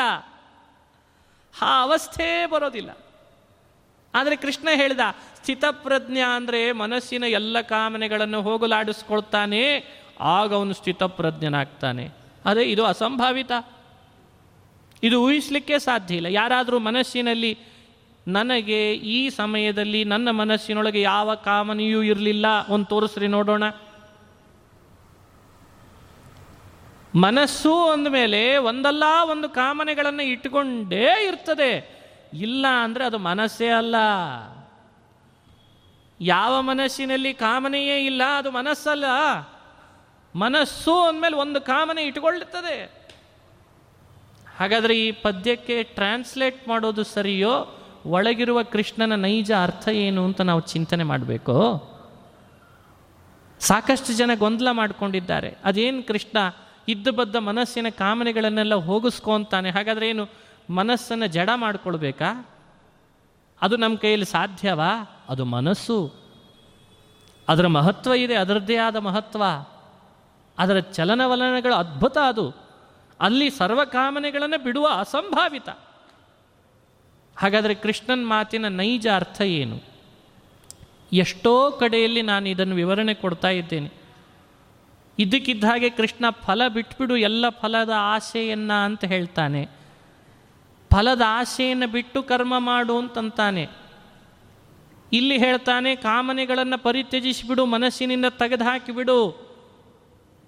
[1.62, 3.07] ಆ ಅವಸ್ಥೆ ಬರೋದಿಲ್ಲ.
[4.14, 5.00] ಆದರೆ ಕೃಷ್ಣ ಹೇಳಿದ,
[5.36, 9.62] ಸ್ಥಿತಪ್ರಜ್ಞ ಅಂದರೆ ಮನಸ್ಸಿನ ಎಲ್ಲ ಕಾಮನೆಗಳನ್ನು ಹೋಗಲಾಡಿಸ್ಕೊಳ್ತಾನೆ,
[10.20, 12.08] ಆಗ ಅವನು ಸ್ಥಿತಪ್ರಜ್ಞನಾಗ್ತಾನೆ.
[12.44, 13.52] ಅದೇ ಇದು ಅಸಂಭಾವಿತ.
[15.02, 16.26] ಇದು ಊಹಿಸ್ಲಿಕ್ಕೆ ಸಾಧ್ಯ ಇಲ್ಲ.
[16.26, 17.58] ಯಾರಾದರೂ ಮನಸ್ಸಿನಲ್ಲಿ,
[18.28, 23.64] ನನಗೆ ಈ ಸಮಯದಲ್ಲಿ ನನ್ನ ಮನಸ್ಸಿನೊಳಗೆ ಯಾವ ಕಾಮನೆಯೂ ಇರಲಿಲ್ಲ, ಒಂದು ತೋರಿಸ್ರಿ ನೋಡೋಣ.
[27.14, 31.97] ಮನಸ್ಸು ಅಂದಮೇಲೆ ಒಂದಲ್ಲ ಒಂದು ಕಾಮನೆಗಳನ್ನು ಇಟ್ಟುಕೊಂಡೇ ಇರ್ತದೆ.
[32.34, 33.94] ಇಲ್ಲ ಅಂದರೆ ಅದು ಮನಸ್ಸೇ ಅಲ್ಲ.
[36.20, 39.04] ಯಾವ ಮನಸ್ಸಿನಲ್ಲಿ ಕಾಮನೆಯೇ ಇಲ್ಲ, ಅದು ಮನಸ್ಸಲ್ಲ.
[40.34, 42.98] ಮನಸ್ಸು ಅಂದಮೇಲೆ ಒಂದು ಕಾಮನೆ ಇಟ್ಕೊಳ್ಳುತ್ತದೆ.
[44.56, 51.88] ಹಾಗಾದರೆ ಈ ಪದ್ಯಕ್ಕೆ ಟ್ರಾನ್ಸ್ಲೇಟ್ ಮಾಡೋದು ಸರಿಯೋ, ಒಳಗಿರುವ ಕೃಷ್ಣನ ನೈಜ ಅರ್ಥ ಏನು ಅಂತ ನಾವು ಚಿಂತನೆ ಮಾಡಬೇಕು.
[53.60, 55.56] ಸಾಕಷ್ಟು ಜನ ಗೊಂದಲ ಮಾಡಿಕೊಂಡಿದ್ದಾರೆ.
[55.64, 56.38] ಅದೇನು ಕೃಷ್ಣ
[56.88, 62.48] ಇದ್ದು ಬದ್ದ ಮನಸ್ಸಿನ ಕಾಮನೆಗಳನ್ನೆಲ್ಲ ಹೋಗಿಸ್ಕೊಂತಾನೆ ಹಾಗಾದ್ರೆ ಏನು ಮನಸ್ಸನ್ನು ಜಡ ಮಾಡಿಕೊಳ್ಬೇಕಾ?
[63.62, 65.24] ಅದು ನಮ್ಮ ಕೈಯಲ್ಲಿ ಸಾಧ್ಯವಾ?
[65.28, 66.14] ಅದು ಮನಸ್ಸು.
[67.48, 69.42] ಅದರ ಮಹತ್ವ ಇದೆ, ಅದರದ್ದೇ ಆದ ಮಹತ್ವ.
[70.58, 72.54] ಅದರ ಚಲನವಲನಗಳು ಅದ್ಭುತ ಅದು.
[73.20, 75.68] ಅಲ್ಲಿ ಸರ್ವಕಾಮನೆಗಳನ್ನು ಬಿಡುವ ಅಸಂಭಾವಿತ.
[77.36, 79.80] ಹಾಗಾದರೆ ಕೃಷ್ಣನ್ ಮಾತಿನ ನೈಜ ಅರ್ಥ ಏನು?
[81.12, 83.90] ಎಷ್ಟೋ ಕಡೆಯಲ್ಲಿ ನಾನು ಇದನ್ನು ವಿವರಣೆ ಕೊಡ್ತಾ ಇದ್ದೇನೆ.
[85.18, 89.77] ಇದ್ದಕ್ಕಿದ್ದ ಹಾಗೆ ಕೃಷ್ಣ ಫಲ ಬಿಟ್ಬಿಡು, ಎಲ್ಲ ಫಲದ ಆಸೆಯನ್ನ ಅಂತ ಹೇಳ್ತಾನೆ.
[90.92, 93.68] ಫಲದ ಆಸೆಯನ್ನು ಬಿಟ್ಟು ಕರ್ಮ ಮಾಡು ಅಂತಂತಾನೆ.
[95.12, 99.48] ಇಲ್ಲಿ ಹೇಳ್ತಾನೆ, ಕಾಮನೆಗಳನ್ನು ಪರಿತ್ಯಜಿಸಿಬಿಡು, ಮನಸ್ಸಿನಿಂದ ತೆಗೆದು ಹಾಕಿಬಿಡು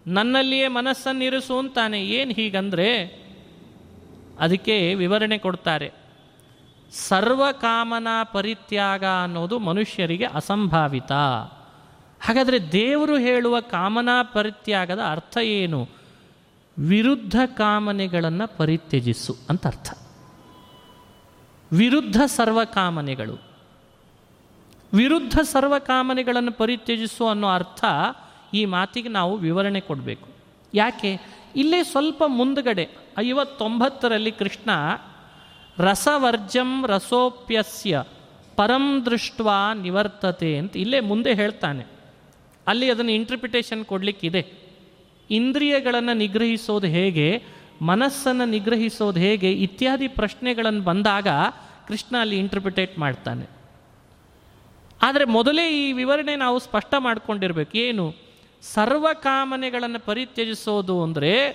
[0.06, 2.02] ನನ್ನಲ್ಲಿಯೇ ಮನಸ್ಸನ್ನು ಇರಿಸು ಅಂತಾನೆ.
[2.02, 3.20] ಏನು ಹೀಗಂದರೆ,
[4.40, 5.92] ಅದಕ್ಕೆ ವಿವರಣೆ ಕೊಡ್ತಾರೆ.
[6.92, 11.12] ಸರ್ವಕಾಮನಾ ಪರಿತ್ಯಾಗ ಅನ್ನೋದು ಮನುಷ್ಯರಿಗೆ ಅಸಂಭಾವಿತ.
[12.20, 15.88] ಹಾಗಾದರೆ ದೇವರು ಹೇಳುವ ಕಾಮನಾ ಪರಿತ್ಯಾಗದ ಅರ್ಥ ಏನು?
[16.78, 20.09] ವಿರುದ್ಧ ಕಾಮನೆಗಳನ್ನು ಪರಿತ್ಯಜಿಸು ಅಂತ ಅರ್ಥ.
[21.72, 23.50] ವಿರುದ್ಧ ಸರ್ವಕಾಮನೆಗಳು.
[24.92, 27.84] ವಿರುದ್ಧ ಸರ್ವಕಾಮನೆಗಳನ್ನು ಪರಿತ್ಯಜಿಸು ಅನ್ನೋ ಅರ್ಥ
[28.54, 30.28] ಈ ಮಾತಿಗೆ ನಾವು ವಿವರಣೆ ಕೊಡಬೇಕು.
[30.74, 31.20] ಯಾಕೆ?
[31.56, 34.70] ಇಲ್ಲೇ ಸ್ವಲ್ಪ ಮುಂದುಗಡೆ, ಐವತ್ತೊಂಬತ್ತರಲ್ಲಿ ಕೃಷ್ಣ
[35.78, 38.04] ರಸವರ್ಜಂ ರಸೋಪ್ಯಸ್ಯ
[38.56, 39.40] ಪರಂ ದೃಷ್ಟ
[39.74, 41.86] ನಿವರ್ತತೆ ಅಂತ ಇಲ್ಲೇ ಮುಂದೆ ಹೇಳ್ತಾನೆ.
[42.66, 44.52] ಅಲ್ಲಿ ಅದನ್ನು ಇಂಟರ್ಪ್ರಿಟೇಷನ್ ಕೊಡಲಿಕ್ಕಿದೆ.
[45.30, 47.42] ಇಂದ್ರಿಯಗಳನ್ನು ನಿಗ್ರಹಿಸೋದು ಹೇಗೆ?
[47.82, 51.28] ಮನಸ್ಸನ್ನು ನಿಗ್ರಹಿಸೋದು ಹೇಗೆ ಇತ್ಯಾದಿ ಪ್ರಶ್ನೆಗಳನ್ನು ಬಂದಾಗ
[51.88, 53.46] ಕೃಷ್ಣ ಅಲ್ಲಿ ಇಂಟರ್ಪ್ರಿಟೇಟ್ ಮಾಡ್ತಾನೆ.
[55.02, 57.78] ಆದರೆ ಮೊದಲೇ ಈ ವಿವರಣೆ ನಾವು ಸ್ಪಷ್ಟ ಮಾಡ್ಕೊಂಡಿರ್ಬೇಕು.
[57.78, 58.14] ಏನು?
[58.62, 61.50] ಸರ್ವಕಾಮನೆಗಳನ್ನು ಪರಿತ್ಯಜಿಸೋದು ಅಂದರೆ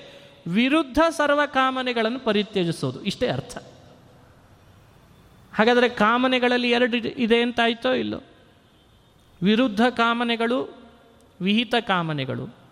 [0.47, 3.03] ವಿರುದ್ಧ ಸರ್ವಕಾಮನೆಗಳನ್ನು ಪರಿತ್ಯಜಿಸೋದು.
[3.03, 3.57] ಇಷ್ಟೇ ಅರ್ಥ.
[5.53, 8.21] ಹಾಗಾದರೆ ಕಾಮನೆಗಳಲ್ಲಿ ಎರಡು ಇದೆ ಅಂತಾಯ್ತೋ ಇಲ್ಲೋ?
[9.41, 10.77] ವಿರುದ್ಧ ಕಾಮನೆಗಳು,
[11.41, 12.64] ವಿಹಿತ ಕಾಮನೆಗಳು.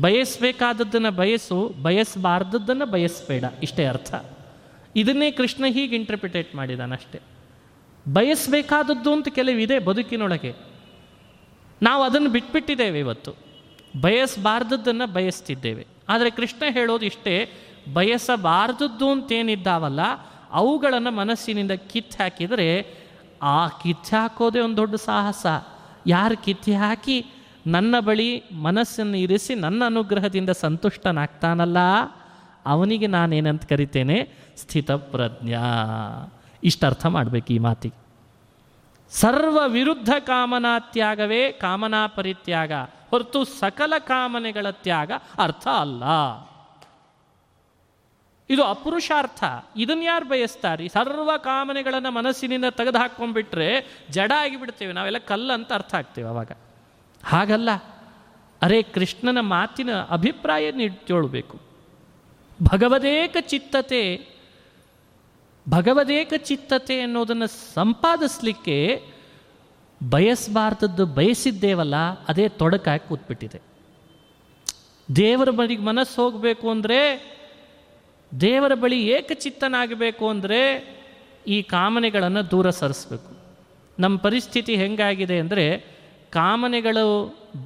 [0.00, 3.44] ಬಯಸಬೇಕಾದದ್ದನ್ನು ಬಯಸು, ಬಯಸಬಾರ್ದದ್ದನ್ನು ಬಯಸಬೇಡ.
[3.62, 4.14] ಇಷ್ಟೇ ಅರ್ಥ.
[4.96, 7.20] ಇದನ್ನೇ ಕೃಷ್ಣ ಹೀಗೆ ಇಂಟರ್ಪ್ರಿಟೇಟ್ ಮಾಡಿದಾನಷ್ಟೇ
[8.12, 10.54] ಬಯಸಬೇಕಾದದ್ದು ಅಂತ ಕೆಲವಿದೆ ಬದುಕಿನೊಳಗೆ.
[11.82, 13.34] ನಾವು ಅದನ್ನು ಬಿಟ್ಬಿಟ್ಟಿದ್ದೇವೆ ಇವತ್ತು.
[14.00, 15.86] ಬಯಸಬಾರ್ದದ್ದನ್ನು ಬಯಸ್ತಿದ್ದೇವೆ.
[16.08, 17.50] ಆದರೆ ಕೃಷ್ಣ ಹೇಳೋದು ಇಷ್ಟೇ,
[17.92, 20.00] ಬಯಸಬಾರ್ದದ್ದು ಅಂತೇನಿದ್ದಾವಲ್ಲ,
[20.50, 22.96] ಅವುಗಳನ್ನು ಮನಸ್ಸಿನಿಂದ ಕಿತ್ತು ಹಾಕಿದರೆ,
[23.42, 25.46] ಆ ಕಿತ್ತು ಹಾಕೋದೇ ಒಂದು ದೊಡ್ಡ ಸಾಹಸ.
[26.06, 27.26] ಯಾರು ಕಿತ್ತಿ ಹಾಕಿ
[27.66, 31.78] ನನ್ನ ಬಳಿ ಮನಸ್ಸನ್ನು ಇರಿಸಿ ನನ್ನ ಅನುಗ್ರಹದಿಂದ ಸಂತುಷ್ಟನಾಗ್ತಾನಲ್ಲ,
[32.66, 34.32] ಅವನಿಗೆ ನಾನೇನಂತ ಕರಿತೇನೆ?
[34.56, 35.62] ಸ್ಥಿತಪ್ರಜ್ಞಾ.
[36.64, 38.06] ಇಷ್ಟರ್ಥ ಮಾಡಬೇಕು ಈ ಮಾತಿಗೆ.
[39.10, 42.72] ಸರ್ವ ವಿರುದ್ಧ ಕಾಮನಾ ತ್ಯಾಗವೇ ಕಾಮನಾ ಪರಿತ್ಯಾಗ.
[43.10, 46.02] ಹೊರತು ಸಕಲ ಕಾಮನೆಗಳ ತ್ಯಾಗ ಅರ್ಥ ಅಲ್ಲ.
[48.50, 49.44] ಇದು ಅಪುರುಷಾರ್ಥ.
[49.76, 50.88] ಇದನ್ನು ಯಾರು ಬಯಸ್ತಾರೆ?
[50.88, 54.92] ಸರ್ವ ಕಾಮನೆಗಳನ್ನು ಮನಸ್ಸಿನಿಂದ ತೆಗೆದು ಹಾಕ್ಕೊಂಡ್ಬಿಟ್ರೆ ಜಡ ಆಗಿಬಿಡ್ತೇವೆ.
[54.92, 56.50] ನಾವೆಲ್ಲ ಕಲ್ಲಂತ ಅರ್ಥ ಆಗ್ತೇವೆ ಅವಾಗ.
[57.32, 57.70] ಹಾಗಲ್ಲ.
[58.62, 61.56] ಅರೆ ಕೃಷ್ಣನ ಮಾತಿನ ಅಭಿಪ್ರಾಯ ನೀಡ್ತೇಳ್ಬೇಕು
[62.58, 64.02] ಭಗವದೇಕ ಚಿತ್ತತೆ
[65.66, 68.76] ಭಗವದೇಕ ಚಿತ್ತತೆ ಅನ್ನೋದನ್ನು ಸಂಪಾದಿಸ್ಲಿಕ್ಕೆ
[70.00, 71.96] ಬಯಸಬಾರ್ದದ್ದು ಬಯಸಿದ್ದೇವಲ್ಲ,
[72.28, 73.58] ಅದೇ ತೊಡಕಾಗಿ ಕೂತ್ಬಿಟ್ಟಿದೆ.
[75.08, 77.00] ದೇವರ ಬಳಿಗೆ ಮನಸ್ಸು ಹೋಗಬೇಕು ಅಂದರೆ,
[78.40, 80.60] ದೇವರ ಬಳಿ ಏಕಚಿತ್ತನಾಗಬೇಕು ಅಂದರೆ
[81.46, 83.30] ಈ ಕಾಮನೆಗಳನ್ನು ದೂರ ಸರಿಸ್ಬೇಕು.
[83.98, 85.66] ನಮ್ಮ ಪರಿಸ್ಥಿತಿ ಹೆಂಗಾಗಿದೆ ಅಂದರೆ
[86.36, 87.06] ಕಾಮನೆಗಳು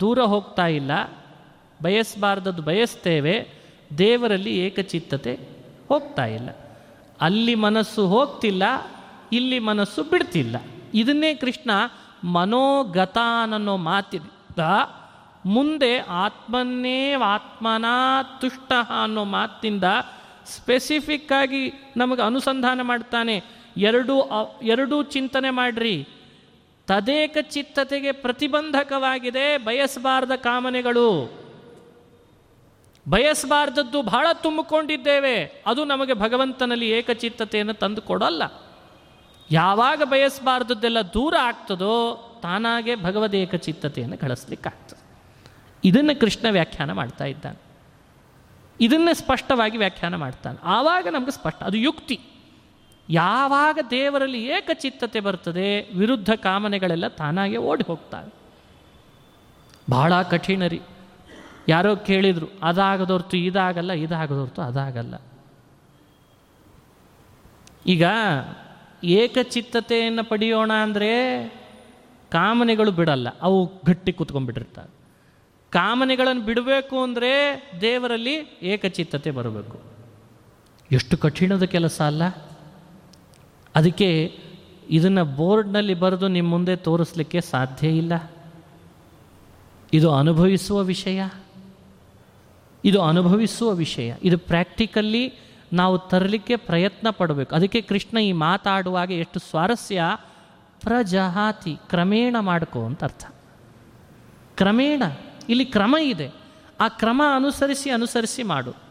[0.00, 0.92] ದೂರ ಹೋಗ್ತಾ ಇಲ್ಲ,
[1.82, 3.34] ಬಯಸಬಾರ್ದದ್ದು ಬಯಸ್ತೇವೆ,
[3.98, 5.32] ದೇವರಲ್ಲಿ ಏಕಚಿತ್ತತೆ
[5.88, 6.50] ಹೋಗ್ತಾ ಇಲ್ಲ.
[7.20, 8.62] ಅಲ್ಲಿ ಮನಸ್ಸು ಹೋಗ್ತಿಲ್ಲ,
[9.32, 10.56] ಇಲ್ಲಿ ಮನಸ್ಸು ಬಿಡ್ತಿಲ್ಲ.
[10.94, 11.70] ಇದನ್ನೇ ಕೃಷ್ಣ
[12.24, 14.58] ಮನೋಗತಾನನ್ನೋ ಮಾತಿದ್ದ
[15.46, 17.84] ಮುಂದೆ ಆತ್ಮನ್ನೇ ಆತ್ಮನ
[18.40, 19.84] ತುಷ್ಟ ಅನ್ನೋ ಮಾತಿಂದ
[20.46, 23.36] ಸ್ಪೆಸಿಫಿಕ್ ಆಗಿ ನಮಗೆ ಅನುಸಂಧಾನ ಮಾಡ್ತಾನೆ.
[23.76, 24.14] ಎರಡೂ
[24.62, 26.08] ಎರಡೂ ಚಿಂತನೆ ಮಾಡ್ರಿ.
[26.91, 31.41] ತದೇಕ ಚಿತ್ತತೆಗೆ ಪ್ರತಿಬಂಧಕವಾಗಿದೆ ಬಯಸಬಾರದ ಕಾಮನೆಗಳು.
[33.09, 35.62] ಬಯಸಬಾರ್ದದ್ದು ಬಹಳ ತುಂಬಿಕೊಂಡಿದ್ದೇವೆ.
[35.66, 38.43] ಅದು ನಮಗೆ ಭಗವಂತನಲ್ಲಿ ಏಕಚಿತ್ತತೆಯನ್ನು ತಂದು ಕೊಡಲ್ಲ.
[39.51, 45.20] ಯಾವಾಗ ಬಯಸಬಾರ್ದದ್ದೆಲ್ಲ ದೂರ ಆಗ್ತದೋ ತಾನಾಗೆ ಭಗವದ್ ಏಕಚಿತ್ತತೆಯನ್ನು ಗಳಿಸ್ಲಿಕ್ಕಾಗ್ತದೆ.
[45.84, 47.59] ಇದನ್ನು ಕೃಷ್ಣ ವ್ಯಾಖ್ಯಾನ ಮಾಡ್ತಾ ಇದ್ದಾನೆ.
[48.80, 50.59] ಇದನ್ನೇ ಸ್ಪಷ್ಟವಾಗಿ ವ್ಯಾಖ್ಯಾನ ಮಾಡ್ತಾನೆ.
[50.62, 52.20] ಆವಾಗ ನಮಗೆ ಸ್ಪಷ್ಟ ಅದು ಯುಕ್ತಿ.
[53.11, 58.30] ಯಾವಾಗ ದೇವರಲ್ಲಿ ಏಕಚಿತ್ತತೆ ಬರ್ತದೆ ವಿರುದ್ಧ ಕಾಮನೆಗಳೆಲ್ಲ ತಾನಾಗೆ ಓಡಿ ಹೋಗ್ತವೆ
[59.90, 60.80] ಬಹಳ ಕಠಿಣ ರೀ
[61.68, 65.14] ಯಾರೋ ಕೇಳಿದರು, ಅದಾಗದೊರ್ತು ಇದಾಗಲ್ಲ, ಇದಾಗದೊರ್ತು ಅದಾಗಲ್ಲ.
[67.86, 68.04] ಈಗ
[69.04, 71.11] ಏಕಚಿತ್ತತೆಯನ್ನು ಪಡೆಯೋಣ ಅಂದರೆ
[72.32, 74.90] ಕಾಮನೆಗಳು ಬಿಡಲ್ಲ, ಅವು ಗಟ್ಟಿ ಕೂತ್ಕೊಂಡ್ಬಿಟ್ಟಿರ್ತವೆ
[75.72, 77.32] ಕಾಮನೆಗಳನ್ನು ಬಿಡಬೇಕು ಅಂದರೆ
[77.80, 79.78] ದೇವರಲ್ಲಿ ಏಕಚಿತ್ತತೆ ಬರಬೇಕು.
[80.90, 82.22] ಎಷ್ಟು ಕಠಿಣದ ಕೆಲಸ ಅಲ್ಲ.
[83.76, 84.38] ಅದಕ್ಕೆ
[84.90, 88.32] ಇದನ್ನು ಬೋರ್ಡ್ನಲ್ಲಿ ಬರೆದು ನಿಮ್ಮ ಮುಂದೆ ತೋರಿಸ್ಲಿಕ್ಕೆ ಸಾಧ್ಯ ಇಲ್ಲ.
[89.92, 91.22] ಇದು ಅನುಭವಿಸುವ ವಿಷಯ.
[92.84, 94.14] ಇದು ಅನುಭವಿಸುವ ವಿಷಯ.
[94.22, 95.32] ಇದು ಪ್ರಾಕ್ಟಿಕಲ್ಲಿ
[95.72, 97.54] ನಾವು ತರಲಿಕ್ಕೆ ಪ್ರಯತ್ನ ಪಡಬೇಕು.
[97.54, 100.02] ಅದಕ್ಕೆ ಕೃಷ್ಣ ಈ ಮಾತಾಡುವಾಗ ಎಷ್ಟು ಸ್ವಾರಸ್ಯ.
[100.80, 103.32] ಪ್ರಜಹಾತಿ ಕ್ರಮೇಣ ಮಾಡ್ಕೋ ಅಂತ ಅರ್ಥ.
[104.56, 105.02] ಕ್ರಮೇಣ,
[105.48, 106.30] ಇಲ್ಲಿ ಕ್ರಮ ಇದೆ.
[106.80, 108.89] ಆ ಕ್ರಮ ಅನುಸರಿಸಿ ಅನುಸರಿಸಿ ಮಾಡು.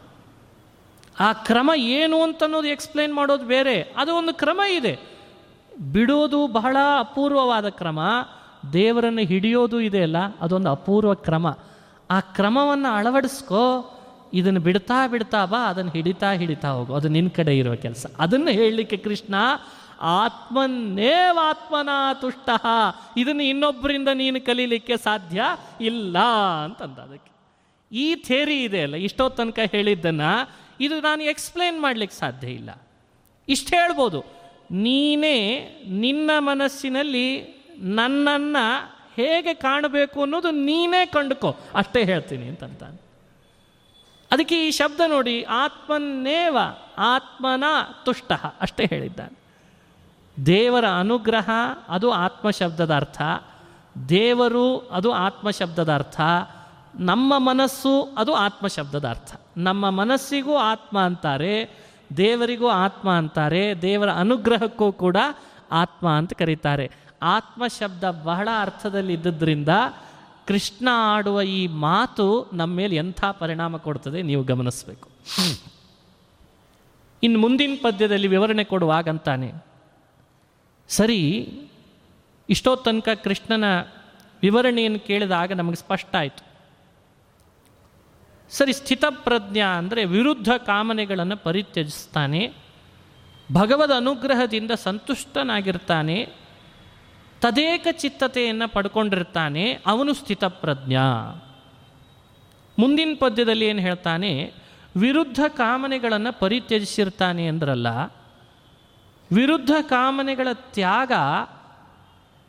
[1.20, 3.82] ಆ ಕ್ರಮ ಏನು ಅಂತನ್ನೋದು ಎಕ್ಸ್ಪ್ಲೈನ್ ಮಾಡೋದು ಬೇರೆ.
[3.96, 4.98] ಅದು ಒಂದು ಕ್ರಮ ಇದೆ.
[5.92, 8.00] ಬಿಡೋದು ಬಹಳ ಅಪೂರ್ವವಾದ ಕ್ರಮ.
[8.72, 11.58] ದೇವರನ್ನು ಹಿಡಿಯೋದು ಇದೆ ಅಲ್ಲ, ಅದೊಂದು ಅಪೂರ್ವ ಕ್ರಮ.
[12.10, 13.96] ಆ ಕ್ರಮವನ್ನು ಅಳವಡಿಸ್ಕೋ,
[14.34, 16.94] ಇದನ್ನು ಬಿಡ್ತಾ ಬಿಡ್ತಾ ಬಾ, ಅದನ್ನು ಹಿಡಿತಾ ಹಿಡಿತಾ ಹೋಗು.
[16.94, 18.06] ಅದು ನಿನ್ನ ಕಡೆ ಇರುವ ಕೆಲಸ.
[18.18, 19.34] ಅದನ್ನು ಹೇಳಲಿಕ್ಕೆ ಕೃಷ್ಣ
[20.00, 21.88] ಆತ್ಮನ್ನೇವಾತ್ಮನ
[22.20, 22.50] ತುಷ್ಟ.
[23.16, 25.42] ಇದನ್ನು ಇನ್ನೊಬ್ಬರಿಂದ ನೀನು ಕಲೀಲಿಕ್ಕೆ ಸಾಧ್ಯ
[25.80, 26.18] ಇಲ್ಲ
[26.64, 27.30] ಅಂತಂದ ಅದಕ್ಕೆ.
[27.92, 30.48] ಈ ಥೇರಿ ಇದೆ ಅಲ್ಲ ಇಷ್ಟೋ ತನಕ ಹೇಳಿದ್ದನ್ನು
[30.80, 32.70] ಇದು ನಾನು ಎಕ್ಸ್ಪ್ಲೇನ್ ಮಾಡಲಿಕ್ಕೆ ಸಾಧ್ಯ ಇಲ್ಲ.
[33.48, 34.24] ಇಷ್ಟು ಹೇಳ್ಬೋದು.
[34.70, 41.56] ನೀನೇ ನಿನ್ನ ಮನಸ್ಸಿನಲ್ಲಿ ನನ್ನನ್ನು ಹೇಗೆ ಕಾಣಬೇಕು ಅನ್ನೋದು ನೀನೇ ಕಂಡುಕೋ.
[41.74, 42.82] ಅಷ್ಟೇ ಹೇಳ್ತೀನಿ ಅಂತಂತ.
[44.32, 46.58] ಅದಕ್ಕೆ ಈ ಶಬ್ದ ನೋಡಿ, ಆತ್ಮನ್ನೇವ
[46.98, 47.64] ಆತ್ಮನ
[48.04, 49.40] ತುಷ್ಟ, ಅಷ್ಟೇ ಹೇಳಿದ್ದಾನೆ.
[50.46, 51.50] ದೇವರ ಅನುಗ್ರಹ,
[51.88, 53.22] ಅದು ಆತ್ಮ ಶಬ್ದದ ಅರ್ಥ.
[54.08, 56.20] ದೇವರು, ಅದು ಆತ್ಮ ಶಬ್ದದ ಅರ್ಥ.
[56.98, 59.39] ನಮ್ಮ ಮನಸ್ಸು, ಅದು ಆತ್ಮ ಶಬ್ದದ ಅರ್ಥ.
[59.56, 61.70] ನಮ್ಮ ಮನಸ್ಸಿಗೂ ಆತ್ಮ ಅಂತಾರೆ,
[62.16, 65.16] ದೇವರಿಗೂ ಆತ್ಮ ಅಂತಾರೆ, ದೇವರ ಅನುಗ್ರಹಕ್ಕೂ ಕೂಡ
[65.72, 66.90] ಆತ್ಮ ಅಂತ ಕರೀತಾರೆ.
[67.22, 69.68] ಆತ್ಮ ಶಬ್ದ ಬಹಳ ಅರ್ಥದಲ್ಲಿ ಇದ್ದದ್ರಿಂದ
[70.46, 75.08] ಕೃಷ್ಣ ಆಡುವ ಈ ಮಾತು ನಮ್ಮ ಮೇಲೆ ಎಂಥ ಪರಿಣಾಮ ಕೊಡ್ತದೆ ನೀವು ಗಮನಿಸಬೇಕು.
[77.22, 79.52] ಇನ್ನು ಮುಂದಿನ ಪದ್ಯದಲ್ಲಿ ವಿವರಣೆ ಕೊಡುವಾಗಂತಾನೆ.
[80.88, 81.50] ಸರಿ,
[82.48, 83.64] ಇಷ್ಟೋ ತನಕ ಕೃಷ್ಣನ
[84.42, 86.49] ವಿವರಣೆಯನ್ನು ಕೇಳಿದಾಗ ನಮಗೆ ಸ್ಪಷ್ಟ ಆಯಿತು.
[88.50, 92.52] ಸರಿ, ಸ್ಥಿತಪ್ರಜ್ಞ ಅಂದರೆ ವಿರುದ್ಧ ಕಾಮನೆಗಳನ್ನು ಪರಿತ್ಯಜಿಸ್ತಾನೆ,
[93.52, 96.28] ಭಗವದ್ ಅನುಗ್ರಹದಿಂದ ಸಂತುಷ್ಟನಾಗಿರ್ತಾನೆ,
[97.40, 100.96] ತದೇಕ ಚಿತ್ತತೆಯನ್ನು ಪಡ್ಕೊಂಡಿರ್ತಾನೆ, ಅವನು ಸ್ಥಿತಪ್ರಜ್ಞ.
[102.78, 104.52] ಮುಂದಿನ ಪದ್ಯದಲ್ಲಿ ಏನು ಹೇಳ್ತಾನೆ,
[104.96, 107.86] ವಿರುದ್ಧ ಕಾಮನೆಗಳನ್ನು ಪರಿತ್ಯಜಿಸಿರ್ತಾನೆ ಅಂದ್ರಲ್ಲ,
[109.32, 111.12] ವಿರುದ್ಧ ಕಾಮನೆಗಳ ತ್ಯಾಗ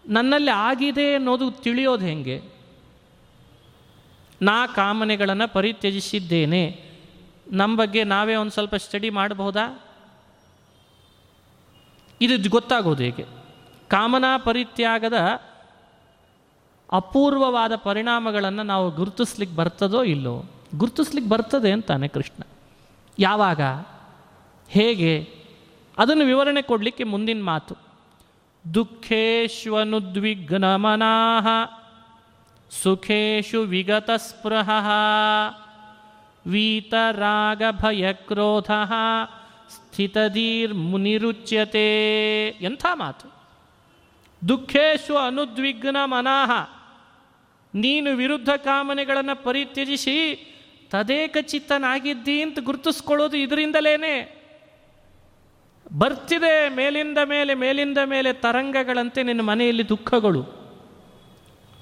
[0.06, 2.61] ನನ್ನಲ್ಲಿ ಆಗಿದೆ ಅನ್ನೋದು ತಿಳಿಯೋದು ಹೆಂಗೆ?
[4.42, 6.92] ನಾ ಕಾಮನೆಗಳನ್ನು ಪರಿತ್ಯಜಿಸಿದ್ದೇನೆ.
[7.52, 9.80] ನಮ್ಮ ಬಗ್ಗೆ ನಾವೇ ಒಂದು ಸ್ವಲ್ಪ ಸ್ಟಡಿ ಮಾಡಬಹುದಾ?
[12.22, 13.26] ಇದು ಗೊತ್ತಾಗೋದು ಹೇಗೆ?
[13.88, 15.42] ಕಾಮನಾ ಪರಿತ್ಯಾಗದ
[16.92, 20.44] ಅಪೂರ್ವವಾದ ಪರಿಣಾಮಗಳನ್ನು ನಾವು ಗುರುತಿಸ್ಲಿಕ್ಕೆ ಬರ್ತದೋ ಇಲ್ಲೋ?
[20.76, 22.44] ಗುರುತಿಸ್ಲಿಕ್ಕೆ ಬರ್ತದೆ ಅಂತಾನೆ ಕೃಷ್ಣ.
[23.20, 23.62] ಯಾವಾಗ?
[24.68, 25.36] ಹೇಗೆ?
[25.98, 27.76] ಅದನ್ನು ವಿವರಣೆ ಕೊಡಲಿಕ್ಕೆ ಮುಂದಿನ ಮಾತು.
[28.74, 31.48] ದುಃಖೇಶ್ವನುದ್ವಿಗ್ನಮನಾಹ
[32.72, 34.69] ಸುಖೇಶು ವಿಗತಸ್ಪೃಹ
[36.47, 38.72] ವೀತರಾಗಭಯಕ್ರೋಧ
[39.69, 43.41] ಸ್ಥಿತಧೀರ್ಮುನಿರುಚ್ಯತೆ ಎಂಥ ಮಾತು?
[44.47, 46.69] ದುಃಖೇಶು ಅನುದ್ವಿಗ್ನ ಮನಃ
[47.76, 50.47] ನೀನು ವಿರುದ್ಧ ಕಾಮನೆಗಳನ್ನು ಪರಿತ್ಯಜಿಸಿ
[50.91, 54.41] ತದೇಕ ಚಿತ್ತನಾಗಿದ್ದಿ ಅಂತ ಗುರುತಿಸ್ಕೊಳ್ಳೋದು ಇದರಿಂದಲೇನೆ.
[55.93, 60.61] ಬರ್ತಿದೆ ಮೇಲಿಂದ ಮೇಲೆ ಮೇಲಿಂದ ಮೇಲೆ ತರಂಗಗಳಂತೆ ನಿನ್ನ ಮನೆಯಲ್ಲಿ ದುಃಖಗಳು.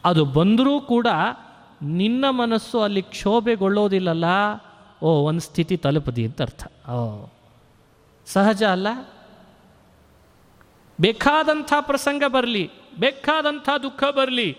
[0.05, 1.07] ಅದು ಬಂದರೂ ಕೂಡ
[1.81, 4.25] ನಿನ್ನ ಮನಸ್ಸು ಅಲ್ಲಿ ಕ್ಷೋಭೆಗೊಳ್ಳೋದಿಲ್ಲಲ್ಲ?
[5.01, 6.89] ಓ ಒಂದು ಸ್ಥಿತಿ ತಲುಪದಿ ಅಂತ ಅರ್ಥ.
[6.89, 7.25] ಓ.
[8.25, 8.87] ಸಹಜ ಅಲ್ಲ?
[11.01, 14.57] ಬೇಕಾದಂಥ ಪ್ರಸಂಗ ಬರಲಿ ಬೇಕಾದಂಥ ದುಃಖ ಬರಲಿ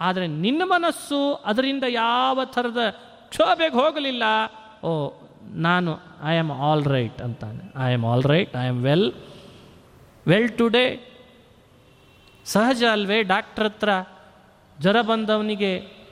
[0.00, 2.78] ಆದರೆ ನಿನ್ನ ಮನಸ್ಸು ಅದರಿಂದ ಯಾವ ಥರದ
[3.28, 4.22] ಕ್ಷೋಭೆಗೆ ಹೋಗಲಿಲ್ಲ?
[4.86, 5.12] ಓ
[5.52, 7.88] ನಾನು ಐ ಆಮ್ ಆಲ್ ರೈಟ್ ಅಂತಾನೆ.
[7.88, 9.12] I am all right I am well
[10.28, 11.16] well today
[12.44, 13.22] ಸಹಜ ಅಲ್ವೇ?
[13.22, 13.88] ಡಾಕ್ಟ್ರ್ ಹತ್ರ
[14.80, 16.02] ಜ್ವರ ಬಂದವನಿಗೆ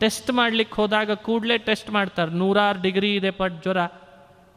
[0.00, 2.30] ಟೆಸ್ಟ್ ಮಾಡಲಿಕ್ಕೆ ಹೋದಾಗ ಕೂಡಲೇ ಟೆಸ್ಟ್ ಮಾಡ್ತಾರೆ.
[2.30, 3.76] ನೂರಾರು ಡಿಗ್ರಿ ಇದೆ ಪಟ್ ಜ್ವರ.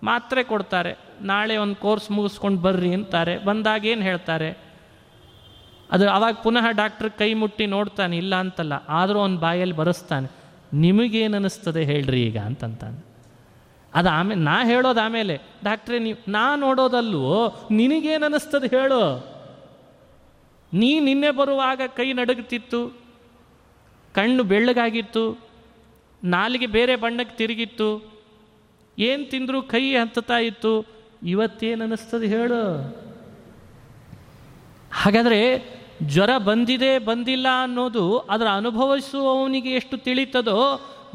[0.03, 0.97] ಮಾತ್ರೆ ಕೊಡ್ತಾರೆ.
[1.21, 3.37] ನಾಳೆ ಒಂದು ಕೋರ್ಸ್ ಮುಗಿಸ್ಕೊಂಡು ಬರ್ರಿ ಅಂತಾರೆ.
[3.37, 4.71] ಬಂದಾಗ ಏನು ಹೇಳ್ತಾರೆ?
[5.91, 8.73] ಅದು ಅವಾಗ ಪುನಃ ಡಾಕ್ಟ್ರ್ ಕೈ ಮುಟ್ಟಿ ನೋಡ್ತಾನೆ, ಇಲ್ಲ ಅಂತಲ್ಲ.
[8.73, 10.31] ಆದರೂ ಅವ್ನ ಬಾಯಲ್ಲಿ ಬರೆಸ್ತಾನೆ.
[10.73, 13.05] ನಿಮಗೇನು ಅನ್ನಿಸ್ತದೆ ಹೇಳ್ರಿ ಈಗ ಅಂತಂತಾನೆ.
[13.93, 19.31] ಅದು ಆಮೇಲೆ ನಾ ಹೇಳೋದು ಆಮೇಲೆ, ಡಾಕ್ಟ್ರೇ ನೀವು, ನಾ ನೋಡೋದಲ್ವೋ, ನಿನಗೇನು ಅನ್ನಿಸ್ತದೆ ಹೇಳು.
[20.73, 23.00] ನೀ ನಿನ್ನೆ ಬರುವಾಗ ಕೈ ನಡುಗುತ್ತಿತ್ತು
[24.15, 25.23] ಕಣ್ಣು ಬೆಳ್ಳಗಾಗಿತ್ತು,
[26.23, 27.89] ನಾಲಿಗೆ ಬೇರೆ ಬಣ್ಣಕ್ಕೆ ತಿರುಗಿತ್ತು,
[28.99, 30.85] ಏನು ತಿಂದರೂ ಕೈ ಹತ್ತುತ್ತಾ ಇತ್ತು,
[31.23, 32.61] ಇವತ್ತೇನು ಅನ್ನಿಸ್ತದೆ ಹೇಳು.
[34.93, 35.41] ಹಾಗಾದರೆ
[36.03, 40.59] ಜ್ವರ ಬಂದಿದೆ, ಬಂದಿಲ್ಲ ಅನ್ನೋದು ಅದರ ಅನುಭವಿಸುವವನಿಗೆ ಎಷ್ಟು ತಿಳಿತದೋ,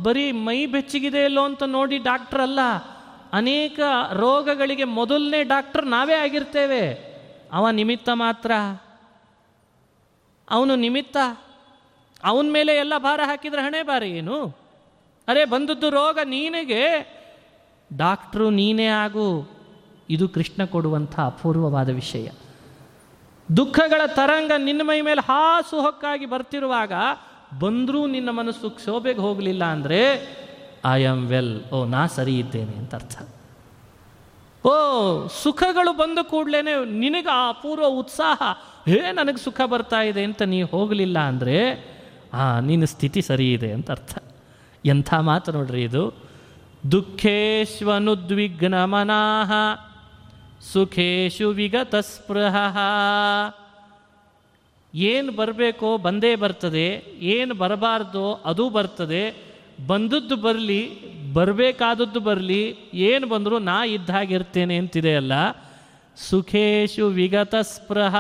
[0.03, 2.61] ಬರೀ ಮೈ ಬೆಚ್ಚಗಿದೆ ಇಲ್ಲೋ ಅಂತ ನೋಡಿ ಡಾಕ್ಟರ್ ಅಲ್ಲ,
[3.33, 3.81] ಅನೇಕ
[4.13, 6.85] ರೋಗಗಳಿಗೆ ಮೊದಲನೇ ಡಾಕ್ಟರ್ ನಾವೇ ಆಗಿರ್ತೇವೆ.
[7.53, 8.53] ಅವ ನಿಮಿತ್ತ ಮಾತ್ರ.
[10.51, 11.17] ಅವನು ನಿಮಿತ್ತ
[12.27, 14.39] ಅವನ ಮೇಲೆ ಎಲ್ಲ ಭಾರ ಹಾಕಿದ್ರೆ ಹಣೆ ಭಾರ ಏನು?
[15.29, 16.83] ಅರೆ, ಬಂದದ್ದು ರೋಗ ನೀನಿಗೆ.
[17.93, 19.29] ಡಾಕ್ಟ್ರು ನೀನೇ ಆಗು.
[20.09, 22.27] ಇದು ಕೃಷ್ಣ ಕೊಡುವಂಥ ಅಪೂರ್ವವಾದ ವಿಷಯ.
[23.49, 26.93] ದುಃಖಗಳ ತರಂಗ ನಿನ್ನ ಮೈ ಮೇಲೆ ಹಾಸು ಹೊಕ್ಕಾಗಿ ಬರ್ತಿರುವಾಗ
[27.61, 30.01] ಬಂದರೂ ನಿನ್ನ ಮನಸ್ಸು ಕ್ಷೋಭೆಗೆ ಹೋಗಲಿಲ್ಲ ಅಂದರೆ
[30.85, 33.17] ಐ ಆಮ್ ವೆಲ್ ಓ, ನಾ ಸರಿ ಇದ್ದೇನೆ ಅಂತ ಅರ್ಥ.
[34.65, 34.75] ಓ,
[35.43, 38.41] ಸುಖಗಳು ಬಂದ ಕೂಡಲೇ ನಿನಗೆ ಆ ಅಪೂರ್ವ ಉತ್ಸಾಹ.
[38.87, 41.57] ಹೇ, ನನಗೆ ಸುಖ ಬರ್ತಾ ಇದೆ ಅಂತ ನೀ ಹೋಗಲಿಲ್ಲ ಅಂದರೆ
[42.33, 44.19] ಆ ನಿನ್ನ ಸ್ಥಿತಿ ಸರಿ ಇದೆ ಅಂತ ಅರ್ಥ.
[44.85, 46.15] ಎಂಥ ಮಾತು ನೋಡ್ರಿ ಇದು?
[46.91, 49.53] ದುಃಖೇಶ್ವನುದ್ವಿಗ್ನ ಮನಾಹ
[50.73, 52.57] ಸುಖೇಶು ವಿಗತ ಸ್ಪೃಹ
[54.95, 59.47] ಏನು ಬರಬೇಕೋ ಬಂದೇ ಬರ್ತದೆ, ಏನು ಬರಬಾರ್ದೋ ಅದು ಬರ್ತದೆ.
[59.87, 60.91] ಬಂದದ್ದು ಬರಲಿ,
[61.33, 65.33] ಬರಬೇಕಾದದ್ದು ಬರಲಿ, ಏನು ಬಂದರೂ ನಾ ಇದ್ದಾಗಿರ್ತೇನೆ ಅಂತಿದೆಯಲ್ಲ
[66.17, 68.15] ಸುಖೇಶು ವಿಗತ ಸ್ಪೃಹ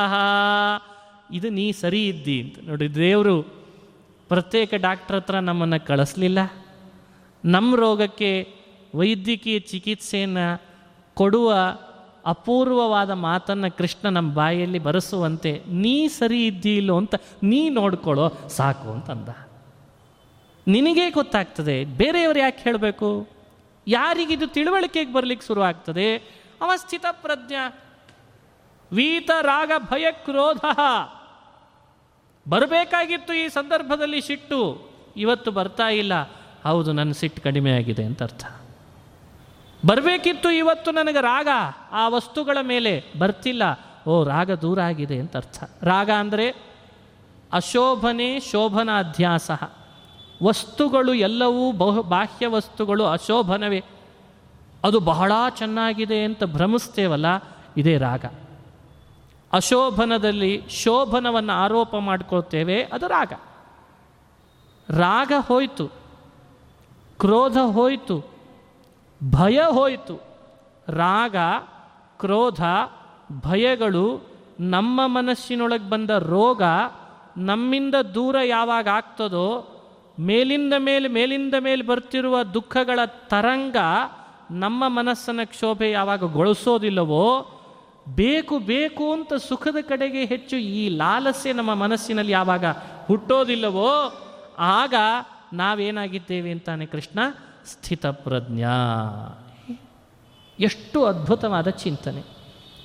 [1.32, 2.68] ಇದು ನೀ ಸರಿ ಇದ್ದಿ ಅಂತ.
[2.68, 3.55] ನೋಡಿ ದೇವರು
[4.28, 6.38] ಪ್ರತ್ಯೇಕ ಡಾಕ್ಟ್ರ್ ಹತ್ರ ನಮ್ಮನ್ನು ಕಳಿಸ್ಲಿಲ್ಲ.
[7.44, 8.30] ನಮ್ಮ ರೋಗಕ್ಕೆ
[8.94, 10.46] ವೈದ್ಯಕೀಯ ಚಿಕಿತ್ಸೆಯನ್ನು
[11.14, 11.54] ಕೊಡುವ
[12.26, 19.28] ಅಪೂರ್ವವಾದ ಮಾತನ್ನು ಕೃಷ್ಣ ನಮ್ಮ ಬಾಯಲ್ಲಿ ಬರೆಸುವಂತೆ, ನೀ ಸರಿ ಇದ್ದೀಲೋ ಅಂತ, ನೀ ನೋಡ್ಕೊಳ್ಳೋ ಸಾಕು ಅಂತಂದ.
[20.66, 23.10] ನಿನಗೇ ಗೊತ್ತಾಗ್ತದೆ, ಬೇರೆಯವರು ಯಾಕೆ ಹೇಳಬೇಕು?
[23.86, 27.54] ಯಾರಿಗಿದು ತಿಳುವಳಿಕೆಗೆ ಬರಲಿಕ್ಕೆ ಶುರುವಾಗ್ತದೆ ಅವಸ್ಥಿತ ಅವ ಸ್ಥಿತಪ್ರಜ್ಞ
[28.92, 30.64] ವೀತ ರಾಗ ಭಯ ಕ್ರೋಧ
[32.48, 34.90] ಬರಬೇಕಾಗಿತ್ತು ಈ ಸಂದರ್ಭದಲ್ಲಿ ಸಿಟ್ಟು.
[35.16, 36.12] ಇವತ್ತು ಬರ್ತಾ ಇಲ್ಲ.
[36.64, 38.46] ಹೌದು, ನನ್ನ ಸಿಟ್ಟು ಕಡಿಮೆ ಆಗಿದೆ ಅಂತ ಅರ್ಥ.
[39.86, 41.48] ಬರಬೇಕಿತ್ತು ಇವತ್ತು ನನಗೆ ರಾಗ.
[41.92, 43.62] ಆ ವಸ್ತುಗಳ ಮೇಲೆ ಬರ್ತಿಲ್ಲ.
[44.06, 45.70] ಓ, ರಾಗ ದೂರ ಆಗಿದೆ ಅಂತ ಅರ್ಥ.
[45.82, 46.54] ರಾಗ ಅಂದರೆ
[47.52, 49.50] ಅಶೋಭನೆ ಶೋಭನಾಧ್ಯಾಸ.
[50.42, 53.84] ವಸ್ತುಗಳು ಎಲ್ಲವೂ ಬಹು, ಬಾಹ್ಯ ವಸ್ತುಗಳು ಅಶೋಭನವೇ.
[54.84, 57.26] ಅದು ಬಹಳ ಚೆನ್ನಾಗಿದೆ ಅಂತ ಭ್ರಮಿಸ್ತೇವಲ್ಲ,
[57.76, 58.24] ಇದೇ ರಾಗ.
[59.52, 63.32] ಅಶೋಭನದಲ್ಲಿ ಶೋಭನವನ್ನು ಆರೋಪ ಮಾಡ್ಕೊಳ್ತೇವೆ, ಅದು ರಾಗ.
[64.88, 65.86] ರಾಗ ಹೋಯಿತು,
[67.18, 68.24] ಕ್ರೋಧ ಹೋಯಿತು,
[69.30, 70.16] ಭಯ ಹೋಯಿತು.
[70.88, 71.36] ರಾಗ,
[72.18, 72.62] ಕ್ರೋಧ,
[73.46, 74.28] ಭಯಗಳು
[74.60, 76.62] ನಮ್ಮ ಮನಸ್ಸಿನೊಳಗೆ ಬಂದ ರೋಗ
[77.36, 79.72] ನಮ್ಮಿಂದ ದೂರ ಯಾವಾಗ ಆಗ್ತದೋ,
[80.20, 83.76] ಮೇಲಿಂದ ಮೇಲೆ ಮೇಲಿಂದ ಮೇಲೆ ಬರ್ತಿರುವ ದುಃಖಗಳ ತರಂಗ
[84.50, 87.46] ನಮ್ಮ ಮನಸ್ಸನ್ನು ಕ್ಷೋಭೆ ಯಾವಾಗ ಗೊಳಿಸೋದಿಲ್ಲವೋ
[88.08, 92.64] ಬೇಕು ಬೇಕು ಅಂತ ಸುಖದ ಕಡೆಗೆ ಹೆಚ್ಚು ಈ ಲಾಲಸ್ಯ ನಮ್ಮ ಮನಸ್ಸಿನಲ್ಲಿ ಯಾವಾಗ
[93.06, 94.12] ಹುಟ್ಟೋದಿಲ್ಲವೋ,
[94.58, 94.94] ಆಗ
[95.52, 97.18] ನಾವೇನಾಗಿದ್ದೇವೆ ಅಂತಾನೆ ಕೃಷ್ಣ?
[97.66, 98.76] ಸ್ಥಿತಪ್ರಜ್ಞಾ
[100.60, 102.22] ಎಷ್ಟು ಅದ್ಭುತವಾದ ಚಿಂತನೆ.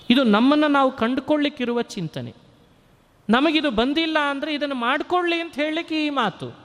[0.10, 2.34] ಇದು ನಮ್ಮನ್ನು ನಾವು ಕಂಡುಕೊಳ್ಳಿಕ್ಕಿರುವ ಚಿಂತನೆ.
[3.30, 6.58] ನಮಗಿದು ಬಂದಿಲ್ಲ ಅಂದರೆ ಇದನ್ನು ಮಾಡಿಕೊಳ್ಳಿ ಅಂತ ಹೇಳಲಿಕ್ಕೆ ಈ ಮಾತು.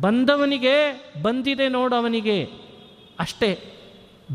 [0.00, 0.74] ಬಂದವನಿಗೆ
[1.22, 2.50] ಬಂದಿದೆ ನೋಡವನಿಗೆ
[3.18, 3.72] ಅಷ್ಟೇ,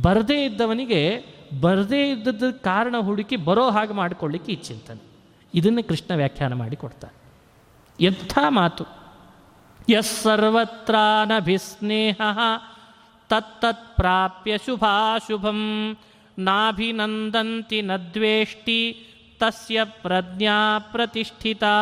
[0.01, 1.25] ಬರದೇ ಇದ್ದವನಿಗೆ
[1.59, 5.11] ಬರದೇ ಇದ್ದದ ಕಾರಣ ಹುಡುಕಿ ಬರೋ ಹಾಗೆ ಮಾಡಿಕೊಳ್ಳಿಕ್ಕೆ ಈ ಚಿಂತನೆ
[5.55, 7.21] ಇದನ್ನು ಕೃಷ್ಣ ವ್ಯಾಖ್ಯಾನ ಮಾಡಿ ಕೊಡ್ತಾನೆ.
[8.03, 8.85] ಎಂಥ ಮಾತು?
[9.89, 12.21] ಯಸ್ಸರ್ವತ್ರಾನಭಿಸ್ನೇಹ
[13.29, 15.97] ತತ್ತತ್ ಪ್ರಾಪ್ಯ ಶುಭಾಶುಭಂ
[16.39, 19.07] ನಾಭಿನಂದಂತಿ ನದ್ವೇಷ್ಟಿ
[19.39, 21.75] ತಸ್ಯ ಪ್ರಜ್ಞಾ ಪ್ರತಿಷ್ಠಿತಾ.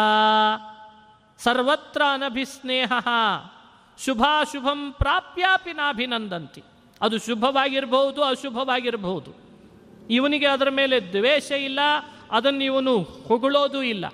[1.40, 2.92] ಸರ್ವತ್ರ ಅನಭಿಸ್ನೇಹ
[4.06, 6.64] ಶುಭಾಶುಭಂ ಪ್ರಾಪ್ಯಾಪಿ ನಾಭಿನಂದಂತಿ.
[7.02, 9.49] ಅದು ಶುಭವಾಗಿರಬಹುದು, ಅಶುಭವಾಗಿರಬಹುದು.
[10.10, 11.80] ಇವನಿಗೆ ಅದರ ಮೇಲೆ ದ್ವೇಷ ಇಲ್ಲ,
[12.32, 14.06] ಅದನ್ನು ಇವನು ಹೊಗಳೋದು ಇಲ್ಲ,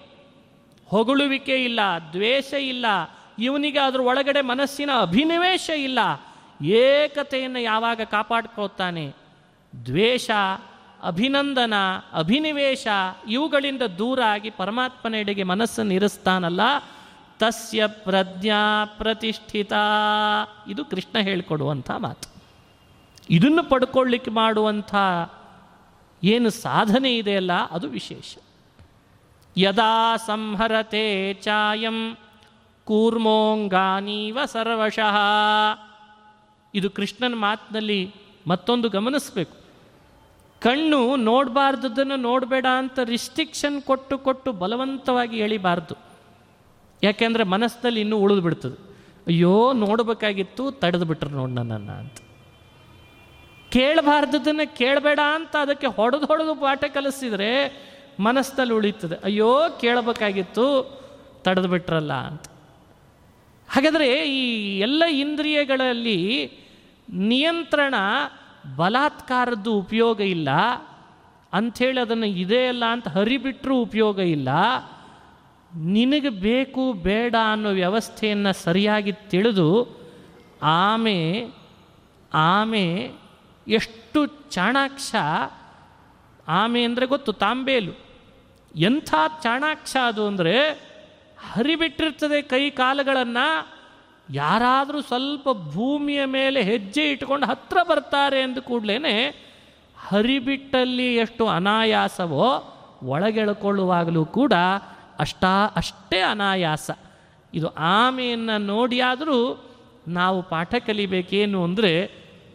[0.85, 1.79] ಹೊಗಳುವಿಕೆ ಇಲ್ಲ,
[2.13, 2.85] ದ್ವೇಷ ಇಲ್ಲ,
[3.39, 5.99] ಇವನಿಗೆ ಅದರ ಒಳಗಡೆ ಮನಸ್ಸಿನ ಅಭಿನಿವೇಶ ಇಲ್ಲ,
[6.65, 9.13] ಏಕತೆಯನ್ನು ಯಾವಾಗ ಕಾಪಾಡ್ಕೋತಾನೆ
[9.85, 10.29] ದ್ವೇಷ,
[11.03, 11.73] ಅಭಿನಂದನ,
[12.13, 12.87] ಅಭಿನಿವೇಶ,
[13.27, 16.61] ಇವುಗಳಿಂದ ದೂರ ಆಗಿ ಪರಮಾತ್ಮನೆಡೆಗೆ ಮನಸ್ಸನ್ನು ಇರಿಸ್ತಾನಲ್ಲ,
[17.39, 19.73] ತಸ್ಯ ಪ್ರಜ್ಞಾ ಪ್ರತಿಷ್ಠಿತ.
[20.67, 22.29] ಇದು ಕೃಷ್ಣ ಹೇಳಿಕೊಡುವಂಥ ಮಾತು.
[23.29, 24.95] ಇದನ್ನು ಪಡ್ಕೊಳ್ಳಿಕ್ಕೆ ಮಾಡುವಂಥ
[26.33, 28.37] ಏನು ಸಾಧನೆ ಇದೆಯಲ್ಲ, ಅದು ವಿಶೇಷ.
[29.57, 31.97] ಯದಾ ಸಂಹರತೆ ಚಾಯಂ
[32.87, 35.17] ಕೂರ್ಮೋಂಗಾನೀವ ಸರ್ವಶಃ.
[36.73, 37.99] ಇದು ಕೃಷ್ಣನ ಮಾತಿನಲ್ಲಿ
[38.47, 39.55] ಮತ್ತೊಂದು ಗಮನಿಸಬೇಕು.
[40.61, 45.95] ಕಣ್ಣು ನೋಡಬಾರ್ದನ್ನು ನೋಡಬೇಡ ಅಂತ ರಿಸ್ಟ್ರಿಕ್ಷನ್ ಕೊಟ್ಟು ಕೊಟ್ಟು ಬಲವಂತವಾಗಿ ಎಳಿಬಾರ್ದು.
[47.03, 48.77] ಯಾಕೆಂದರೆ ಮನಸ್ಸಿನಲ್ಲಿ ಇನ್ನೂ ಉಳಿದು ಬಿಡ್ತದೆ
[49.27, 52.24] ಅಯ್ಯೋ, ನೋಡಬೇಕಾಗಿತ್ತು ತಡೆದು ಬಿಟ್ರು ಅಂತ.
[53.75, 57.51] ಕೇಳಬಾರ್ದದನ್ನು ಕೇಳಬೇಡ ಅಂತ ಅದಕ್ಕೆ ಹೊಡೆದು ಹೊಡೆದು ಪಾಠ ಕಲಿಸಿದರೆ
[58.19, 59.49] ಮನಸ್ಸಲ್ಲಿ ಉಳಿತದೆ ಅಯ್ಯೋ,
[59.81, 60.65] ಕೇಳಬೇಕಾಗಿತ್ತು,
[61.43, 62.45] ತಡೆದು ಬಿಟ್ರಲ್ಲ ಅಂತ.
[63.69, 64.43] ಹಾಗಾದರೆ ಈ
[64.79, 66.19] ಎಲ್ಲ ಇಂದ್ರಿಯಗಳಲ್ಲಿ
[67.09, 67.95] ನಿಯಂತ್ರಣ
[68.75, 70.49] ಬಲಾತ್ಕಾರದ್ದು ಉಪಯೋಗ ಇಲ್ಲ.
[71.53, 74.49] ಅಂಥೇಳಿ ಅದನ್ನು ಇದೇ ಅಲ್ಲ ಅಂತ ಹರಿಬಿಟ್ಟರೂ ಉಪಯೋಗ ಇಲ್ಲ.
[75.75, 79.69] ನಿನಗೆ ಬೇಕು ಬೇಡ ಅನ್ನೋ ವ್ಯವಸ್ಥೆಯನ್ನು ಸರಿಯಾಗಿ ತಿಳಿದು
[80.61, 81.19] ಆಮೆ
[82.33, 82.85] ಆಮೆ
[83.67, 84.19] ಎಷ್ಟು
[84.51, 85.11] ಚಾಣಾಕ್ಷ
[86.47, 87.93] ಆಮೆ ಅಂದರೆ ಗೊತ್ತು, ತಾಂಬೇಲು.
[88.75, 89.13] ಎಂಥ
[89.43, 90.55] ಚಾಣಾಕ್ಷ ಅದು ಅಂದರೆ
[91.51, 93.47] ಹರಿಬಿಟ್ಟಿರ್ತದೆ ಕೈ ಕಾಲುಗಳನ್ನು,
[94.29, 99.15] ಯಾರಾದರೂ ಸ್ವಲ್ಪ ಭೂಮಿಯ ಮೇಲೆ ಹೆಜ್ಜೆ ಇಟ್ಕೊಂಡು ಹತ್ರ ಬರ್ತಾರೆ ಅಂದ ಕೂಡಲೇ
[99.97, 102.47] ಹರಿಬಿಟ್ಟಲ್ಲಿ ಎಷ್ಟು ಅನಾಯಾಸವೋ
[103.03, 104.53] ಒಳಗೆಳ್ಕೊಳ್ಳುವಾಗಲೂ ಕೂಡ
[105.19, 106.89] ಅಷ್ಟಾ ಅಷ್ಟೇ ಅನಾಯಾಸ.
[107.53, 109.39] ಇದು ಆಮೆಯನ್ನು ನೋಡಿಯಾದರೂ
[110.07, 111.93] ನಾವು ಪಾಠ ಕಲಿಬೇಕೇನು ಅಂದರೆ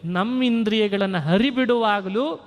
[0.04, 2.40] ನಮ್ಮ ಇಂದ್ರಿಯಗಳನ್ನು ಹರಿಬಿಡುವಾಗಲೂ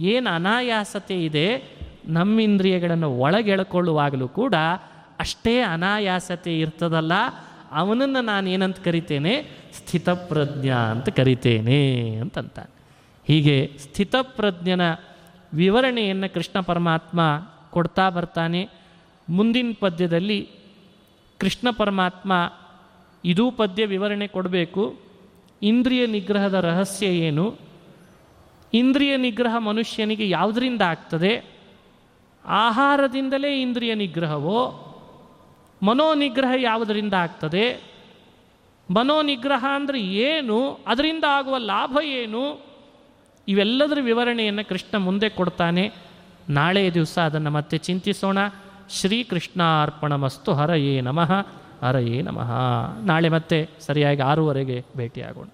[0.00, 1.64] ಏನು ಅನಾಯಾಸತೆ ಇದೆ
[2.08, 4.54] ನಮ್ಮ ಇಂದ್ರಿಯಗಳನ್ನು ಒಳಗೆಳ್ಕೊಳ್ಳುವಾಗಲೂ ಕೂಡ
[5.20, 7.12] ಅಷ್ಟೇ ಅನಾಯಾಸತೆ ಇರ್ತದಲ್ಲ.
[7.72, 9.48] ಅವನನ್ನು ನಾನು ಏನಂತ ಕರಿತೇನೆ?
[9.72, 12.58] ಸ್ಥಿತಪ್ರಜ್ಞ ಅಂತ ಕರಿತೇನೆ ಅಂತಂತ
[13.24, 14.80] ಹೀಗೆ ಸ್ಥಿತಪ್ರಜ್ಞನ
[15.54, 17.20] ವಿವರಣೆಯನ್ನು ಕೃಷ್ಣ ಪರಮಾತ್ಮ
[17.70, 18.68] ಕೊಡ್ತಾ ಬರ್ತಾನೆ.
[19.28, 20.48] ಮುಂದಿನ ಪದ್ಯದಲ್ಲಿ
[21.38, 22.52] ಕೃಷ್ಣ ಪರಮಾತ್ಮ
[23.24, 25.09] ಇದೂ ಪದ್ಯ ವಿವರಣೆ ಕೊಡಬೇಕು.
[25.62, 27.56] ಇಂದ್ರಿಯ ನಿಗ್ರಹದ ರಹಸ್ಯ ಏನು?
[28.74, 31.44] ಇಂದ್ರಿಯ ನಿಗ್ರಹ ಮನುಷ್ಯನಿಗೆ ಯಾವುದರಿಂದ ಆಗ್ತದೆ?
[32.44, 34.86] ಆಹಾರದಿಂದಲೇ ಇಂದ್ರಿಯ ನಿಗ್ರಹವೋ?
[35.82, 37.82] ಮನೋನಿಗ್ರಹ ಯಾವುದರಿಂದ ಆಗ್ತದೆ?
[38.90, 40.80] ಮನೋನಿಗ್ರಹ ಅಂದರೆ ಏನು?
[40.86, 42.66] ಅದರಿಂದ ಆಗುವ ಲಾಭ ಏನು?
[43.48, 45.92] ಇವೆಲ್ಲದರ ವಿವರಣೆಯನ್ನು ಕೃಷ್ಣ ಮುಂದೆ ಕೊಡ್ತಾನೆ.
[46.48, 48.38] ನಾಳೆಯ ದಿವಸ ಅದನ್ನು ಮತ್ತೆ ಚಿಂತಿಸೋಣ.
[48.90, 51.59] ಶ್ರೀಕೃಷ್ಣಾರ್ಪಣಮಸ್ತು ಹರಯೇ ನಮಃ.
[51.82, 52.50] ಹರಯೇ ನಮಃ.
[53.04, 55.46] ನಾಳೆ ಮತ್ತೆ ಸರಿಯಾಗಿ ಆರೂವರೆಗೆ ಭೇಟಿಯಾಗೋಣ.